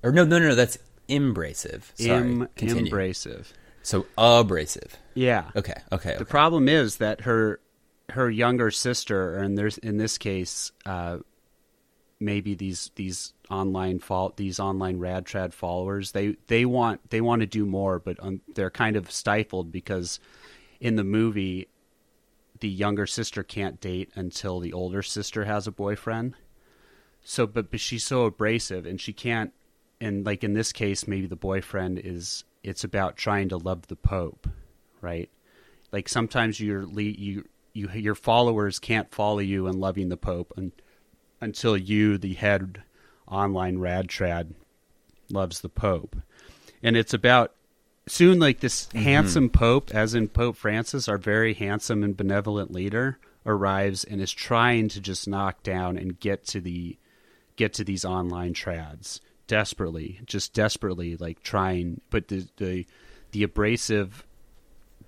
or 0.03 0.11
no, 0.11 0.23
no, 0.25 0.39
no, 0.39 0.55
that's 0.55 0.77
embrasive. 1.07 1.91
Sorry, 1.95 2.31
Im- 2.31 2.47
embrasive. 2.77 3.53
So 3.83 4.05
abrasive. 4.17 4.97
Yeah. 5.13 5.49
Okay, 5.55 5.73
okay. 5.91 6.11
The 6.11 6.21
okay. 6.21 6.25
problem 6.25 6.67
is 6.67 6.97
that 6.97 7.21
her 7.21 7.59
her 8.09 8.29
younger 8.29 8.71
sister, 8.71 9.41
in 9.41 9.55
there's 9.55 9.77
in 9.77 9.97
this 9.97 10.17
case, 10.17 10.71
uh, 10.85 11.19
maybe 12.19 12.53
these 12.53 12.91
these 12.95 13.33
online 13.49 13.99
fault 13.99 14.37
these 14.37 14.59
online 14.59 14.99
rad 14.99 15.25
trad 15.25 15.53
followers 15.53 16.11
they 16.11 16.35
they 16.47 16.65
want 16.65 17.09
they 17.09 17.21
want 17.21 17.39
to 17.39 17.45
do 17.45 17.65
more 17.65 17.97
but 17.97 18.17
um, 18.19 18.41
they're 18.53 18.69
kind 18.69 18.95
of 18.95 19.09
stifled 19.09 19.71
because 19.71 20.19
in 20.79 20.95
the 20.95 21.03
movie 21.03 21.67
the 22.59 22.67
younger 22.67 23.07
sister 23.07 23.41
can't 23.41 23.79
date 23.79 24.11
until 24.15 24.59
the 24.59 24.73
older 24.73 25.01
sister 25.01 25.45
has 25.45 25.65
a 25.65 25.71
boyfriend 25.71 26.35
so 27.23 27.47
but, 27.47 27.71
but 27.71 27.79
she's 27.79 28.03
so 28.03 28.25
abrasive 28.25 28.85
and 28.85 28.99
she 28.99 29.13
can't 29.13 29.53
and 30.01 30.25
like 30.25 30.43
in 30.43 30.53
this 30.53 30.73
case 30.73 31.07
maybe 31.07 31.25
the 31.25 31.35
boyfriend 31.35 31.99
is 32.03 32.43
it's 32.63 32.83
about 32.83 33.17
trying 33.17 33.49
to 33.49 33.57
love 33.57 33.87
the 33.87 33.95
pope 33.95 34.47
right 35.01 35.29
like 35.91 36.09
sometimes 36.09 36.59
your 36.59 36.87
you 36.89 37.45
you 37.73 37.89
your 37.93 38.15
followers 38.15 38.79
can't 38.79 39.11
follow 39.11 39.39
you 39.39 39.67
in 39.67 39.79
loving 39.79 40.09
the 40.09 40.17
pope 40.17 40.53
and 40.57 40.71
until 41.41 41.77
you, 41.77 42.17
the 42.17 42.33
head 42.33 42.83
online 43.27 43.77
rad 43.79 44.07
trad, 44.07 44.53
loves 45.29 45.61
the 45.61 45.69
Pope. 45.69 46.17
And 46.81 46.97
it's 46.97 47.13
about 47.13 47.53
soon 48.07 48.39
like 48.39 48.59
this 48.59 48.87
mm-hmm. 48.87 48.99
handsome 48.99 49.49
Pope, 49.49 49.93
as 49.93 50.13
in 50.13 50.27
Pope 50.27 50.55
Francis, 50.55 51.07
our 51.07 51.17
very 51.17 51.53
handsome 51.53 52.03
and 52.03 52.15
benevolent 52.15 52.71
leader, 52.71 53.19
arrives 53.45 54.03
and 54.03 54.21
is 54.21 54.31
trying 54.31 54.89
to 54.89 54.99
just 54.99 55.27
knock 55.27 55.63
down 55.63 55.97
and 55.97 56.19
get 56.19 56.45
to 56.47 56.61
the 56.61 56.97
get 57.55 57.73
to 57.73 57.83
these 57.83 58.05
online 58.05 58.53
trads 58.53 59.19
desperately, 59.49 60.21
just 60.25 60.53
desperately 60.53 61.17
like 61.17 61.43
trying 61.43 61.99
but 62.09 62.29
the 62.29 62.47
the, 62.55 62.85
the 63.31 63.43
abrasive 63.43 64.23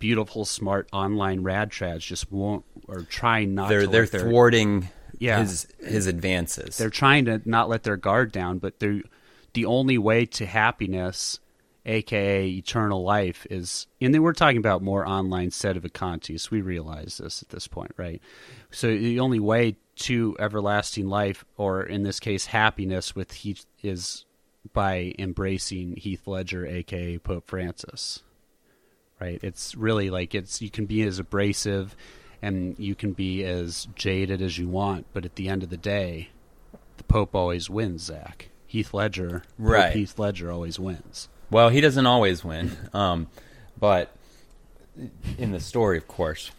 beautiful, 0.01 0.43
smart 0.43 0.89
online 0.91 1.43
rad 1.43 1.71
trads 1.71 1.99
just 1.99 2.29
won't 2.29 2.65
or 2.89 3.03
trying 3.03 3.55
not 3.55 3.69
they're, 3.69 3.81
to. 3.81 3.87
They're 3.87 4.05
thwarting 4.07 4.89
yeah. 5.17 5.39
his 5.39 5.67
his 5.79 6.07
advances. 6.07 6.75
They're 6.75 6.89
trying 6.89 7.23
to 7.25 7.41
not 7.45 7.69
let 7.69 7.83
their 7.83 7.95
guard 7.95 8.33
down, 8.33 8.57
but 8.57 8.79
they're 8.79 9.01
the 9.53 9.65
only 9.65 9.97
way 9.97 10.25
to 10.25 10.45
happiness, 10.45 11.39
aka 11.85 12.49
eternal 12.49 13.03
life, 13.03 13.47
is 13.49 13.87
and 14.01 14.13
then 14.13 14.23
we're 14.23 14.33
talking 14.33 14.57
about 14.57 14.81
more 14.81 15.07
online 15.07 15.51
sedevacantes. 15.51 16.51
We 16.51 16.61
realize 16.61 17.19
this 17.23 17.41
at 17.41 17.49
this 17.49 17.67
point, 17.67 17.93
right? 17.95 18.21
So 18.71 18.87
the 18.87 19.21
only 19.21 19.39
way 19.39 19.77
to 19.97 20.35
everlasting 20.39 21.07
life, 21.07 21.45
or 21.57 21.83
in 21.83 22.01
this 22.03 22.19
case, 22.19 22.47
happiness, 22.47 23.15
with 23.15 23.31
Heath 23.33 23.65
is 23.83 24.25
by 24.73 25.13
embracing 25.17 25.95
Heath 25.97 26.27
Ledger, 26.27 26.65
aka 26.65 27.17
Pope 27.17 27.47
Francis. 27.47 28.21
Right? 29.19 29.39
It's 29.43 29.75
really 29.75 30.09
like 30.09 30.33
it's 30.33 30.61
you 30.61 30.69
can 30.69 30.85
be 30.85 31.03
as 31.03 31.19
abrasive 31.19 31.95
and 32.41 32.75
you 32.79 32.95
can 32.95 33.13
be 33.13 33.43
as 33.43 33.87
jaded 33.95 34.41
as 34.41 34.57
you 34.57 34.67
want, 34.67 35.05
but 35.13 35.25
at 35.25 35.35
the 35.35 35.47
end 35.47 35.61
of 35.63 35.69
the 35.69 35.77
day, 35.77 36.29
the 36.97 37.03
Pope 37.03 37.35
always 37.35 37.69
wins, 37.69 38.03
Zac. 38.03 38.49
Heath 38.65 38.93
Ledger, 38.93 39.43
right? 39.59 39.87
Pope 39.87 39.93
Heath 39.93 40.17
Ledger 40.17 40.51
always 40.51 40.79
wins. 40.79 41.29
Well, 41.49 41.69
he 41.69 41.81
doesn't 41.81 42.05
always 42.05 42.43
win, 42.43 42.71
um, 42.93 43.27
but 43.77 44.15
in 45.37 45.51
the 45.51 45.59
story, 45.59 45.97
of 45.97 46.07
course. 46.07 46.51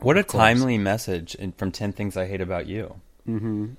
What 0.00 0.18
a 0.18 0.24
timely 0.24 0.78
message 0.78 1.36
in, 1.36 1.52
from 1.52 1.70
Ten 1.70 1.92
Things 1.92 2.16
I 2.16 2.26
Hate 2.26 2.40
About 2.40 2.66
You. 2.66 3.00
Mm-hmm. 3.28 3.74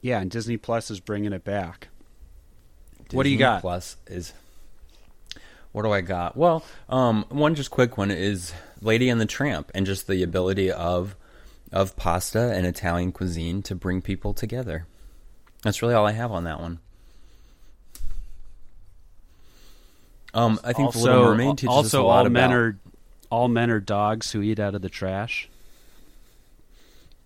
Yeah, 0.00 0.20
and 0.20 0.30
Disney 0.30 0.56
Plus 0.56 0.90
is 0.90 0.98
bringing 0.98 1.32
it 1.34 1.44
back. 1.44 1.88
What 3.12 3.24
do 3.24 3.30
you 3.30 3.38
got? 3.38 3.60
Plus 3.60 3.96
is. 4.06 4.32
What 5.72 5.82
do 5.82 5.92
I 5.92 6.02
got? 6.02 6.36
Well, 6.36 6.64
um, 6.90 7.24
one 7.30 7.54
just 7.54 7.70
quick 7.70 7.96
one 7.96 8.10
is 8.10 8.52
Lady 8.82 9.08
and 9.08 9.20
the 9.20 9.26
Tramp, 9.26 9.70
and 9.74 9.86
just 9.86 10.06
the 10.06 10.22
ability 10.22 10.70
of 10.70 11.16
of 11.72 11.96
pasta 11.96 12.52
and 12.52 12.66
Italian 12.66 13.12
cuisine 13.12 13.62
to 13.62 13.74
bring 13.74 14.02
people 14.02 14.34
together. 14.34 14.86
That's 15.62 15.80
really 15.80 15.94
all 15.94 16.06
I 16.06 16.12
have 16.12 16.30
on 16.30 16.44
that 16.44 16.60
one. 16.60 16.80
Um, 20.34 20.60
I 20.64 20.72
think 20.72 20.86
also, 20.86 20.98
the 20.98 21.04
Little 21.04 21.24
Mermaid 21.24 21.58
teaches 21.58 21.68
also 21.68 21.86
us 21.86 21.94
a 21.94 22.02
lot 22.02 22.26
all 22.26 22.30
men 22.30 22.44
about. 22.44 22.56
are 22.56 22.76
all 23.30 23.48
men 23.48 23.70
are 23.70 23.80
dogs 23.80 24.32
who 24.32 24.42
eat 24.42 24.58
out 24.58 24.74
of 24.74 24.82
the 24.82 24.88
trash. 24.88 25.48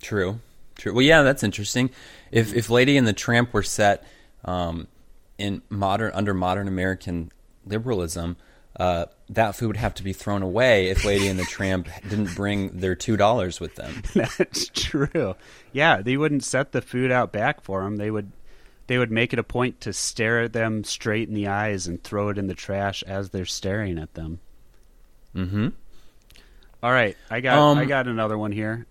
True, 0.03 0.41
true. 0.77 0.93
Well, 0.93 1.03
yeah, 1.03 1.23
that's 1.23 1.43
interesting. 1.43 1.91
If 2.31 2.55
if 2.55 2.71
Lady 2.71 2.97
and 2.97 3.07
the 3.07 3.13
Tramp 3.13 3.53
were 3.53 3.63
set 3.63 4.07
um, 4.45 4.87
in 5.39 5.63
modern 5.69 6.13
under 6.15 6.35
modern 6.35 6.69
American 6.69 7.31
liberalism, 7.65 8.37
uh, 8.79 9.07
that 9.29 9.57
food 9.57 9.69
would 9.69 9.77
have 9.77 9.95
to 9.95 10.03
be 10.03 10.13
thrown 10.13 10.43
away 10.43 10.89
if 10.89 11.05
Lady 11.05 11.29
and 11.29 11.39
the 11.39 11.45
Tramp 11.45 11.89
didn't 12.09 12.35
bring 12.35 12.79
their 12.79 12.95
two 12.95 13.17
dollars 13.17 13.61
with 13.61 13.75
them. 13.75 14.03
That's 14.15 14.69
true. 14.69 15.35
Yeah, 15.73 16.03
they 16.03 16.17
wouldn't 16.17 16.45
set 16.45 16.73
the 16.73 16.83
food 16.83 17.11
out 17.11 17.33
back 17.33 17.63
for 17.63 17.83
them. 17.83 17.97
They 17.97 18.11
would 18.11 18.33
they 18.87 18.99
would 18.99 19.11
make 19.11 19.33
it 19.33 19.39
a 19.39 19.45
point 19.45 19.81
to 19.83 19.93
stare 19.93 20.43
at 20.43 20.53
them 20.53 20.85
straight 20.85 21.29
in 21.29 21.35
the 21.35 21.49
eyes 21.49 21.87
and 21.87 22.03
throw 22.03 22.29
it 22.29 22.39
in 22.39 22.47
the 22.47 22.55
trash 22.55 23.03
as 23.05 23.31
they're 23.31 23.45
staring 23.45 23.99
at 23.99 24.15
them. 24.15 24.41
Mm-hmm. 25.35 25.69
All 26.83 26.93
right, 26.93 27.17
I 27.31 27.41
got 27.41 27.59
Um, 27.59 27.79
I 27.79 27.85
got 27.85 28.07
another 28.07 28.39
one 28.39 28.53
here. 28.53 28.87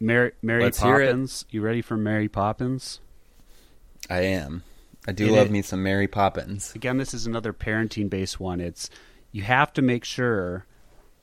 Mary 0.00 0.32
Mary 0.42 0.64
Let's 0.64 0.80
hear 0.80 1.00
it. 1.00 1.06
Poppins. 1.06 1.44
You 1.50 1.62
ready 1.62 1.82
for 1.82 1.96
Mary 1.96 2.28
Poppins? 2.28 3.00
I 4.10 4.20
am. 4.20 4.62
I 5.06 5.12
do 5.12 5.28
love 5.28 5.46
is- 5.46 5.52
me 5.52 5.62
some 5.62 5.82
Mary 5.82 6.08
Poppins. 6.08 6.74
Again, 6.74 6.98
this 6.98 7.14
is 7.14 7.26
another 7.26 7.52
parenting 7.52 8.10
based 8.10 8.40
one. 8.40 8.60
It's 8.60 8.90
you 9.32 9.42
have 9.42 9.72
to 9.74 9.82
make 9.82 10.04
sure 10.04 10.66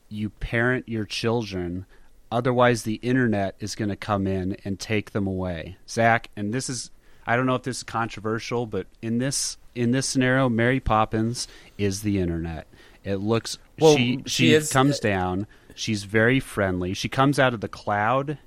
you 0.08 0.30
parent 0.30 0.88
your 0.88 1.04
children, 1.04 1.86
otherwise 2.30 2.82
the 2.84 2.94
internet 2.96 3.56
is 3.60 3.74
going 3.74 3.88
to 3.88 3.96
come 3.96 4.26
in 4.26 4.56
and 4.64 4.78
take 4.78 5.10
them 5.12 5.26
away. 5.26 5.76
Zac, 5.88 6.30
and 6.36 6.52
this 6.54 6.68
is 6.70 6.90
I 7.26 7.36
don't 7.36 7.46
know 7.46 7.54
if 7.54 7.62
this 7.62 7.78
is 7.78 7.82
controversial, 7.82 8.66
but 8.66 8.86
in 9.02 9.18
this 9.18 9.56
in 9.74 9.90
this 9.90 10.06
scenario, 10.06 10.48
Mary 10.48 10.78
Poppins 10.80 11.48
is 11.78 12.02
the 12.02 12.20
internet. 12.20 12.66
It 13.02 13.16
looks 13.16 13.58
Well, 13.80 13.96
she 13.96 14.18
she 14.26 14.46
she 14.46 14.54
is- 14.54 14.72
comes 14.72 14.96
uh, 14.98 15.02
down. 15.02 15.46
She's 15.74 16.04
very 16.04 16.38
friendly. 16.38 16.94
She 16.94 17.08
comes 17.08 17.38
out 17.40 17.52
of 17.52 17.60
the 17.60 17.68
cloud, 17.68 18.38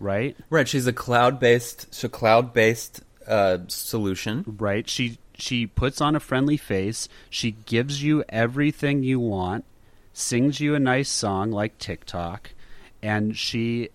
right? 0.00 0.34
Right, 0.48 0.66
she's 0.66 0.86
a 0.86 0.92
cloud-based, 0.94 1.92
so 1.94 2.08
cloud-based 2.08 3.02
uh, 3.26 3.58
solution. 3.68 4.44
right? 4.58 4.88
She 4.88 5.18
she 5.36 5.66
puts 5.66 6.00
on 6.00 6.14
a 6.14 6.20
friendly 6.20 6.56
face. 6.56 7.08
She 7.28 7.52
gives 7.66 8.02
you 8.02 8.24
everything 8.28 9.02
you 9.02 9.18
want, 9.18 9.64
sings 10.12 10.60
you 10.60 10.74
a 10.74 10.80
nice 10.80 11.08
song 11.08 11.50
like 11.50 11.78
TikTok, 11.78 12.50
and 13.02 13.36
she 13.36 13.90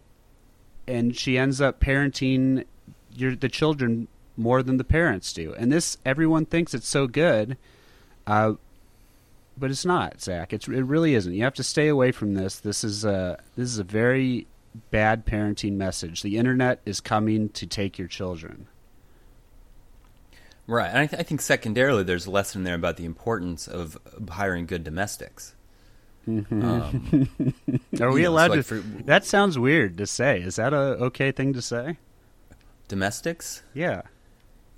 and 0.87 1.15
she 1.15 1.37
ends 1.37 1.61
up 1.61 1.79
parenting 1.79 2.65
your 3.13 3.35
the 3.35 3.49
children 3.49 4.07
more 4.35 4.63
than 4.63 4.77
the 4.77 4.83
parents 4.83 5.33
do. 5.33 5.53
And 5.55 5.71
this 5.71 5.97
everyone 6.05 6.45
thinks 6.45 6.73
it's 6.73 6.87
so 6.87 7.07
good, 7.07 7.57
uh, 8.25 8.53
but 9.57 9.69
it's 9.69 9.85
not, 9.85 10.21
Zac. 10.21 10.53
It's 10.53 10.67
it 10.67 10.81
really 10.81 11.13
isn't. 11.15 11.33
You 11.33 11.43
have 11.43 11.53
to 11.55 11.63
stay 11.63 11.87
away 11.87 12.11
from 12.11 12.33
this. 12.33 12.59
This 12.59 12.83
is 12.83 13.05
a 13.05 13.39
this 13.55 13.69
is 13.69 13.79
a 13.79 13.83
very 13.83 14.47
bad 14.91 15.25
parenting 15.25 15.73
message. 15.73 16.21
The 16.21 16.37
internet 16.37 16.79
is 16.85 17.01
coming 17.01 17.49
to 17.49 17.67
take 17.67 17.97
your 17.97 18.07
children. 18.07 18.67
Right, 20.69 20.89
and 20.89 20.97
I, 20.99 21.07
th- 21.07 21.19
I 21.19 21.23
think 21.23 21.41
secondarily, 21.41 22.03
there's 22.03 22.27
a 22.27 22.31
lesson 22.31 22.63
there 22.63 22.75
about 22.75 22.97
the 22.97 23.05
importance 23.05 23.67
of 23.67 23.97
hiring 24.29 24.67
good 24.67 24.83
domestics. 24.83 25.55
Um, 26.27 27.27
Are 27.99 28.11
we 28.11 28.21
know, 28.21 28.29
allowed 28.29 28.47
so, 28.47 28.53
like, 28.53 28.65
to? 28.67 28.81
for- 28.81 29.03
that 29.05 29.25
sounds 29.25 29.57
weird 29.57 29.97
to 29.97 30.05
say. 30.05 30.39
Is 30.41 30.57
that 30.57 30.73
a 30.73 30.77
okay 31.09 31.31
thing 31.31 31.53
to 31.53 31.61
say? 31.61 31.97
domestics? 32.87 33.63
Yeah. 33.73 34.03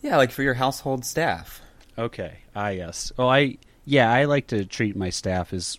Yeah, 0.02 0.18
like 0.18 0.32
for 0.32 0.44
your 0.44 0.54
household 0.56 1.06
staff. 1.06 1.62
Okay. 1.98 2.40
Ah, 2.56 2.70
yes. 2.70 3.12
Oh, 3.18 3.28
I 3.28 3.58
yeah. 3.86 4.12
I 4.12 4.26
like 4.26 4.48
to 4.48 4.66
treat 4.66 4.96
my 4.96 5.10
staff 5.10 5.54
as 5.54 5.78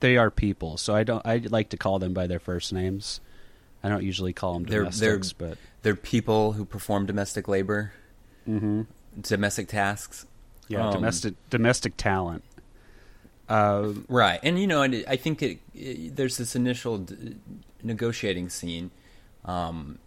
they 0.00 0.16
are 0.16 0.30
people, 0.30 0.76
so 0.78 0.94
I 0.94 1.04
don't. 1.04 1.24
I 1.26 1.36
like 1.48 1.70
to 1.70 1.76
call 1.76 1.98
them 1.98 2.12
by 2.14 2.26
their 2.26 2.38
first 2.40 2.72
names. 2.72 3.20
I 3.82 3.88
don't 3.88 4.02
usually 4.02 4.32
call 4.32 4.54
them 4.54 4.64
They're- 4.64 4.82
they're- 4.90 5.12
domestics, 5.18 5.32
but 5.32 5.58
They're 5.82 5.94
people 5.94 6.52
who 6.52 6.64
perform 6.64 7.06
domestic 7.06 7.46
labor, 7.48 7.92
hmm 8.44 8.82
domestic 9.20 9.68
tasks. 9.68 10.26
yeah, 10.68 10.86
Um, 10.86 10.92
domestic 10.92 11.34
domestic 11.50 11.96
talent. 11.96 12.42
Uh, 13.48 13.92
Right, 14.08 14.40
and 14.42 14.58
you 14.58 14.66
know, 14.66 14.82
and 14.82 15.04
I 15.06 15.16
think 15.16 15.42
it, 15.42 15.58
it, 15.74 16.16
there's 16.16 16.36
this 16.36 16.56
initial 16.56 16.98
d- 16.98 17.36
negotiating 17.82 18.48
scene 18.48 18.90
um, 19.44 19.98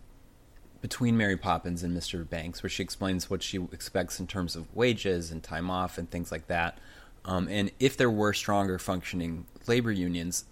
between 0.82 1.16
Mary 1.16 1.38
Poppins 1.38 1.82
and 1.84 1.96
Mr. 1.98 2.28
Banks, 2.30 2.62
where 2.62 2.70
she 2.70 2.84
explains 2.84 3.30
what 3.30 3.42
she 3.42 3.58
expects 3.72 4.20
in 4.20 4.28
terms 4.28 4.56
of 4.58 4.74
wages 4.76 5.32
and 5.32 5.42
time 5.42 5.70
off 5.70 5.98
and 5.98 6.10
things 6.12 6.32
like 6.32 6.48
that. 6.48 6.78
Um, 7.26 7.48
and 7.50 7.72
if 7.80 7.96
there 7.96 8.10
were 8.10 8.34
stronger 8.34 8.78
functioning 8.80 9.46
labor 9.68 9.92
unions, 9.92 10.44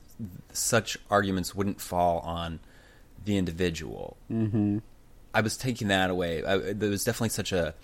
such 0.53 0.97
arguments 1.09 1.53
wouldn't 1.55 1.81
fall 1.81 2.19
on 2.19 2.59
the 3.25 3.37
individual. 3.37 4.15
mhm. 4.31 4.81
I 5.33 5.41
was 5.41 5.57
taking 5.57 5.89
that 5.89 6.09
away. 6.09 6.43
I, 6.43 6.57
there 6.73 6.89
was 6.89 7.03
definitely 7.03 7.29
such 7.29 7.51
a 7.51 7.75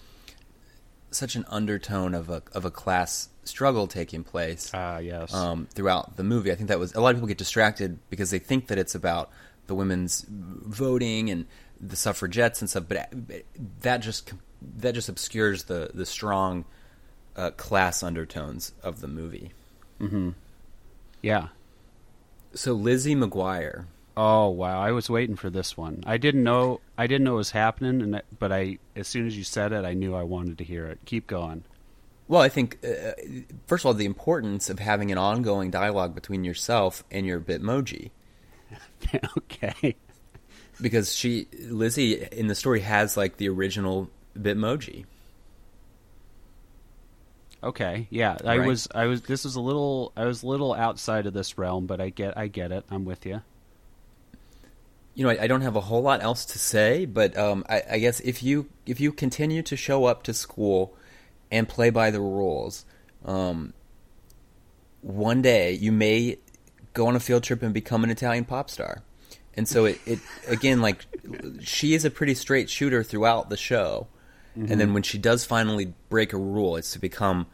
such 1.15 1.35
an 1.35 1.45
undertone 1.49 2.13
of 2.13 2.29
a 2.29 2.41
of 2.53 2.65
a 2.65 2.71
class 2.71 3.29
struggle 3.45 3.87
taking 3.87 4.23
place 4.23 4.71
Ah, 4.73 4.99
yes. 4.99 5.33
um, 5.33 5.67
throughout 5.73 6.15
the 6.15 6.23
movie. 6.23 6.51
I 6.51 6.55
think 6.55 6.69
that 6.69 6.79
was 6.79 6.93
a 6.95 7.01
lot 7.01 7.09
of 7.09 7.15
people 7.17 7.27
get 7.27 7.37
distracted 7.37 7.99
because 8.09 8.31
they 8.31 8.39
think 8.39 8.67
that 8.67 8.77
it's 8.77 8.95
about 8.95 9.29
the 9.67 9.75
women's 9.75 10.25
voting 10.29 11.29
and 11.29 11.45
the 11.79 11.95
suffragettes 11.95 12.61
and 12.61 12.69
stuff, 12.69 12.85
but 12.87 13.09
that 13.81 13.97
just 13.97 14.31
that 14.77 14.93
just 14.93 15.09
obscures 15.09 15.63
the 15.65 15.91
the 15.93 16.05
strong 16.05 16.63
uh, 17.35 17.51
class 17.51 18.01
undertones 18.03 18.71
of 18.83 19.01
the 19.01 19.07
movie. 19.07 19.51
Yeah. 21.21 21.47
So 22.53 22.73
Lizzie 22.73 23.15
McGuire, 23.15 23.85
Oh 24.15 24.49
wow, 24.49 24.79
I 24.79 24.91
was 24.91 25.09
waiting 25.09 25.35
for 25.35 25.49
this 25.49 25.75
one. 25.75 26.03
I 26.05 26.17
didn't 26.17 26.43
know 26.43 26.81
I 26.97 27.07
didn't 27.07 27.23
know 27.23 27.33
it 27.33 27.37
was 27.37 27.51
happening, 27.51 28.01
and 28.01 28.21
but 28.37 28.51
I 28.51 28.77
as 28.95 29.07
soon 29.07 29.25
as 29.25 29.35
you 29.37 29.43
said 29.43 29.71
it, 29.73 29.85
I 29.85 29.93
knew 29.93 30.13
I 30.15 30.23
wanted 30.23 30.59
to 30.59 30.63
hear 30.63 30.85
it. 30.85 30.99
Keep 31.05 31.27
going. 31.27 31.63
Well, 32.27 32.41
I 32.41 32.49
think 32.49 32.77
uh, 32.85 33.13
first 33.67 33.83
of 33.83 33.87
all, 33.87 33.93
the 33.93 34.05
importance 34.05 34.69
of 34.69 34.79
having 34.79 35.11
an 35.11 35.17
ongoing 35.17 35.71
dialogue 35.71 36.13
between 36.15 36.43
yourself 36.43 37.03
and 37.11 37.25
your 37.25 37.39
Bitmoji, 37.39 38.11
okay. 39.37 39.95
because 40.79 41.13
she 41.15 41.47
Lizzie 41.67 42.23
in 42.31 42.47
the 42.47 42.55
story 42.55 42.81
has 42.81 43.17
like 43.17 43.37
the 43.37 43.49
original 43.49 44.09
Bitmoji. 44.37 45.05
Okay. 47.63 48.07
Yeah, 48.09 48.37
I 48.43 48.57
Right. 48.57 48.67
was 48.67 48.87
I 48.93 49.05
was 49.05 49.21
this 49.23 49.43
was 49.45 49.55
a 49.55 49.61
little 49.61 50.11
I 50.15 50.25
was 50.25 50.43
a 50.43 50.47
little 50.47 50.73
outside 50.73 51.25
of 51.25 51.33
this 51.33 51.57
realm, 51.57 51.87
but 51.87 51.99
I 52.01 52.09
get 52.09 52.37
I 52.37 52.47
get 52.47 52.71
it. 52.71 52.85
I'm 52.91 53.05
with 53.05 53.25
you. 53.25 53.41
You 55.15 55.25
know, 55.25 55.29
I, 55.29 55.43
I 55.43 55.47
don't 55.47 55.61
have 55.61 55.75
a 55.75 55.81
whole 55.81 56.01
lot 56.01 56.23
else 56.23 56.45
to 56.45 56.59
say, 56.59 57.05
but 57.05 57.37
um, 57.37 57.63
I, 57.69 57.83
I 57.91 57.99
guess 57.99 58.19
if 58.21 58.41
you 58.41 58.69
if 58.85 58.99
you 58.99 59.11
continue 59.11 59.61
to 59.63 59.75
show 59.75 60.05
up 60.05 60.23
to 60.23 60.33
school 60.33 60.95
and 61.51 61.69
play 61.69 61.89
by 61.89 62.09
the 62.11 62.19
rules, 62.19 62.85
um, 63.25 63.73
one 65.01 65.41
day 65.41 65.73
you 65.73 65.91
may 65.91 66.37
go 66.93 67.07
on 67.07 67.15
a 67.15 67.19
field 67.19 67.43
trip 67.43 67.61
and 67.61 67.73
become 67.73 68.03
an 68.03 68.09
Italian 68.09 68.45
pop 68.45 68.69
star. 68.69 69.03
And 69.55 69.67
so 69.67 69.85
it, 69.85 69.99
it 70.05 70.19
again 70.47 70.81
like 70.81 71.05
she 71.61 71.93
is 71.93 72.05
a 72.05 72.09
pretty 72.09 72.33
straight 72.33 72.69
shooter 72.69 73.03
throughout 73.03 73.49
the 73.49 73.57
show. 73.57 74.07
And 74.55 74.79
then 74.79 74.93
when 74.93 75.01
she 75.01 75.17
does 75.17 75.45
finally 75.45 75.95
break 76.09 76.31
a 76.31 76.37
rule, 76.37 76.75
it's 76.75 76.91
to 76.91 76.99
become 76.99 77.47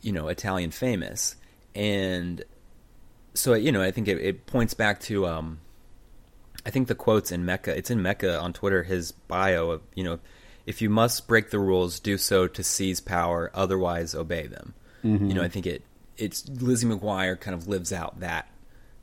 you 0.00 0.12
know, 0.12 0.28
Italian 0.28 0.70
famous. 0.70 1.36
And 1.74 2.44
so 3.34 3.54
you 3.54 3.72
know, 3.72 3.82
I 3.82 3.90
think 3.90 4.08
it, 4.08 4.18
it 4.18 4.46
points 4.46 4.74
back 4.74 5.00
to 5.02 5.26
um 5.26 5.60
I 6.68 6.70
think 6.70 6.86
the 6.86 6.94
quotes 6.94 7.32
in 7.32 7.46
Mecca, 7.46 7.74
it's 7.74 7.90
in 7.90 8.02
Mecca 8.02 8.38
on 8.38 8.52
Twitter, 8.52 8.82
his 8.82 9.10
bio 9.10 9.70
of, 9.70 9.80
you 9.94 10.04
know, 10.04 10.18
if 10.66 10.82
you 10.82 10.90
must 10.90 11.26
break 11.26 11.48
the 11.48 11.58
rules, 11.58 11.98
do 11.98 12.18
so 12.18 12.46
to 12.46 12.62
seize 12.62 13.00
power, 13.00 13.50
otherwise 13.54 14.14
obey 14.14 14.46
them. 14.46 14.74
You 15.02 15.12
know, 15.12 15.26
mm-hmm. 15.26 15.40
I 15.40 15.48
think 15.48 15.66
it 15.66 15.82
it's 16.18 16.46
Lizzie 16.46 16.86
McGuire 16.86 17.40
kind 17.40 17.54
of 17.54 17.68
lives 17.68 17.90
out 17.90 18.20
that 18.20 18.50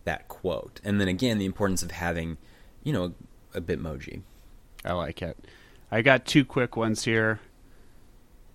that 0.03 0.28
quote. 0.28 0.80
And 0.84 1.01
then 1.01 1.07
again, 1.07 1.39
the 1.39 1.45
importance 1.45 1.82
of 1.82 1.89
having, 1.89 2.38
you 2.84 2.93
know, 2.93 3.16
a 3.55 3.61
Bitmoji. 3.61 4.22
I 4.84 4.93
like 4.93 5.24
it. 5.24 5.36
I 5.89 6.03
got 6.03 6.26
two 6.26 6.45
quick 6.45 6.76
ones 6.78 7.03
here. 7.03 7.39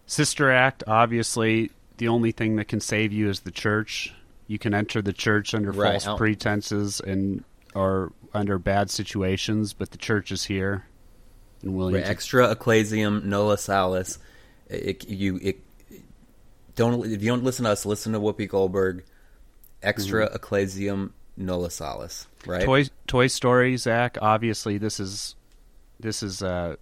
Sister 0.06 0.52
Act, 0.52 0.84
obviously, 0.86 1.72
the 1.96 2.06
only 2.06 2.30
thing 2.30 2.54
that 2.56 2.68
can 2.68 2.80
save 2.80 3.12
you 3.12 3.28
is 3.28 3.40
the 3.40 3.50
church. 3.50 4.14
You 4.46 4.60
can 4.60 4.72
enter 4.72 5.02
the 5.02 5.12
church 5.12 5.52
under 5.52 5.72
Right. 5.72 5.94
false 5.94 6.06
I'll- 6.06 6.16
pretenses 6.16 7.00
and 7.00 7.42
or 7.74 8.12
under 8.32 8.58
bad 8.58 8.90
situations, 8.90 9.72
but 9.72 9.90
the 9.90 9.98
church 9.98 10.30
is 10.32 10.44
here 10.44 10.84
and 11.62 11.74
willing 11.74 11.94
Right, 11.94 12.04
to 12.04 12.10
extra 12.10 12.50
ecclesiam 12.50 13.28
nulla 13.28 13.58
salus. 13.58 14.18
It, 14.68 15.08
you 15.08 15.38
it, 15.42 15.60
don't 16.76 17.04
if 17.04 17.22
you 17.22 17.28
don't 17.28 17.44
listen 17.44 17.64
to 17.64 17.70
us, 17.70 17.84
listen 17.84 18.12
to 18.12 18.20
Whoopi 18.20 18.48
Goldberg. 18.48 19.04
Extra 19.82 20.26
ecclesiam 20.26 21.14
nulla 21.36 21.70
salus. 21.70 22.26
Right. 22.46 22.62
Toy 22.62 22.86
Toy 23.06 23.26
Story, 23.26 23.76
Zac. 23.76 24.18
Obviously, 24.20 24.78
this 24.78 25.00
is 25.00 25.36
this 25.98 26.22
is 26.22 26.42
uh, 26.42 26.76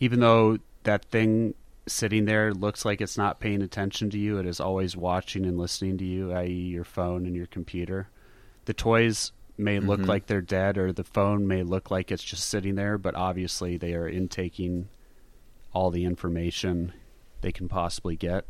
even 0.00 0.20
though 0.20 0.58
that 0.84 1.04
thing 1.06 1.54
sitting 1.86 2.24
there 2.24 2.54
looks 2.54 2.84
like 2.84 3.00
it's 3.00 3.18
not 3.18 3.40
paying 3.40 3.62
attention 3.62 4.08
to 4.10 4.18
you, 4.18 4.38
it 4.38 4.46
is 4.46 4.60
always 4.60 4.96
watching 4.96 5.44
and 5.44 5.58
listening 5.58 5.98
to 5.98 6.04
you, 6.04 6.32
i.e., 6.32 6.52
your 6.52 6.84
phone 6.84 7.26
and 7.26 7.34
your 7.34 7.46
computer. 7.46 8.08
The 8.66 8.74
toys 8.74 9.32
may 9.58 9.78
look 9.80 10.00
Mhm. 10.00 10.06
like 10.06 10.26
they're 10.26 10.40
dead, 10.40 10.78
or 10.78 10.92
the 10.92 11.04
phone 11.04 11.46
may 11.46 11.62
look 11.62 11.90
like 11.90 12.10
it's 12.10 12.24
just 12.24 12.48
sitting 12.48 12.74
there, 12.74 12.98
but 12.98 13.14
obviously 13.14 13.76
they 13.76 13.94
are 13.94 14.08
intaking 14.08 14.88
all 15.72 15.90
the 15.90 16.04
information 16.04 16.92
they 17.40 17.52
can 17.52 17.68
possibly 17.68 18.16
get. 18.16 18.44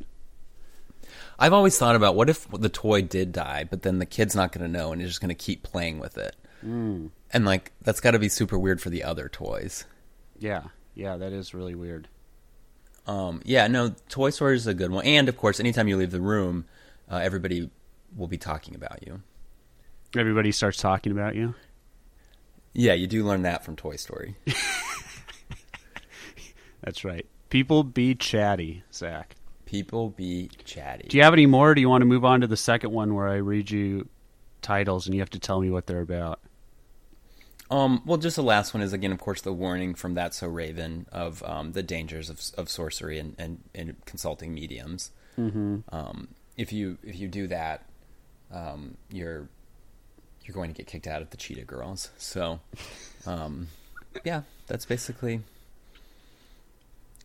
I've 1.38 1.53
always 1.53 1.76
thought 1.78 1.96
about 1.96 2.14
what 2.14 2.30
if 2.30 2.48
the 2.50 2.68
toy 2.68 3.03
did 3.03 3.32
die, 3.32 3.64
but 3.68 3.82
then 3.82 3.98
the 3.98 4.07
kid's 4.07 4.34
not 4.34 4.53
going 4.53 4.64
to 4.64 4.78
know 4.78 4.92
and 4.92 5.03
is 5.03 5.09
just 5.11 5.20
going 5.20 5.28
to 5.28 5.34
keep 5.34 5.62
playing 5.62 5.98
with 5.98 6.16
it. 6.16 6.36
Mm. 6.64 7.11
And 7.32 7.44
like 7.44 7.72
that's 7.82 8.00
got 8.00 8.12
to 8.12 8.18
be 8.18 8.28
super 8.28 8.59
weird 8.59 8.80
for 8.80 8.90
the 8.90 9.03
other 9.03 9.28
toys. 9.28 9.84
Yeah, 10.38 10.64
yeah, 10.94 11.16
that 11.16 11.32
is 11.32 11.55
really 11.55 11.74
weird. 11.74 12.09
Um, 13.07 13.42
yeah, 13.44 13.66
no, 13.66 13.94
Toy 14.09 14.30
Story 14.30 14.55
is 14.55 14.66
a 14.68 14.74
good 14.74 14.92
one. 14.92 15.05
And 15.05 15.28
of 15.28 15.36
course, 15.36 15.59
anytime 15.59 15.88
you 15.88 15.96
leave 15.96 16.12
the 16.12 16.20
room, 16.20 16.66
uh, 17.11 17.16
everybody 17.16 17.68
will 18.16 18.28
be 18.28 18.38
talking 18.38 18.76
about 18.76 19.05
you. 19.05 19.22
Everybody 20.16 20.52
starts 20.52 20.78
talking 20.78 21.12
about 21.12 21.34
you. 21.34 21.54
Yeah, 22.74 22.94
you 22.94 23.06
do 23.06 23.24
learn 23.24 23.42
that 23.42 23.64
from 23.64 23.76
Toy 23.76 23.96
Story. 23.96 24.36
That's 26.82 27.04
right. 27.04 27.26
People 27.50 27.84
be 27.84 28.14
chatty, 28.14 28.82
Zac. 28.92 29.36
People 29.66 30.10
be 30.10 30.50
chatty. 30.64 31.08
Do 31.08 31.16
you 31.16 31.22
have 31.22 31.32
any 31.32 31.46
more? 31.46 31.70
Or 31.70 31.74
do 31.74 31.80
you 31.80 31.88
want 31.88 32.02
to 32.02 32.06
move 32.06 32.24
on 32.24 32.40
to 32.42 32.46
the 32.46 32.56
second 32.56 32.92
one 32.92 33.14
where 33.14 33.28
I 33.28 33.36
read 33.36 33.70
you 33.70 34.08
titles 34.60 35.06
and 35.06 35.14
you 35.14 35.20
have 35.20 35.30
to 35.30 35.38
tell 35.38 35.60
me 35.60 35.70
what 35.70 35.86
they're 35.86 36.00
about? 36.00 36.40
Um, 37.70 38.02
well, 38.04 38.18
just 38.18 38.36
the 38.36 38.42
last 38.42 38.74
one 38.74 38.82
is 38.82 38.92
again, 38.92 39.12
of 39.12 39.18
course, 39.18 39.40
the 39.40 39.52
warning 39.52 39.94
from 39.94 40.14
That's 40.14 40.38
So 40.38 40.46
Raven 40.46 41.06
of 41.10 41.42
um, 41.44 41.72
the 41.72 41.82
dangers 41.82 42.28
of, 42.28 42.40
of 42.58 42.68
sorcery 42.68 43.18
and, 43.18 43.34
and, 43.38 43.62
and 43.74 43.96
consulting 44.04 44.52
mediums. 44.52 45.10
Mm-hmm. 45.38 45.78
Um, 45.90 46.28
if 46.58 46.72
you 46.72 46.98
if 47.02 47.18
you 47.18 47.28
do 47.28 47.46
that, 47.46 47.86
um, 48.52 48.98
you're 49.10 49.48
you're 50.45 50.55
going 50.55 50.72
to 50.72 50.76
get 50.76 50.86
kicked 50.86 51.07
out 51.07 51.22
of 51.22 51.30
the 51.30 51.36
Cheetah 51.36 51.64
Girls. 51.64 52.11
So, 52.18 52.61
um, 53.26 53.68
yeah, 54.24 54.43
that's 54.66 54.84
basically. 54.84 55.40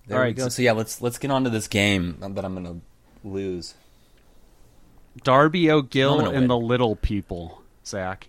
There 0.07 0.19
All 0.19 0.25
we 0.25 0.33
go. 0.33 0.49
so- 0.49 0.61
yeah, 0.61 0.71
let's 0.71 1.01
let's 1.01 1.17
get 1.17 1.31
on 1.31 1.43
to 1.43 1.49
this 1.49 1.67
game 1.67 2.17
that 2.19 2.45
I'm 2.45 2.53
going 2.53 2.65
to 2.65 3.27
lose. 3.27 3.73
Darby 5.23 5.69
O'Gill 5.71 6.27
and 6.27 6.49
the 6.49 6.57
Little 6.57 6.95
People, 6.95 7.61
Zac. 7.85 8.27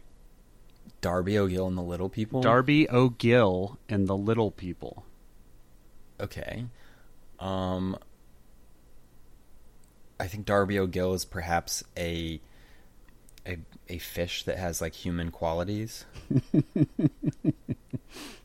Darby 1.01 1.39
O'Gill 1.39 1.69
and 1.69 1.77
the 1.79 1.83
Little 1.83 2.09
People. 2.09 2.41
Darby 2.41 2.89
O'Gill 2.91 3.79
and 3.89 4.09
the 4.09 4.17
Little 4.17 4.51
People. 4.51 5.05
Okay. 6.21 6.65
Um 7.39 7.97
I 10.19 10.27
think 10.27 10.47
Darby 10.47 10.79
O'Gill 10.79 11.15
is 11.15 11.25
perhaps 11.25 11.85
a 11.97 12.41
a 13.49 13.59
a 13.89 13.99
fish 13.99 14.43
that 14.45 14.59
has 14.59 14.81
like 14.81 14.95
human 14.95 15.31
qualities 15.31 16.05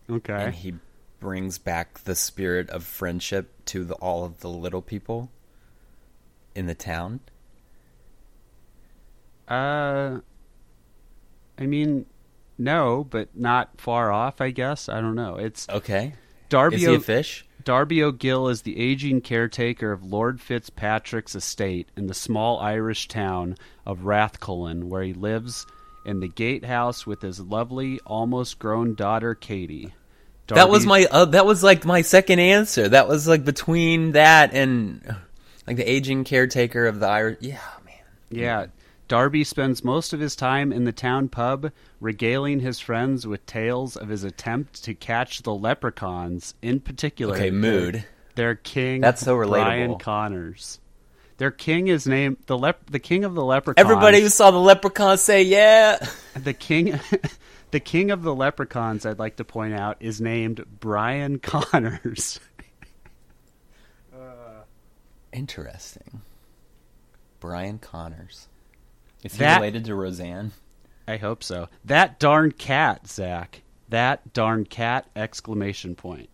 Okay. 0.09 0.33
and 0.33 0.55
he 0.55 0.73
brings 1.19 1.57
back 1.57 1.99
the 2.05 2.15
spirit 2.15 2.69
of 2.69 2.83
friendship 2.83 3.51
to 3.65 3.83
the, 3.83 3.93
all 3.95 4.25
of 4.25 4.39
the 4.41 4.49
little 4.49 4.81
people 4.81 5.29
in 6.55 6.65
the 6.65 6.75
town. 6.75 7.21
Uh, 9.47 10.19
I 11.57 11.65
mean, 11.65 12.05
no, 12.57 13.05
but 13.09 13.29
not 13.35 13.79
far 13.79 14.11
off. 14.11 14.41
I 14.41 14.51
guess 14.51 14.89
I 14.89 14.99
don't 15.01 15.15
know. 15.15 15.35
It's 15.37 15.67
Okay. 15.69 16.13
Darby. 16.49 16.75
is 16.77 16.81
he 16.83 16.93
a 16.95 16.99
fish? 16.99 17.45
Darby 17.63 18.03
O'Gill 18.03 18.47
is 18.49 18.61
the 18.61 18.79
aging 18.79 19.21
caretaker 19.21 19.91
of 19.91 20.03
Lord 20.03 20.41
Fitzpatrick's 20.41 21.35
estate 21.35 21.87
in 21.95 22.07
the 22.07 22.13
small 22.13 22.59
Irish 22.59 23.07
town 23.07 23.55
of 23.85 23.99
Rathcullen, 23.99 24.85
where 24.85 25.03
he 25.03 25.13
lives 25.13 25.65
in 26.05 26.19
the 26.19 26.27
gatehouse 26.27 27.07
with 27.07 27.21
his 27.21 27.39
lovely, 27.39 27.99
almost 28.05 28.59
grown 28.59 28.95
daughter 28.95 29.35
Katie. 29.35 29.93
that 30.47 30.69
was 30.69 30.85
my 30.85 31.07
uh, 31.09 31.25
that 31.25 31.45
was 31.45 31.63
like 31.63 31.85
my 31.85 32.01
second 32.01 32.39
answer. 32.39 32.89
That 32.89 33.07
was 33.07 33.27
like 33.27 33.45
between 33.45 34.11
that 34.11 34.53
and 34.53 35.15
like 35.65 35.77
the 35.77 35.89
aging 35.89 36.25
caretaker 36.25 36.85
of 36.85 36.99
the 36.99 37.07
Irish. 37.07 37.37
Yeah, 37.41 37.59
man. 37.85 37.95
Yeah. 38.29 38.65
Darby 39.07 39.43
spends 39.43 39.83
most 39.83 40.13
of 40.13 40.19
his 40.19 40.35
time 40.35 40.71
in 40.71 40.85
the 40.85 40.91
town 40.91 41.29
pub, 41.29 41.71
regaling 41.99 42.59
his 42.59 42.79
friends 42.79 43.27
with 43.27 43.45
tales 43.45 43.95
of 43.95 44.09
his 44.09 44.23
attempt 44.23 44.83
to 44.83 44.93
catch 44.93 45.41
the 45.41 45.53
leprechauns, 45.53 46.55
in 46.61 46.79
particular. 46.79 47.35
Okay, 47.35 47.51
mood. 47.51 48.05
Their, 48.35 48.55
king, 48.55 49.01
That's 49.01 49.21
so 49.21 49.35
relatable. 49.35 49.49
Brian 49.49 49.99
Connors. 49.99 50.79
Their 51.37 51.51
king 51.51 51.87
is 51.87 52.07
named 52.07 52.37
the 52.45 52.57
lep- 52.57 52.89
the 52.89 52.99
king 52.99 53.23
of 53.25 53.35
the 53.35 53.43
leprechauns. 53.43 53.83
Everybody 53.83 54.21
who 54.21 54.29
saw 54.29 54.51
the 54.51 54.59
leprechaun 54.59 55.17
say 55.17 55.43
yeah. 55.43 55.97
the 56.35 56.53
king, 56.53 56.99
the 57.71 57.79
king 57.79 58.11
of 58.11 58.23
the 58.23 58.33
leprechauns. 58.33 59.05
I'd 59.05 59.19
like 59.19 59.35
to 59.37 59.43
point 59.43 59.73
out 59.73 59.97
is 59.99 60.21
named 60.21 60.63
Brian 60.79 61.39
Connors. 61.39 62.39
Interesting. 65.33 66.21
Brian 67.39 67.79
Connors. 67.79 68.47
Is 69.23 69.35
he 69.35 69.45
related 69.45 69.85
to 69.85 69.95
Roseanne? 69.95 70.51
I 71.07 71.17
hope 71.17 71.43
so. 71.43 71.69
That 71.85 72.19
darn 72.19 72.51
cat, 72.51 73.07
Zac. 73.07 73.61
That 73.89 74.33
darn 74.33 74.65
cat! 74.65 75.09
Exclamation 75.15 75.95
point. 75.95 76.29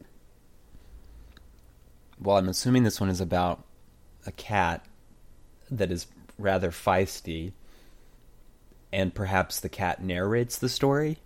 Well, 2.19 2.37
I'm 2.37 2.49
assuming 2.49 2.83
this 2.83 2.99
one 2.99 3.09
is 3.09 3.21
about 3.21 3.63
a 4.25 4.31
cat 4.31 4.85
that 5.71 5.91
is 5.91 6.07
rather 6.37 6.71
feisty, 6.71 7.53
and 8.91 9.13
perhaps 9.13 9.59
the 9.59 9.69
cat 9.69 10.03
narrates 10.03 10.57
the 10.57 10.69
story. 10.69 11.17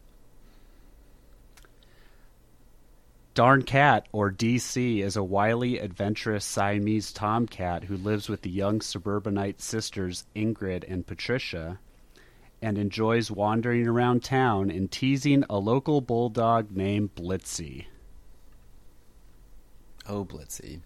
Darn 3.33 3.63
Cat, 3.63 4.07
or 4.11 4.31
DC, 4.31 5.01
is 5.01 5.15
a 5.15 5.23
wily, 5.23 5.79
adventurous 5.79 6.45
Siamese 6.45 7.11
tomcat 7.11 7.85
who 7.85 7.97
lives 7.97 8.29
with 8.29 8.43
the 8.43 8.49
young 8.49 8.79
suburbanite 8.79 9.59
sisters 9.59 10.25
Ingrid 10.35 10.83
and 10.87 11.05
Patricia 11.07 11.79
and 12.61 12.77
enjoys 12.77 13.31
wandering 13.31 13.87
around 13.87 14.23
town 14.23 14.69
and 14.69 14.89
teasing 14.91 15.43
a 15.49 15.57
local 15.57 15.99
bulldog 15.99 16.71
named 16.71 17.15
Blitzy. 17.15 17.85
Oh, 20.07 20.23
Blitzy. 20.23 20.79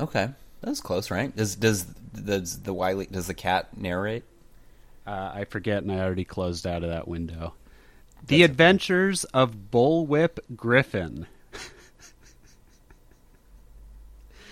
Okay, 0.00 0.30
that's 0.60 0.80
close, 0.80 1.10
right? 1.10 1.34
Does 1.34 1.54
does 1.54 1.84
does 1.84 2.60
the 2.60 2.74
wily 2.74 3.06
does 3.06 3.28
the 3.28 3.34
cat 3.34 3.76
narrate? 3.76 4.24
Uh, 5.06 5.30
I 5.34 5.44
forget, 5.44 5.82
and 5.82 5.92
I 5.92 6.00
already 6.00 6.24
closed 6.24 6.66
out 6.66 6.82
of 6.82 6.90
that 6.90 7.06
window. 7.06 7.54
The 8.26 8.40
That's 8.40 8.50
Adventures 8.50 9.24
okay. 9.26 9.38
of 9.38 9.70
Bullwhip 9.70 10.38
Griffin. 10.56 11.26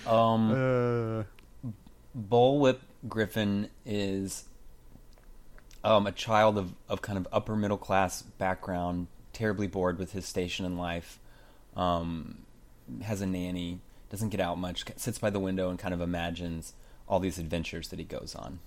um, 0.07 1.25
uh. 1.65 1.69
Bullwhip 2.15 2.79
Griffin 3.07 3.69
is 3.83 4.45
um, 5.83 6.05
a 6.05 6.11
child 6.11 6.57
of, 6.57 6.73
of 6.87 7.01
kind 7.01 7.17
of 7.17 7.27
upper 7.31 7.55
middle 7.55 7.77
class 7.77 8.21
background, 8.21 9.07
terribly 9.31 9.67
bored 9.67 9.97
with 9.97 10.11
his 10.11 10.25
station 10.25 10.65
in 10.65 10.77
life, 10.77 11.19
um, 11.75 12.39
has 13.01 13.21
a 13.21 13.25
nanny, 13.25 13.79
doesn't 14.11 14.29
get 14.29 14.39
out 14.39 14.59
much, 14.59 14.85
sits 14.97 15.17
by 15.17 15.31
the 15.31 15.39
window 15.39 15.69
and 15.69 15.79
kind 15.79 15.95
of 15.95 16.01
imagines 16.01 16.73
all 17.07 17.19
these 17.19 17.39
adventures 17.39 17.87
that 17.87 17.97
he 17.97 18.05
goes 18.05 18.35
on. 18.35 18.59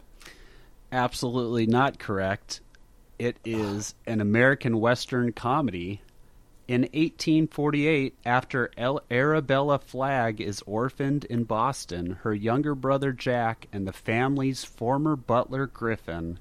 Absolutely 0.90 1.66
not 1.66 1.98
correct. 1.98 2.60
It 3.18 3.38
is 3.44 3.94
an 4.06 4.20
American 4.20 4.78
Western 4.78 5.32
comedy. 5.32 6.02
In 6.68 6.82
1848, 6.82 8.14
after 8.26 8.70
El- 8.76 9.00
Arabella 9.10 9.78
Flagg 9.78 10.40
is 10.40 10.62
orphaned 10.66 11.24
in 11.24 11.44
Boston, 11.44 12.18
her 12.22 12.34
younger 12.34 12.74
brother 12.74 13.12
Jack 13.12 13.68
and 13.72 13.86
the 13.86 13.92
family's 13.92 14.64
former 14.64 15.16
butler 15.16 15.66
Griffin 15.66 16.38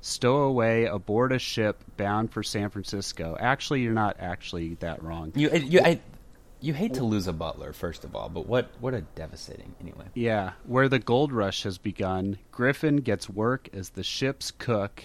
stow 0.00 0.38
away 0.38 0.86
aboard 0.86 1.32
a 1.32 1.38
ship 1.38 1.84
bound 1.96 2.32
for 2.32 2.42
San 2.42 2.70
Francisco. 2.70 3.36
Actually, 3.38 3.82
you're 3.82 3.92
not 3.92 4.16
actually 4.18 4.74
that 4.76 5.02
wrong. 5.02 5.32
You, 5.34 5.50
you, 5.50 5.80
I, 5.80 6.00
you 6.60 6.72
hate 6.72 6.94
to 6.94 7.04
lose 7.04 7.26
a 7.26 7.32
butler, 7.32 7.72
first 7.72 8.04
of 8.04 8.16
all, 8.16 8.28
but 8.28 8.46
what, 8.46 8.70
what 8.80 8.94
a 8.94 9.02
devastating 9.02 9.74
anyway. 9.80 10.06
Yeah, 10.14 10.52
where 10.64 10.88
the 10.88 10.98
gold 10.98 11.32
rush 11.32 11.64
has 11.64 11.78
begun, 11.78 12.38
Griffin 12.50 12.96
gets 12.96 13.28
work 13.28 13.68
as 13.72 13.90
the 13.90 14.02
ship's 14.02 14.50
cook 14.50 15.04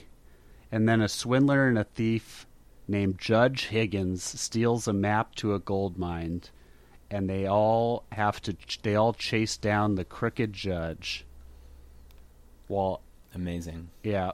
and 0.72 0.88
then 0.88 1.01
a 1.01 1.09
swindler 1.09 1.67
and 1.67 1.78
a 1.78 1.84
thief 1.84 2.47
named 2.88 3.17
Judge 3.17 3.67
Higgins 3.67 4.24
steals 4.24 4.88
a 4.88 4.93
map 4.93 5.36
to 5.36 5.53
a 5.53 5.59
gold 5.59 5.97
mine, 5.97 6.43
and 7.09 7.30
they 7.30 7.45
all 7.45 8.05
have 8.11 8.41
to 8.43 8.55
they 8.84 8.95
all 8.95 9.13
chase 9.13 9.57
down 9.57 9.95
the 9.95 10.05
crooked 10.05 10.53
judge. 10.53 11.26
Well, 12.67 13.01
amazing. 13.36 13.89
Yeah. 14.03 14.32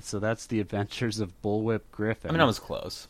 So 0.00 0.18
that's 0.18 0.46
the 0.46 0.60
adventures 0.60 1.20
of 1.20 1.40
Bullwhip 1.42 1.82
Griffin. 1.90 2.30
I 2.30 2.32
mean, 2.32 2.40
I 2.40 2.44
was 2.44 2.58
close. 2.58 3.08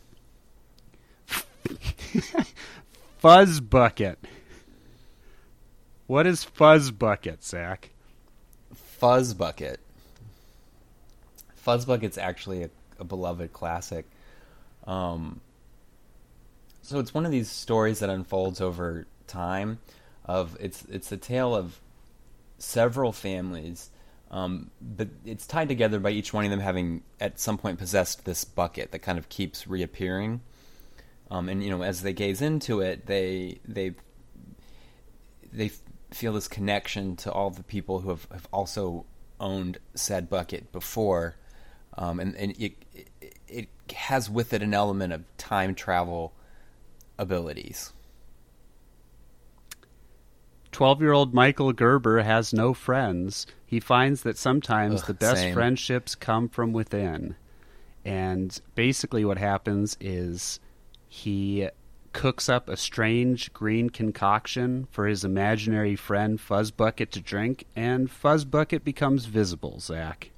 Fuzz 3.18 3.60
Bucket. 3.60 4.18
What 6.06 6.26
is 6.26 6.44
Fuzz 6.44 6.92
Bucket, 6.92 7.42
Zac? 7.42 7.90
Fuzz 8.72 9.34
Bucket 9.34 9.80
Fuzzbucket's 11.66 12.16
actually 12.16 12.62
a, 12.62 12.70
a 13.00 13.04
beloved 13.04 13.52
classic. 13.52 14.06
Um, 14.86 15.40
so 16.82 17.00
it's 17.00 17.12
one 17.12 17.26
of 17.26 17.32
these 17.32 17.50
stories 17.50 17.98
that 17.98 18.08
unfolds 18.08 18.60
over 18.60 19.06
time. 19.26 19.78
Of 20.24 20.56
it's 20.60 20.84
it's 20.90 21.10
a 21.12 21.16
tale 21.16 21.54
of 21.54 21.80
several 22.58 23.12
families, 23.12 23.90
um, 24.30 24.70
but 24.80 25.08
it's 25.24 25.46
tied 25.46 25.68
together 25.68 26.00
by 26.00 26.10
each 26.10 26.32
one 26.32 26.44
of 26.44 26.50
them 26.50 26.60
having 26.60 27.02
at 27.20 27.38
some 27.38 27.58
point 27.58 27.78
possessed 27.78 28.24
this 28.24 28.44
bucket 28.44 28.92
that 28.92 29.00
kind 29.00 29.18
of 29.18 29.28
keeps 29.28 29.66
reappearing. 29.66 30.40
Um, 31.30 31.48
and 31.48 31.62
you 31.62 31.70
know, 31.70 31.82
as 31.82 32.02
they 32.02 32.12
gaze 32.12 32.40
into 32.42 32.80
it, 32.80 33.06
they 33.06 33.58
they 33.66 33.94
they 35.52 35.70
feel 36.10 36.32
this 36.32 36.48
connection 36.48 37.16
to 37.16 37.32
all 37.32 37.50
the 37.50 37.62
people 37.62 38.00
who 38.00 38.10
have, 38.10 38.26
have 38.32 38.48
also 38.52 39.04
owned 39.38 39.78
said 39.94 40.28
bucket 40.28 40.70
before 40.72 41.36
um, 41.96 42.20
and 42.20 42.34
and 42.36 42.52
it, 42.58 42.74
it, 43.48 43.68
has 43.94 44.28
with 44.28 44.52
it 44.52 44.62
an 44.62 44.74
element 44.74 45.12
of 45.12 45.24
time 45.38 45.74
travel 45.74 46.32
abilities. 47.18 47.92
12 50.72 51.00
year 51.00 51.12
old 51.12 51.32
Michael 51.32 51.72
Gerber 51.72 52.22
has 52.22 52.52
no 52.52 52.74
friends. 52.74 53.46
He 53.64 53.80
finds 53.80 54.22
that 54.22 54.36
sometimes 54.36 55.02
Ugh, 55.02 55.06
the 55.06 55.14
best 55.14 55.40
same. 55.40 55.54
friendships 55.54 56.14
come 56.14 56.48
from 56.48 56.72
within. 56.72 57.36
And 58.04 58.60
basically, 58.74 59.24
what 59.24 59.38
happens 59.38 59.96
is 60.00 60.60
he 61.08 61.68
cooks 62.12 62.48
up 62.48 62.68
a 62.68 62.76
strange 62.76 63.52
green 63.52 63.90
concoction 63.90 64.86
for 64.90 65.06
his 65.06 65.24
imaginary 65.24 65.96
friend 65.96 66.38
Fuzzbucket 66.38 67.10
to 67.10 67.20
drink, 67.20 67.66
and 67.74 68.08
Fuzzbucket 68.08 68.84
becomes 68.84 69.26
visible, 69.26 69.80
Zac. 69.80 70.30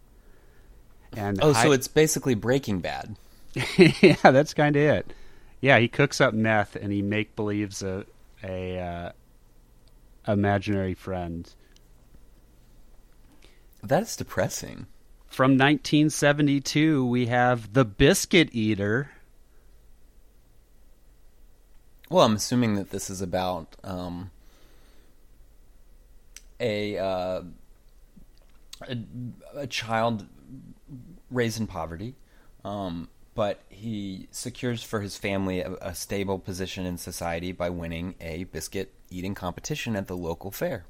And 1.16 1.38
oh, 1.42 1.52
so 1.52 1.72
it's 1.72 1.88
basically 1.88 2.34
Breaking 2.34 2.80
Bad. 2.80 3.16
yeah, 3.76 4.16
that's 4.22 4.54
kind 4.54 4.76
of 4.76 4.82
it. 4.82 5.12
Yeah, 5.60 5.78
he 5.78 5.88
cooks 5.88 6.20
up 6.20 6.34
meth 6.34 6.76
and 6.76 6.92
he 6.92 7.02
make 7.02 7.34
believes 7.34 7.82
a 7.82 8.04
a 8.42 8.78
uh, 8.78 9.12
imaginary 10.30 10.94
friend. 10.94 11.52
That's 13.82 14.16
depressing. 14.16 14.86
From 15.26 15.52
1972, 15.52 17.04
we 17.06 17.26
have 17.26 17.72
The 17.72 17.84
Biscuit 17.84 18.48
Eater. 18.52 19.10
Well, 22.10 22.24
I'm 22.24 22.36
assuming 22.36 22.76
that 22.76 22.90
this 22.90 23.10
is 23.10 23.20
about 23.20 23.76
um, 23.84 24.30
a, 26.58 26.96
uh, 26.96 27.42
a, 28.88 28.98
a 29.54 29.66
child 29.66 30.26
raised 31.30 31.60
in 31.60 31.66
poverty, 31.66 32.14
um, 32.64 33.08
but 33.34 33.60
he 33.68 34.28
secures 34.30 34.82
for 34.82 35.00
his 35.00 35.16
family 35.16 35.60
a, 35.60 35.72
a 35.80 35.94
stable 35.94 36.38
position 36.38 36.86
in 36.86 36.98
society 36.98 37.52
by 37.52 37.70
winning 37.70 38.14
a 38.20 38.44
biscuit 38.44 38.92
eating 39.10 39.34
competition 39.34 39.96
at 39.96 40.06
the 40.06 40.16
local 40.16 40.50
fair. 40.50 40.84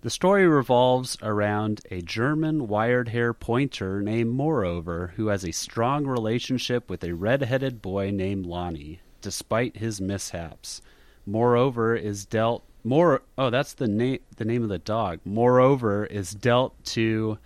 The 0.00 0.10
story 0.10 0.46
revolves 0.46 1.18
around 1.22 1.80
a 1.90 2.02
German 2.02 2.68
wired 2.68 3.08
hair 3.08 3.34
pointer 3.34 4.00
named 4.00 4.30
Moreover, 4.30 5.14
who 5.16 5.26
has 5.26 5.44
a 5.44 5.50
strong 5.50 6.06
relationship 6.06 6.88
with 6.88 7.02
a 7.02 7.14
red 7.14 7.42
headed 7.42 7.82
boy 7.82 8.12
named 8.12 8.46
Lonnie, 8.46 9.00
despite 9.20 9.78
his 9.78 10.00
mishaps. 10.00 10.80
Moreover 11.26 11.96
is 11.96 12.24
dealt 12.24 12.62
more 12.84 13.22
oh 13.36 13.50
that's 13.50 13.72
the 13.72 13.88
name 13.88 14.20
the 14.36 14.44
name 14.44 14.62
of 14.62 14.68
the 14.68 14.78
dog. 14.78 15.18
Moreover 15.24 16.06
is 16.06 16.30
dealt 16.30 16.72
to 16.84 17.38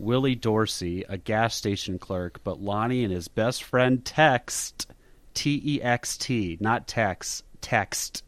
Willie 0.00 0.34
Dorsey, 0.34 1.04
a 1.08 1.18
gas 1.18 1.54
station 1.54 1.98
clerk, 1.98 2.40
but 2.42 2.60
Lonnie 2.60 3.04
and 3.04 3.12
his 3.12 3.28
best 3.28 3.62
friend 3.62 4.02
Text, 4.02 4.90
T 5.34 5.60
E 5.62 5.82
X 5.82 6.16
T, 6.16 6.56
not 6.58 6.88
Tex, 6.88 7.42
Text, 7.60 8.24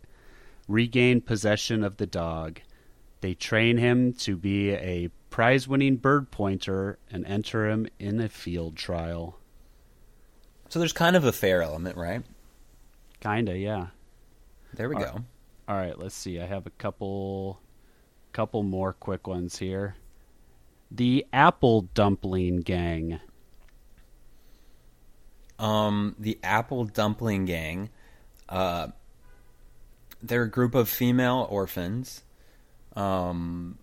regain 0.68 1.22
possession 1.22 1.82
of 1.82 1.96
the 1.96 2.06
dog. 2.06 2.60
They 3.22 3.32
train 3.32 3.78
him 3.78 4.12
to 4.14 4.36
be 4.36 4.72
a 4.72 5.08
prize 5.30 5.66
winning 5.66 5.96
bird 5.96 6.30
pointer 6.30 6.98
and 7.10 7.24
enter 7.24 7.70
him 7.70 7.88
in 7.98 8.20
a 8.20 8.28
field 8.28 8.76
trial. 8.76 9.38
So 10.68 10.78
there's 10.78 10.92
kind 10.92 11.16
of 11.16 11.24
a 11.24 11.32
fair 11.32 11.62
element, 11.62 11.96
right? 11.96 12.22
Kinda, 13.20 13.56
yeah. 13.56 13.86
There 14.74 14.90
we 14.90 14.96
All 14.96 15.00
go. 15.00 15.06
Right. 15.06 15.22
All 15.68 15.76
right, 15.76 15.98
let's 15.98 16.14
see. 16.14 16.38
I 16.38 16.44
have 16.44 16.66
a 16.66 16.70
couple 16.70 17.60
couple 18.32 18.62
more 18.62 18.92
quick 18.92 19.26
ones 19.26 19.58
here 19.58 19.94
the 20.94 21.26
Apple 21.32 21.82
Dumpling 21.94 22.60
Gang? 22.60 23.20
Um, 25.58 26.14
the 26.18 26.38
Apple 26.42 26.84
Dumpling 26.84 27.46
Gang. 27.46 27.90
Uh, 28.48 28.88
they're 30.22 30.42
a 30.42 30.50
group 30.50 30.74
of 30.74 30.88
female 30.88 31.46
orphans. 31.50 32.22
Um, 32.94 33.78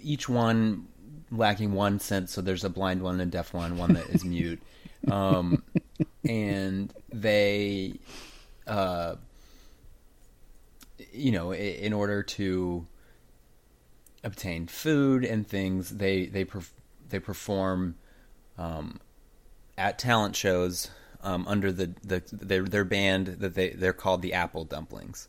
each 0.00 0.28
one 0.28 0.88
lacking 1.30 1.72
one 1.72 1.98
sense. 1.98 2.32
So 2.32 2.40
there's 2.40 2.64
a 2.64 2.70
blind 2.70 3.02
one 3.02 3.20
a 3.20 3.26
deaf 3.26 3.54
one, 3.54 3.78
one 3.78 3.94
that 3.94 4.08
is 4.10 4.24
mute, 4.24 4.60
um, 5.10 5.62
and 6.28 6.92
they, 7.10 7.94
uh, 8.66 9.16
you 11.12 11.32
know, 11.32 11.52
in 11.54 11.92
order 11.92 12.22
to 12.22 12.86
obtain 14.24 14.66
food 14.66 15.24
and 15.24 15.46
things, 15.46 15.90
they 15.90 16.26
they 16.26 16.44
perf- 16.44 16.72
they 17.08 17.18
perform 17.18 17.96
um, 18.58 19.00
at 19.76 19.98
talent 19.98 20.36
shows 20.36 20.90
um, 21.22 21.46
under 21.46 21.72
the, 21.72 21.94
the 22.02 22.22
their 22.32 22.64
their 22.64 22.84
band 22.84 23.26
that 23.26 23.54
they 23.54 23.70
they're 23.70 23.92
called 23.92 24.22
the 24.22 24.34
Apple 24.34 24.64
Dumplings. 24.64 25.28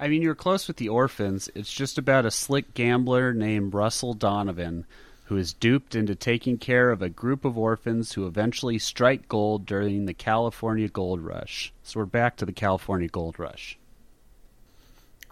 I 0.00 0.08
mean, 0.08 0.22
you're 0.22 0.34
close 0.34 0.66
with 0.66 0.78
the 0.78 0.88
orphans. 0.88 1.48
It's 1.54 1.72
just 1.72 1.96
about 1.96 2.26
a 2.26 2.30
slick 2.30 2.74
gambler 2.74 3.32
named 3.32 3.72
Russell 3.72 4.14
Donovan 4.14 4.84
who 5.32 5.38
is 5.38 5.54
duped 5.54 5.94
into 5.94 6.14
taking 6.14 6.58
care 6.58 6.90
of 6.90 7.00
a 7.00 7.08
group 7.08 7.46
of 7.46 7.56
orphans 7.56 8.12
who 8.12 8.26
eventually 8.26 8.78
strike 8.78 9.28
gold 9.28 9.64
during 9.64 10.04
the 10.04 10.12
California 10.12 10.88
Gold 10.88 11.22
Rush. 11.22 11.72
So 11.82 12.00
we're 12.00 12.06
back 12.06 12.36
to 12.36 12.44
the 12.44 12.52
California 12.52 13.08
Gold 13.08 13.38
Rush. 13.38 13.78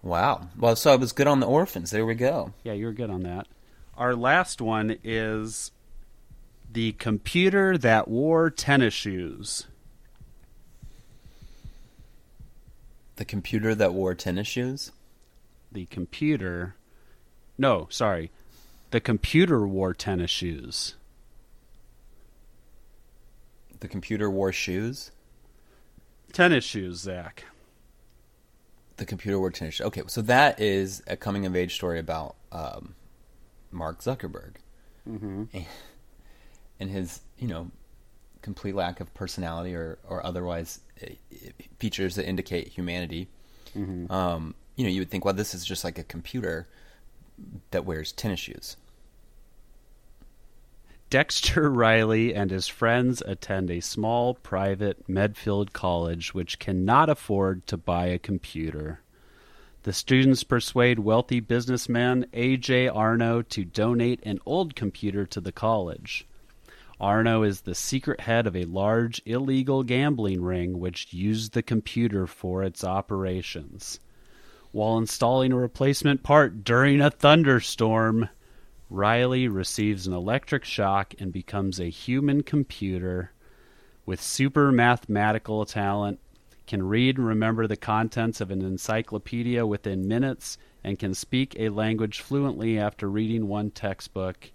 Wow. 0.03 0.49
Well, 0.59 0.77
so 0.77 0.93
I 0.93 0.97
was 0.97 1.13
good 1.13 1.27
on 1.27 1.41
the 1.41 1.47
orphans. 1.47 1.91
There 1.91 2.07
we 2.07 2.15
go. 2.15 2.53
Yeah, 2.65 2.73
you're 2.73 2.93
good 2.93 3.11
on 3.11 3.23
that. 3.23 3.47
Our 3.97 4.15
last 4.15 4.61
one 4.61 4.97
is 5.05 5.73
the 6.73 6.93
computer 6.93 7.77
that 7.77 8.09
wore 8.09 8.49
tennis 8.49 8.95
shoes. 8.95 9.67
The 13.17 13.25
computer 13.27 13.75
that 13.75 13.93
wore 13.93 14.15
tennis 14.15 14.47
shoes. 14.47 14.93
The 15.71 15.85
computer. 15.87 16.77
No, 17.59 17.87
sorry. 17.91 18.31
The 18.93 19.01
computer 19.01 19.67
wore 19.69 19.93
tennis 19.93 20.31
shoes. 20.31 20.95
The 23.81 23.89
computer 23.89 24.31
wore 24.31 24.53
shoes. 24.53 25.11
Tennis 26.33 26.65
shoes, 26.65 27.01
Zac. 27.01 27.45
The 29.01 29.07
computer 29.07 29.39
wore 29.39 29.51
tennis 29.51 29.77
shoes. 29.77 29.87
Okay, 29.87 30.03
so 30.09 30.21
that 30.21 30.61
is 30.61 31.03
a 31.07 31.17
coming 31.17 31.47
of 31.47 31.57
age 31.57 31.75
story 31.75 31.99
about 31.99 32.37
um, 32.53 32.95
Mark 33.73 34.01
Zuckerberg 34.01 34.57
Mm-hmm. 35.09 35.45
and 36.79 36.91
his, 36.91 37.23
you 37.39 37.49
know, 37.49 37.71
complete 38.43 38.75
lack 38.75 39.01
of 39.01 39.13
personality 39.15 39.75
or 39.75 39.99
or 40.07 40.25
otherwise 40.25 40.81
uh, 41.03 41.07
features 41.79 42.17
that 42.17 42.29
indicate 42.29 42.69
humanity. 42.69 43.29
Mm-hmm. 43.75 44.13
Um, 44.13 44.55
you 44.77 44.85
know, 44.85 44.91
you 44.91 45.01
would 45.01 45.11
think, 45.11 45.25
well, 45.25 45.33
this 45.33 45.55
is 45.55 45.65
just 45.65 45.83
like 45.83 45.99
a 45.99 46.05
computer 46.05 46.69
that 47.71 47.87
wears 47.87 48.13
tennis 48.13 48.41
shoes. 48.41 48.77
Dexter 51.11 51.69
Riley 51.73 52.33
and 52.33 52.53
his 52.53 52.69
friends 52.69 53.21
attend 53.27 53.69
a 53.69 53.81
small 53.81 54.35
private 54.35 55.09
Medfield 55.09 55.73
college 55.73 56.35
which 56.35 56.61
cannot 56.61 57.11
afford 57.11 57.67
to 57.67 57.77
buy 57.77 58.07
a 58.07 58.19
computer. 58.19 59.01
The 59.83 59.93
students 59.93 60.45
persuade 60.45 61.01
wealthy 61.01 61.41
businessman 61.41 62.27
A.J. 62.33 62.87
Arno 62.87 63.43
to 63.43 63.65
donate 63.65 64.21
an 64.23 64.39
old 64.47 64.77
computer 64.77 65.27
to 65.27 65.41
the 65.41 65.51
college. 65.51 66.29
Arno 67.01 67.43
is 67.43 67.63
the 67.63 67.75
secret 67.75 68.21
head 68.21 68.47
of 68.47 68.55
a 68.55 68.65
large 68.67 69.21
illegal 69.27 69.83
gambling 69.83 70.43
ring 70.43 70.79
which 70.79 71.13
used 71.13 71.55
the 71.55 71.63
computer 71.63 72.29
for 72.29 72.63
its 72.63 72.85
operations. 72.85 73.99
While 74.71 74.99
installing 74.99 75.53
a 75.53 75.57
replacement 75.57 76.23
part 76.23 76.63
during 76.63 77.01
a 77.01 77.11
thunderstorm, 77.11 78.29
Riley 78.91 79.47
receives 79.47 80.09
an 80.09 80.13
electric 80.13 80.65
shock 80.65 81.15
and 81.21 81.33
becomes 81.33 81.79
a 81.79 81.89
human 81.89 82.43
computer 82.43 83.31
with 84.05 84.21
super 84.21 84.73
mathematical 84.73 85.65
talent, 85.65 86.19
can 86.67 86.83
read 86.83 87.17
and 87.17 87.27
remember 87.27 87.69
the 87.69 87.77
contents 87.77 88.41
of 88.41 88.51
an 88.51 88.63
encyclopedia 88.63 89.65
within 89.65 90.09
minutes, 90.09 90.59
and 90.83 90.99
can 90.99 91.15
speak 91.15 91.55
a 91.59 91.69
language 91.69 92.21
fluently 92.21 92.79
after 92.79 93.09
reading 93.09 93.47
one 93.47 93.71
textbook. 93.71 94.51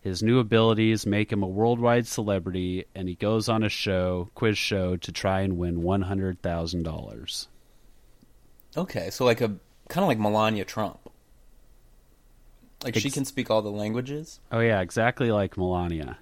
His 0.00 0.22
new 0.22 0.38
abilities 0.38 1.06
make 1.06 1.32
him 1.32 1.42
a 1.42 1.48
worldwide 1.48 2.06
celebrity, 2.06 2.84
and 2.94 3.08
he 3.08 3.14
goes 3.14 3.48
on 3.48 3.62
a 3.62 3.68
show, 3.68 4.28
quiz 4.34 4.58
show, 4.58 4.96
to 4.96 5.12
try 5.12 5.40
and 5.40 5.56
win 5.56 5.82
one 5.82 6.02
hundred 6.02 6.42
thousand 6.42 6.82
dollars. 6.82 7.48
Okay, 8.76 9.08
so 9.10 9.24
like 9.24 9.40
a 9.40 9.56
kind 9.88 10.04
of 10.04 10.08
like 10.08 10.18
Melania 10.18 10.64
Trump. 10.64 11.07
Like 12.84 12.94
she 12.94 13.10
can 13.10 13.24
speak 13.24 13.50
all 13.50 13.62
the 13.62 13.70
languages. 13.70 14.40
Oh 14.52 14.60
yeah, 14.60 14.80
exactly 14.80 15.32
like 15.32 15.56
Melania. 15.56 16.18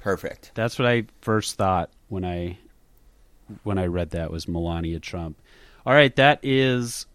Perfect. 0.00 0.50
That's 0.54 0.78
what 0.78 0.86
I 0.88 1.04
first 1.20 1.56
thought 1.56 1.90
when 2.08 2.24
I 2.24 2.58
when 3.62 3.78
I 3.78 3.86
read 3.86 4.10
that 4.10 4.30
was 4.30 4.48
Melania 4.48 4.98
Trump. 5.00 5.40
All 5.86 5.94
right, 5.94 6.14
that 6.16 6.40
is 6.42 7.06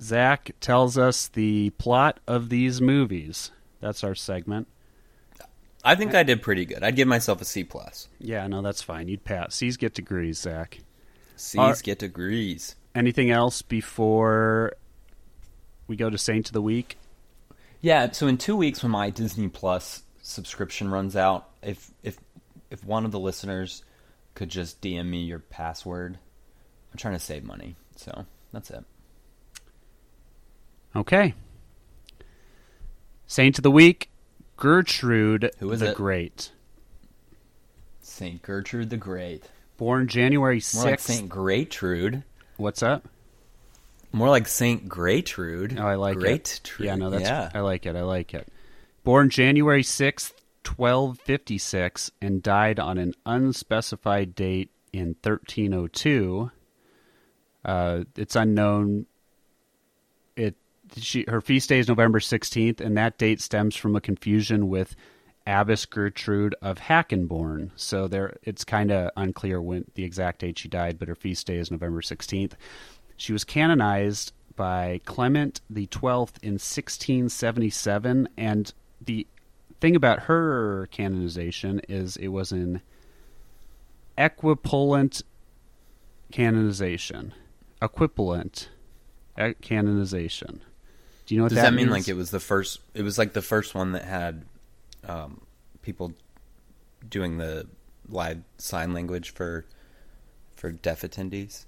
Zac 0.00 0.52
tells 0.60 0.96
us 0.96 1.28
the 1.28 1.70
plot 1.70 2.20
of 2.26 2.48
these 2.48 2.80
movies. 2.80 3.50
That's 3.80 4.02
our 4.02 4.14
segment. 4.14 4.68
I 5.84 5.96
think 5.96 6.14
I 6.14 6.22
did 6.22 6.42
pretty 6.42 6.64
good. 6.64 6.84
I'd 6.84 6.94
give 6.94 7.08
myself 7.08 7.40
a 7.40 7.44
C 7.44 7.64
plus. 7.64 8.08
Yeah, 8.20 8.46
no, 8.46 8.62
that's 8.62 8.82
fine. 8.82 9.08
You'd 9.08 9.24
pass. 9.24 9.56
C's 9.56 9.76
get 9.76 9.94
degrees, 9.94 10.38
Zac. 10.38 10.78
C's 11.36 11.58
Are- 11.58 11.74
get 11.82 11.98
degrees. 11.98 12.76
Anything 12.94 13.30
else 13.30 13.62
before 13.62 14.74
we 15.88 15.96
go 15.96 16.08
to 16.10 16.18
Saint 16.18 16.48
of 16.48 16.52
the 16.52 16.62
Week? 16.62 16.96
Yeah. 17.82 18.10
So 18.12 18.26
in 18.28 18.38
two 18.38 18.56
weeks, 18.56 18.82
when 18.82 18.92
my 18.92 19.10
Disney 19.10 19.48
Plus 19.48 20.02
subscription 20.22 20.90
runs 20.90 21.14
out, 21.14 21.50
if 21.60 21.90
if 22.02 22.16
if 22.70 22.82
one 22.84 23.04
of 23.04 23.10
the 23.12 23.20
listeners 23.20 23.84
could 24.34 24.48
just 24.48 24.80
DM 24.80 25.06
me 25.06 25.24
your 25.24 25.40
password, 25.40 26.18
I'm 26.90 26.96
trying 26.96 27.14
to 27.14 27.20
save 27.20 27.44
money. 27.44 27.76
So 27.96 28.24
that's 28.52 28.70
it. 28.70 28.84
Okay. 30.96 31.34
Saint 33.26 33.58
of 33.58 33.62
the 33.62 33.70
Week, 33.70 34.10
Gertrude 34.56 35.50
Who 35.58 35.72
is 35.72 35.80
the 35.80 35.90
it? 35.90 35.96
Great. 35.96 36.52
Saint 38.00 38.42
Gertrude 38.42 38.90
the 38.90 38.96
Great. 38.96 39.44
Born 39.76 40.06
January 40.06 40.60
More 40.74 40.84
like 40.84 41.00
6th. 41.00 41.00
Saint 41.00 41.28
Gertrude. 41.28 42.24
What's 42.56 42.82
up? 42.82 43.08
More 44.12 44.28
like 44.28 44.46
Saint 44.46 44.88
Gertrude. 44.88 45.78
Oh, 45.78 45.86
I 45.86 45.94
like 45.94 46.18
Great 46.18 46.54
it. 46.54 46.60
Trude. 46.62 46.86
Yeah, 46.86 46.96
no, 46.96 47.10
that's 47.10 47.24
yeah. 47.24 47.50
I 47.54 47.60
like 47.60 47.86
it. 47.86 47.96
I 47.96 48.02
like 48.02 48.34
it. 48.34 48.46
Born 49.04 49.30
January 49.30 49.82
sixth, 49.82 50.34
twelve 50.64 51.18
fifty 51.18 51.58
six, 51.58 52.10
and 52.20 52.42
died 52.42 52.78
on 52.78 52.98
an 52.98 53.14
unspecified 53.24 54.34
date 54.34 54.70
in 54.92 55.14
thirteen 55.22 55.72
oh 55.72 55.86
two. 55.86 56.50
Uh, 57.64 58.04
it's 58.16 58.36
unknown. 58.36 59.06
It 60.36 60.56
she 60.96 61.24
her 61.26 61.40
feast 61.40 61.70
day 61.70 61.78
is 61.78 61.88
November 61.88 62.20
sixteenth, 62.20 62.80
and 62.80 62.96
that 62.96 63.18
date 63.18 63.40
stems 63.40 63.74
from 63.74 63.96
a 63.96 64.00
confusion 64.00 64.68
with 64.68 64.94
Abbess 65.46 65.86
Gertrude 65.86 66.54
of 66.62 66.78
Hackenborn. 66.78 67.70
So 67.76 68.06
there, 68.06 68.36
it's 68.42 68.64
kind 68.64 68.92
of 68.92 69.10
unclear 69.16 69.60
when 69.60 69.86
the 69.94 70.04
exact 70.04 70.40
date 70.40 70.58
she 70.58 70.68
died, 70.68 70.98
but 70.98 71.08
her 71.08 71.16
feast 71.16 71.46
day 71.46 71.56
is 71.56 71.70
November 71.70 72.02
sixteenth. 72.02 72.54
She 73.16 73.32
was 73.32 73.44
canonized 73.44 74.32
by 74.56 75.00
Clement 75.04 75.60
the 75.70 75.86
Twelfth 75.86 76.38
in 76.42 76.52
1677, 76.52 78.28
and 78.36 78.72
the 79.00 79.26
thing 79.80 79.96
about 79.96 80.20
her 80.20 80.88
canonization 80.90 81.80
is 81.88 82.16
it 82.16 82.28
was 82.28 82.52
an 82.52 82.80
equipollent 84.16 85.22
canonization, 86.30 87.32
equivalent 87.80 88.68
eh, 89.36 89.52
canonization. 89.60 90.60
Do 91.26 91.34
you 91.34 91.38
know 91.38 91.44
what 91.44 91.50
Does 91.50 91.56
that, 91.56 91.62
that, 91.62 91.72
mean 91.72 91.86
means? 91.86 91.90
like 91.90 92.08
it 92.08 92.16
was 92.16 92.30
the 92.30 92.40
first? 92.40 92.80
It 92.94 93.02
was 93.02 93.18
like 93.18 93.32
the 93.32 93.42
first 93.42 93.74
one 93.74 93.92
that 93.92 94.04
had 94.04 94.44
um, 95.06 95.40
people 95.82 96.12
doing 97.08 97.38
the 97.38 97.66
live 98.08 98.42
sign 98.58 98.92
language 98.92 99.30
for 99.30 99.64
for 100.56 100.70
deaf 100.70 101.02
attendees. 101.02 101.66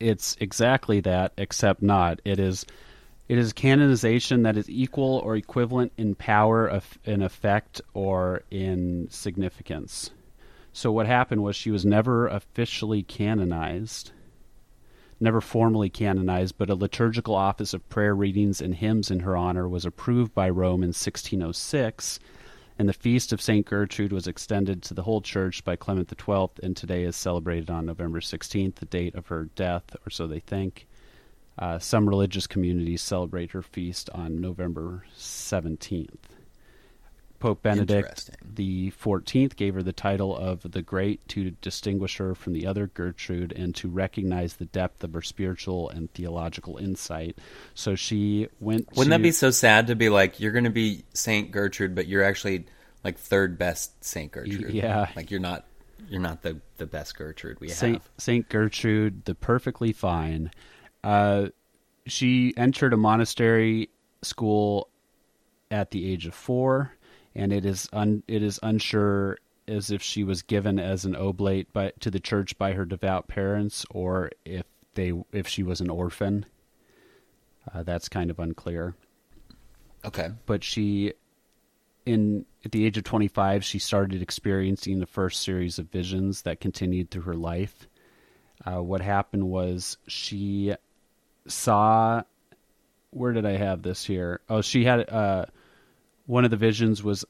It's 0.00 0.36
exactly 0.40 1.00
that, 1.00 1.32
except 1.36 1.82
not. 1.82 2.20
It 2.24 2.40
is 2.40 2.66
it 3.30 3.38
is 3.38 3.52
canonization 3.52 4.42
that 4.42 4.56
is 4.56 4.68
equal 4.68 5.18
or 5.18 5.36
equivalent 5.36 5.92
in 5.96 6.16
power, 6.16 6.66
of, 6.66 6.98
in 7.04 7.22
effect, 7.22 7.80
or 7.94 8.42
in 8.50 9.06
significance. 9.08 10.10
So 10.72 10.90
what 10.90 11.06
happened 11.06 11.44
was 11.44 11.54
she 11.54 11.70
was 11.70 11.86
never 11.86 12.26
officially 12.26 13.04
canonized, 13.04 14.10
never 15.20 15.40
formally 15.40 15.88
canonized, 15.88 16.58
but 16.58 16.70
a 16.70 16.74
liturgical 16.74 17.36
office 17.36 17.72
of 17.72 17.88
prayer 17.88 18.16
readings 18.16 18.60
and 18.60 18.74
hymns 18.74 19.12
in 19.12 19.20
her 19.20 19.36
honor 19.36 19.68
was 19.68 19.84
approved 19.84 20.34
by 20.34 20.50
Rome 20.50 20.82
in 20.82 20.88
1606, 20.88 22.18
and 22.80 22.88
the 22.88 22.94
feast 22.94 23.30
of 23.30 23.42
St. 23.42 23.66
Gertrude 23.66 24.10
was 24.10 24.26
extended 24.26 24.82
to 24.84 24.94
the 24.94 25.02
whole 25.02 25.20
church 25.20 25.62
by 25.64 25.76
Clement 25.76 26.08
XII, 26.08 26.48
and 26.62 26.74
today 26.74 27.02
is 27.02 27.14
celebrated 27.14 27.68
on 27.68 27.84
November 27.84 28.20
16th, 28.20 28.76
the 28.76 28.86
date 28.86 29.14
of 29.14 29.26
her 29.26 29.50
death, 29.54 29.94
or 30.06 30.08
so 30.08 30.26
they 30.26 30.40
think. 30.40 30.88
Uh, 31.58 31.78
some 31.78 32.08
religious 32.08 32.46
communities 32.46 33.02
celebrate 33.02 33.50
her 33.50 33.60
feast 33.60 34.08
on 34.14 34.40
November 34.40 35.04
17th. 35.14 36.29
Pope 37.40 37.62
Benedict 37.62 38.30
the 38.44 38.92
14th 38.92 39.56
gave 39.56 39.74
her 39.74 39.82
the 39.82 39.92
title 39.92 40.36
of 40.36 40.70
the 40.70 40.82
Great 40.82 41.26
to 41.28 41.50
distinguish 41.62 42.18
her 42.18 42.34
from 42.34 42.52
the 42.52 42.66
other 42.66 42.86
Gertrude 42.86 43.52
and 43.52 43.74
to 43.76 43.88
recognize 43.88 44.54
the 44.54 44.66
depth 44.66 45.02
of 45.02 45.14
her 45.14 45.22
spiritual 45.22 45.88
and 45.88 46.12
theological 46.12 46.76
insight. 46.76 47.38
So 47.74 47.94
she 47.94 48.48
went. 48.60 48.88
Wouldn't 48.90 49.06
to, 49.06 49.18
that 49.18 49.22
be 49.22 49.32
so 49.32 49.50
sad 49.50 49.88
to 49.88 49.96
be 49.96 50.10
like 50.10 50.38
you're 50.38 50.52
going 50.52 50.64
to 50.64 50.70
be 50.70 51.04
Saint 51.14 51.50
Gertrude, 51.50 51.94
but 51.94 52.06
you're 52.06 52.22
actually 52.22 52.66
like 53.02 53.18
third 53.18 53.58
best 53.58 54.04
Saint 54.04 54.30
Gertrude? 54.30 54.70
yeah. 54.74 55.08
like 55.16 55.30
you're 55.30 55.40
not 55.40 55.64
you're 56.08 56.20
not 56.20 56.42
the 56.42 56.60
the 56.76 56.86
best 56.86 57.16
Gertrude 57.16 57.58
we 57.60 57.68
Saint 57.68 57.96
have. 57.96 58.08
Saint 58.18 58.48
Gertrude, 58.48 59.24
the 59.24 59.34
perfectly 59.34 59.92
fine. 59.92 60.50
Uh, 61.02 61.48
she 62.06 62.52
entered 62.56 62.92
a 62.92 62.96
monastery 62.96 63.88
school 64.22 64.88
at 65.70 65.90
the 65.90 66.10
age 66.10 66.26
of 66.26 66.34
four, 66.34 66.92
and 67.34 67.52
it 67.52 67.64
is 67.64 67.88
un, 67.92 68.22
it 68.28 68.42
is 68.42 68.58
unsure 68.62 69.38
as 69.68 69.90
if 69.90 70.02
she 70.02 70.24
was 70.24 70.42
given 70.42 70.78
as 70.78 71.04
an 71.04 71.14
oblate 71.14 71.72
by 71.72 71.92
to 72.00 72.10
the 72.10 72.20
church 72.20 72.56
by 72.58 72.72
her 72.72 72.84
devout 72.84 73.28
parents, 73.28 73.84
or 73.90 74.30
if 74.44 74.64
they 74.94 75.12
if 75.32 75.46
she 75.46 75.62
was 75.62 75.80
an 75.80 75.90
orphan. 75.90 76.46
Uh, 77.72 77.82
that's 77.82 78.08
kind 78.08 78.30
of 78.30 78.38
unclear 78.40 78.94
Okay. 80.04 80.30
but 80.46 80.64
she 80.64 81.12
in 82.06 82.46
at 82.64 82.72
the 82.72 82.86
age 82.86 82.96
of 82.96 83.04
25 83.04 83.62
she 83.62 83.78
started 83.78 84.22
experiencing 84.22 84.98
the 84.98 85.06
first 85.06 85.42
series 85.42 85.78
of 85.78 85.86
visions 85.90 86.42
that 86.42 86.58
continued 86.58 87.10
through 87.10 87.22
her 87.22 87.36
life 87.36 87.86
uh, 88.66 88.82
what 88.82 89.02
happened 89.02 89.46
was 89.46 89.98
she 90.08 90.74
saw 91.46 92.22
where 93.10 93.32
did 93.32 93.44
i 93.44 93.56
have 93.58 93.82
this 93.82 94.04
here 94.04 94.40
oh 94.48 94.62
she 94.62 94.84
had 94.84 95.08
uh, 95.10 95.44
one 96.30 96.44
of 96.44 96.50
the 96.50 96.56
visions 96.56 97.02
was 97.02 97.24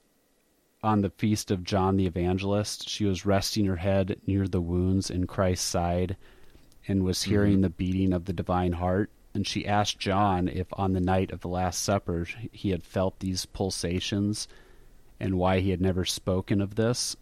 on 0.83 1.01
the 1.01 1.11
feast 1.11 1.51
of 1.51 1.65
john 1.65 1.97
the 1.97 2.07
evangelist 2.07 2.89
she 2.89 3.05
was 3.05 3.27
resting 3.27 3.67
her 3.67 3.77
head 3.77 4.21
near 4.27 4.47
the 4.49 4.61
wounds 4.61 5.11
in 5.11 5.27
christ's 5.27 5.67
side 5.67 6.17
and 6.89 7.05
was 7.05 7.19
mm-hmm. 7.21 7.31
hearing 7.31 7.61
the 7.61 7.71
beating 7.71 8.13
of 8.13 8.25
the 8.25 8.33
divine 8.33 8.73
heart. 8.73 9.11
And 9.35 9.47
she 9.47 9.67
asked 9.67 9.99
John 9.99 10.49
if 10.49 10.67
on 10.73 10.93
the 10.93 11.01
night 11.01 11.31
of 11.31 11.41
the 11.41 11.49
Last 11.49 11.83
Supper 11.83 12.27
he 12.53 12.71
had 12.71 12.83
felt 12.83 13.21
these 13.21 13.47
pulsations 13.47 14.49
and 15.21 15.39
why 15.39 15.61
he 15.61 15.71
had 15.71 15.81
never 15.81 16.05
spoken 16.05 16.61
of 16.61 16.75
this. 16.75 17.17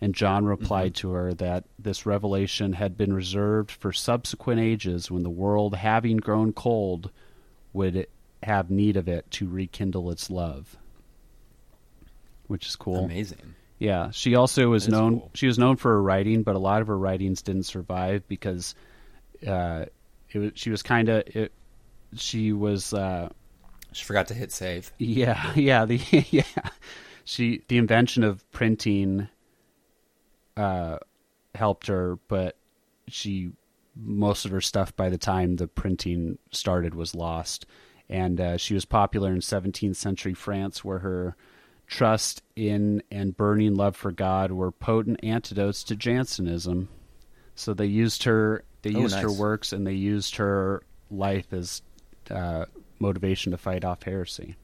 And 0.00 0.14
John 0.14 0.42
mm-hmm. 0.42 0.50
replied 0.50 0.94
to 0.96 1.10
her 1.10 1.32
that 1.34 1.64
this 1.78 2.06
revelation 2.06 2.72
had 2.72 2.96
been 2.96 3.12
reserved 3.12 3.70
for 3.70 3.92
subsequent 3.92 4.60
ages 4.60 5.10
when 5.10 5.22
the 5.22 5.30
world, 5.30 5.76
having 5.76 6.16
grown 6.16 6.52
cold, 6.52 7.10
would 7.72 8.08
have 8.42 8.70
need 8.70 8.96
of 8.96 9.08
it 9.08 9.30
to 9.30 9.48
rekindle 9.48 10.10
its 10.10 10.28
love. 10.28 10.76
Which 12.46 12.66
is 12.66 12.76
cool. 12.76 13.04
Amazing. 13.04 13.54
Yeah, 13.78 14.10
she 14.10 14.34
also 14.34 14.68
was 14.68 14.88
known. 14.88 15.20
cool. 15.20 15.30
She 15.34 15.46
was 15.46 15.58
known 15.58 15.76
for 15.76 15.92
her 15.92 16.02
writing, 16.02 16.42
but 16.42 16.54
a 16.54 16.58
lot 16.58 16.80
of 16.80 16.86
her 16.86 16.96
writings 16.98 17.42
didn't 17.42 17.64
survive 17.64 18.26
because 18.28 18.74
uh, 19.46 19.86
it 20.30 20.38
was. 20.38 20.52
She 20.54 20.70
was 20.70 20.82
kind 20.82 21.08
of. 21.08 21.22
It, 21.26 21.52
she 22.14 22.52
was. 22.52 22.94
Uh, 22.94 23.30
She 23.92 24.04
forgot 24.04 24.28
to 24.28 24.34
hit 24.34 24.52
save. 24.52 24.92
yeah, 24.98 25.52
yeah, 25.56 25.84
the 25.84 25.96
yeah. 26.30 26.42
She 27.24 27.62
the 27.68 27.78
invention 27.78 28.22
of 28.22 28.48
printing 28.52 29.28
uh, 30.56 30.98
helped 31.54 31.86
her, 31.88 32.18
but 32.28 32.56
she 33.08 33.50
most 33.96 34.44
of 34.44 34.50
her 34.50 34.60
stuff 34.60 34.94
by 34.96 35.08
the 35.08 35.18
time 35.18 35.56
the 35.56 35.68
printing 35.68 36.38
started 36.52 36.94
was 36.94 37.14
lost, 37.14 37.66
and 38.08 38.40
uh, 38.40 38.56
she 38.56 38.74
was 38.74 38.84
popular 38.84 39.32
in 39.32 39.38
17th 39.40 39.96
century 39.96 40.34
France, 40.34 40.84
where 40.84 40.98
her 41.00 41.36
trust 41.86 42.42
in 42.56 43.02
and 43.10 43.36
burning 43.36 43.74
love 43.74 43.96
for 43.96 44.12
God 44.12 44.50
were 44.52 44.70
potent 44.72 45.20
antidotes 45.22 45.84
to 45.84 45.96
Jansenism. 45.96 46.88
So 47.54 47.74
they 47.74 47.86
used 47.86 48.24
her. 48.24 48.64
They 48.82 48.94
Oh, 48.94 49.00
used 49.00 49.18
her 49.18 49.32
works 49.32 49.72
and 49.72 49.86
they 49.86 49.94
used 49.94 50.36
her 50.36 50.82
life 51.10 51.52
as 51.52 51.82
uh, 52.30 52.66
motivation 52.98 53.52
to 53.52 53.58
fight 53.58 53.84
off 53.84 54.02
heresy. 54.02 54.56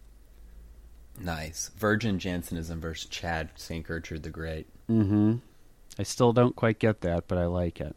Nice. 1.19 1.71
Virgin 1.77 2.19
Jansenism 2.19 2.81
versus 2.81 3.09
Chad 3.09 3.51
St. 3.57 3.87
Gertrude 3.87 4.23
the 4.23 4.31
Great. 4.31 4.67
Mm-hmm. 4.89 5.37
I 5.99 6.03
still 6.03 6.33
don't 6.33 6.57
quite 6.57 6.79
get 6.79 7.03
that, 7.03 7.29
but 7.29 7.39
I 7.39 7.47
like 7.47 7.81
it. 7.81 7.95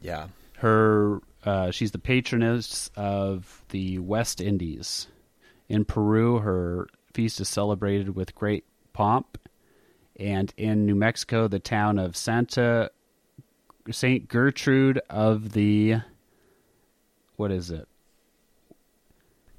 Yeah. 0.00 0.28
Her, 0.58 1.20
uh, 1.44 1.70
she's 1.70 1.92
the 1.92 1.98
patroness 1.98 2.90
of 2.96 3.64
the 3.70 3.98
West 3.98 4.40
Indies. 4.40 5.06
In 5.68 5.84
Peru, 5.84 6.38
her 6.38 6.88
feast 7.12 7.40
is 7.40 7.48
celebrated 7.48 8.14
with 8.14 8.34
great 8.34 8.64
pomp, 8.92 9.38
and 10.16 10.52
in 10.56 10.86
New 10.86 10.94
Mexico, 10.94 11.48
the 11.48 11.58
town 11.58 11.98
of 11.98 12.16
Santa 12.16 12.90
Saint 13.90 14.28
Gertrude 14.28 15.00
of 15.08 15.52
the 15.52 15.96
what 17.36 17.50
is 17.50 17.70
it? 17.70 17.88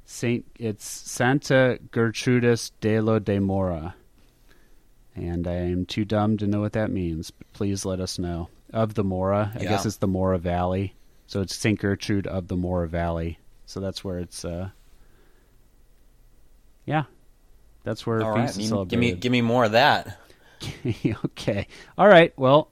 Saint 0.06 0.46
it's 0.60 0.86
Santa 0.86 1.80
Gertrudis 1.92 2.72
de 2.82 3.00
lo 3.00 3.20
de 3.20 3.40
Mora. 3.40 3.96
And 5.16 5.46
I 5.48 5.54
am 5.54 5.86
too 5.86 6.06
dumb 6.06 6.38
to 6.38 6.48
know 6.48 6.62
what 6.62 6.74
that 6.74 6.90
means, 6.92 7.32
but 7.32 7.52
please 7.54 7.84
let 7.86 8.00
us 8.00 8.18
know. 8.20 8.50
Of 8.72 8.94
the 8.94 9.04
Mora. 9.04 9.52
I 9.56 9.64
Yeah. 9.64 9.70
guess 9.70 9.86
it's 9.86 9.98
the 9.98 10.08
Mora 10.08 10.38
Valley. 10.38 10.96
So 11.28 11.42
it's 11.42 11.56
St. 11.56 11.80
Gertrude 11.80 12.28
of 12.28 12.48
the 12.48 12.56
Mora 12.56 12.88
Valley. 12.88 13.40
So 13.66 13.80
that's 13.80 14.04
where 14.04 14.20
it's 14.20 14.46
uh 14.46 14.70
Yeah. 16.86 17.04
That's 17.84 18.06
where 18.06 18.22
All 18.24 18.34
feast 18.36 18.36
right. 18.36 18.50
is 18.50 18.56
Give 18.58 18.62
me, 18.64 18.68
celebrated. 18.68 18.90
give 18.90 19.00
me 19.00 19.12
give 19.14 19.32
me 19.32 19.42
more 19.42 19.64
of 19.66 19.72
that. 19.74 20.18
okay. 21.26 21.68
All 21.98 22.08
right. 22.08 22.34
Well, 22.38 22.70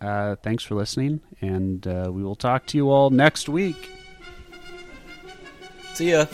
uh, 0.00 0.36
thanks 0.36 0.64
for 0.64 0.74
listening, 0.74 1.20
and 1.40 1.86
uh, 1.86 2.10
we 2.12 2.22
will 2.22 2.36
talk 2.36 2.66
to 2.68 2.76
you 2.78 2.90
all 2.90 3.10
next 3.10 3.48
week. 3.48 3.90
See 5.94 6.10
ya. 6.12 6.26